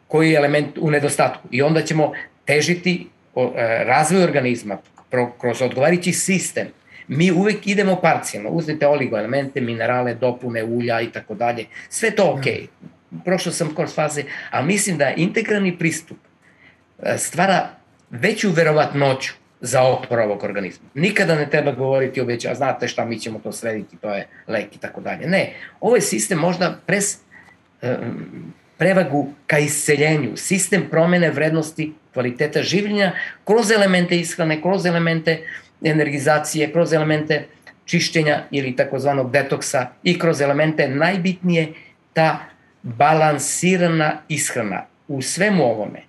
koji 0.07 0.31
je 0.31 0.37
element 0.37 0.77
u 0.77 0.91
nedostatku. 0.91 1.47
I 1.51 1.61
onda 1.61 1.81
ćemo 1.81 2.11
težiti 2.45 3.07
e, 3.35 3.83
razvoj 3.85 4.23
organizma 4.23 4.77
kroz 5.39 5.61
odgovarajući 5.61 6.13
sistem. 6.13 6.67
Mi 7.13 7.31
uvek 7.31 7.67
idemo 7.67 7.95
parcijalno, 8.01 8.49
uzmite 8.49 8.87
oligoelemente, 8.87 9.61
minerale, 9.61 10.13
dopune, 10.15 10.63
ulja 10.63 11.01
i 11.01 11.09
tako 11.11 11.35
dalje. 11.35 11.65
Sve 11.89 12.11
to 12.11 12.23
ok. 12.31 12.45
Prošao 13.25 13.53
sam 13.53 13.75
kroz 13.75 13.95
faze, 13.95 14.23
a 14.51 14.61
mislim 14.61 14.97
da 14.97 15.09
integralni 15.09 15.77
pristup 15.77 16.17
e, 17.03 17.17
stvara 17.17 17.69
veću 18.09 18.51
verovatnoću 18.51 19.33
za 19.61 19.81
oporavak 19.83 20.43
organizma. 20.43 20.89
Nikada 20.93 21.35
ne 21.35 21.49
treba 21.49 21.71
govoriti 21.71 22.21
o 22.21 22.25
već, 22.25 22.45
a 22.45 22.55
znate 22.55 22.87
šta, 22.87 23.05
mi 23.05 23.19
ćemo 23.19 23.39
to 23.39 23.51
srediti, 23.51 23.97
to 23.97 24.13
je 24.13 24.27
lek 24.47 24.75
i 24.75 24.79
tako 24.79 25.01
dalje. 25.01 25.27
Ne, 25.27 25.53
ovaj 25.81 26.01
sistem 26.01 26.39
možda 26.39 26.79
pres, 26.85 27.17
e, 27.81 27.97
prevagu 28.77 29.33
ka 29.47 29.59
isceljenju, 29.59 30.37
sistem 30.37 30.87
promene 30.89 31.31
vrednosti 31.31 31.93
kvaliteta 32.13 32.63
življenja 32.63 33.11
kroz 33.45 33.71
elemente 33.71 34.19
ishrane, 34.19 34.61
kroz 34.61 34.85
elemente 34.85 35.41
energizacije, 35.83 36.71
kroz 36.71 36.93
elemente 36.93 37.45
čišćenja 37.85 38.43
ili 38.51 38.75
takozvanog 38.75 39.31
detoksa 39.31 39.87
i 40.03 40.19
kroz 40.19 40.41
elemente 40.41 40.87
najbitnije 40.87 41.73
ta 42.13 42.39
balansirana 42.83 44.17
ishrana. 44.27 44.85
U 45.07 45.21
svemu 45.21 45.63
ovome 45.63 46.01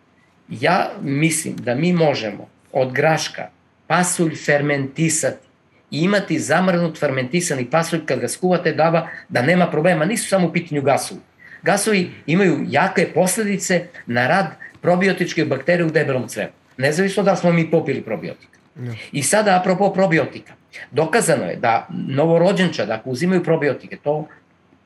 ja 0.48 0.90
mislim 1.02 1.56
da 1.56 1.74
mi 1.74 1.92
možemo 1.92 2.48
od 2.72 2.92
graška 2.92 3.48
pasulj 3.86 4.34
fermentisati 4.34 5.46
i 5.90 6.00
imati 6.00 6.38
zamrnut 6.38 6.98
fermentisani 6.98 7.70
pasulj 7.70 8.06
kad 8.06 8.20
ga 8.20 8.28
skuvate 8.28 8.72
dava 8.72 9.08
da 9.28 9.42
nema 9.42 9.70
problema, 9.70 10.04
nisu 10.04 10.28
samo 10.28 10.48
u 10.48 10.52
pitanju 10.52 10.82
gasovi 10.82 11.20
Gasovi 11.62 12.10
imaju 12.26 12.66
jake 12.68 13.08
posledice 13.14 13.86
na 14.06 14.26
rad 14.28 14.46
probiotičke 14.80 15.44
bakterije 15.44 15.86
u 15.86 15.90
debelom 15.90 16.28
crevu. 16.28 16.50
Nezavisno 16.76 17.22
da 17.22 17.36
smo 17.36 17.52
mi 17.52 17.70
popili 17.70 18.02
probiotika. 18.02 18.58
Ne. 18.74 18.96
I 19.12 19.22
sada, 19.22 19.58
apropo 19.60 19.92
probiotika, 19.92 20.52
dokazano 20.90 21.44
je 21.44 21.56
da 21.56 21.88
novorođenčad, 22.08 22.90
ako 22.90 23.10
uzimaju 23.10 23.44
probiotike, 23.44 23.96
to 23.96 24.26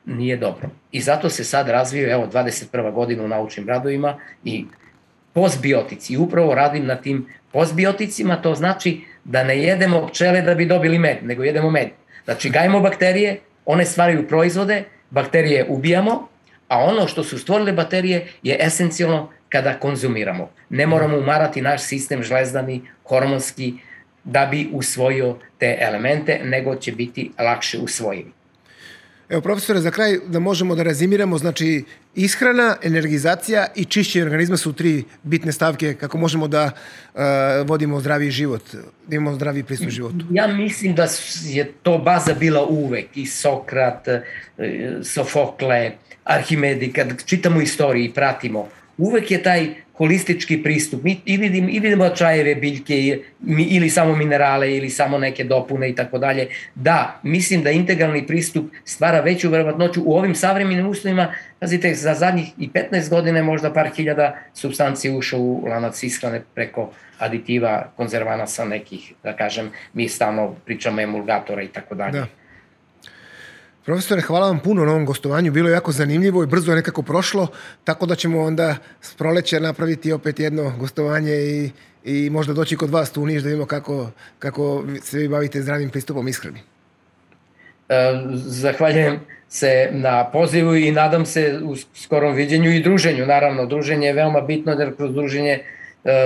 nije 0.05 0.37
dobro. 0.37 0.69
I 0.91 1.01
zato 1.01 1.29
se 1.29 1.43
sad 1.43 1.69
razviju, 1.69 2.09
evo, 2.09 2.27
21. 2.33 2.91
godina 2.93 3.23
u 3.23 3.27
naučnim 3.27 3.67
radovima 3.67 4.17
i 4.43 4.65
postbiotici. 5.33 6.13
I 6.13 6.17
upravo 6.17 6.55
radim 6.55 6.85
na 6.85 6.95
tim 6.95 7.27
postbioticima, 7.51 8.41
to 8.41 8.55
znači 8.55 9.01
da 9.23 9.43
ne 9.43 9.63
jedemo 9.63 10.07
pčele 10.07 10.41
da 10.41 10.55
bi 10.55 10.65
dobili 10.65 10.99
med, 10.99 11.17
nego 11.23 11.43
jedemo 11.43 11.69
med. 11.69 11.89
Znači, 12.25 12.49
gajimo 12.49 12.79
bakterije, 12.79 13.39
one 13.65 13.85
stvaraju 13.85 14.27
proizvode, 14.27 14.83
bakterije 15.09 15.65
ubijamo, 15.69 16.27
a 16.67 16.77
ono 16.79 17.07
što 17.07 17.23
su 17.23 17.39
stvorile 17.39 17.71
baterije 17.71 18.27
je 18.43 18.57
esencijalno 18.59 19.29
kada 19.49 19.79
konzumiramo. 19.79 20.49
Ne 20.69 20.87
moramo 20.87 21.17
umarati 21.17 21.61
naš 21.61 21.81
sistem 21.81 22.23
žlezdani, 22.23 22.81
hormonski, 23.03 23.73
da 24.23 24.45
bi 24.45 24.69
usvojio 24.71 25.37
te 25.57 25.77
elemente, 25.81 26.39
nego 26.43 26.75
će 26.75 26.91
biti 26.91 27.31
lakše 27.39 27.77
usvojivi. 27.79 28.31
Evo, 29.29 29.41
profesore, 29.41 29.79
za 29.79 29.91
kraj 29.91 30.17
da 30.27 30.39
možemo 30.39 30.75
da 30.75 30.83
rezimiramo, 30.83 31.37
znači 31.37 31.83
ishrana, 32.15 32.75
energizacija 32.83 33.67
i 33.75 33.85
čišćenje 33.85 34.25
organizma 34.25 34.57
su 34.57 34.73
tri 34.73 35.03
bitne 35.23 35.51
stavke 35.51 35.93
kako 35.93 36.17
možemo 36.17 36.47
da 36.47 36.71
uh, 36.71 37.21
vodimo 37.65 37.99
zdravi 37.99 38.31
život, 38.31 38.63
da 39.07 39.15
imamo 39.15 39.35
zdravi 39.35 39.63
pristup 39.63 39.89
životu. 39.89 40.25
Ja 40.31 40.47
mislim 40.47 40.95
da 40.95 41.07
je 41.43 41.71
to 41.83 41.97
baza 41.97 42.33
bila 42.33 42.65
uvek 42.65 43.17
i 43.17 43.25
Sokrat, 43.25 44.07
e, 44.07 44.21
Sofokle, 45.03 45.91
Arhimedi, 46.23 46.93
kad 46.93 47.25
čitamo 47.25 47.61
istoriju 47.61 48.05
i 48.05 48.13
pratimo, 48.13 48.67
uvek 48.97 49.31
je 49.31 49.43
taj 49.43 49.67
holistički 49.97 50.63
pristup. 50.63 51.03
Mi 51.03 51.21
i 51.25 51.37
vidimo, 51.37 51.69
i 51.69 51.79
vidimo 51.79 52.09
čajeve, 52.09 52.55
biljke 52.55 53.19
ili 53.69 53.89
samo 53.89 54.15
minerale 54.15 54.75
ili 54.75 54.89
samo 54.89 55.17
neke 55.17 55.43
dopune 55.43 55.89
i 55.89 55.95
tako 55.95 56.17
dalje. 56.17 56.47
Da, 56.75 57.19
mislim 57.23 57.63
da 57.63 57.71
integralni 57.71 58.27
pristup 58.27 58.65
stvara 58.85 59.19
veću 59.19 59.49
verovatnoću 59.49 60.01
u 60.05 60.13
ovim 60.17 60.35
savremenim 60.35 60.87
uslovima. 60.87 61.33
Pazite, 61.59 61.93
za 61.93 62.13
zadnjih 62.13 62.47
i 62.57 62.69
15 62.69 63.09
godine 63.09 63.43
možda 63.43 63.73
par 63.73 63.89
hiljada 63.95 64.37
substanci 64.53 65.11
ušao 65.11 65.39
u 65.39 65.65
lanac 65.67 66.03
ishrane 66.03 66.41
preko 66.55 66.91
aditiva, 67.19 67.91
konzervanasa 67.95 68.65
nekih, 68.65 69.13
da 69.23 69.33
kažem, 69.33 69.71
mi 69.93 70.09
stalno 70.09 70.55
pričamo 70.65 71.01
emulgatora 71.01 71.61
i 71.61 71.67
tako 71.67 71.95
dalje. 71.95 72.19
Da. 72.19 72.27
Profesore, 73.87 74.21
hvala 74.21 74.47
vam 74.47 74.59
puno 74.59 74.85
na 74.85 74.91
ovom 74.91 75.05
gostovanju. 75.05 75.51
Bilo 75.51 75.69
je 75.69 75.73
jako 75.73 75.91
zanimljivo 75.91 76.43
i 76.43 76.47
brzo 76.47 76.71
je 76.71 76.75
nekako 76.75 77.01
prošlo, 77.01 77.47
tako 77.83 78.05
da 78.05 78.15
ćemo 78.15 78.41
onda 78.41 78.75
s 79.01 79.15
proleća 79.15 79.59
napraviti 79.59 80.11
opet 80.11 80.39
jedno 80.39 80.73
gostovanje 80.79 81.33
i, 81.33 81.71
i 82.03 82.29
možda 82.29 82.53
doći 82.53 82.77
kod 82.77 82.89
vas 82.89 83.11
tu 83.11 83.21
u 83.21 83.25
Niš 83.25 83.43
da 83.43 83.47
vidimo 83.47 83.65
kako, 83.65 84.11
kako 84.39 84.83
se 85.01 85.17
vi 85.17 85.27
bavite 85.27 85.61
zdravim 85.61 85.89
pristupom 85.89 86.27
ishrani. 86.27 86.59
E, 87.89 87.95
zahvaljujem 88.35 89.19
se 89.49 89.89
na 89.91 90.29
pozivu 90.31 90.75
i 90.75 90.91
nadam 90.91 91.25
se 91.25 91.59
u 91.63 91.75
skorom 91.75 92.35
viđenju 92.35 92.71
i 92.71 92.83
druženju. 92.83 93.25
Naravno, 93.25 93.65
druženje 93.65 94.07
je 94.07 94.13
veoma 94.13 94.41
bitno 94.41 94.71
jer 94.71 94.95
kroz 94.95 95.13
druženje 95.13 95.51
e, 95.51 95.63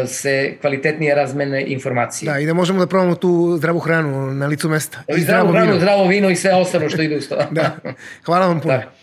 se 0.07 0.57
kvalitetnije 0.61 1.15
razmene 1.15 1.63
informacije. 1.67 2.31
Da, 2.31 2.39
i 2.39 2.45
da 2.45 2.53
možemo 2.53 2.79
da 2.79 2.87
probamo 2.87 3.15
tu 3.15 3.55
zdravu 3.57 3.79
hranu 3.79 4.33
na 4.33 4.47
licu 4.47 4.69
mesta. 4.69 5.03
I, 5.17 5.21
zdravu 5.21 5.51
hranu, 5.51 5.77
zdravo 5.77 6.07
vino 6.07 6.29
i 6.29 6.35
sve 6.35 6.53
ostalo 6.53 6.89
što 6.89 7.01
ide 7.01 7.17
uz 7.17 7.27
to. 7.29 7.35
da. 7.51 7.77
Hvala 8.25 8.47
vam 8.47 8.59
puno. 8.59 8.73
Da. 8.73 9.00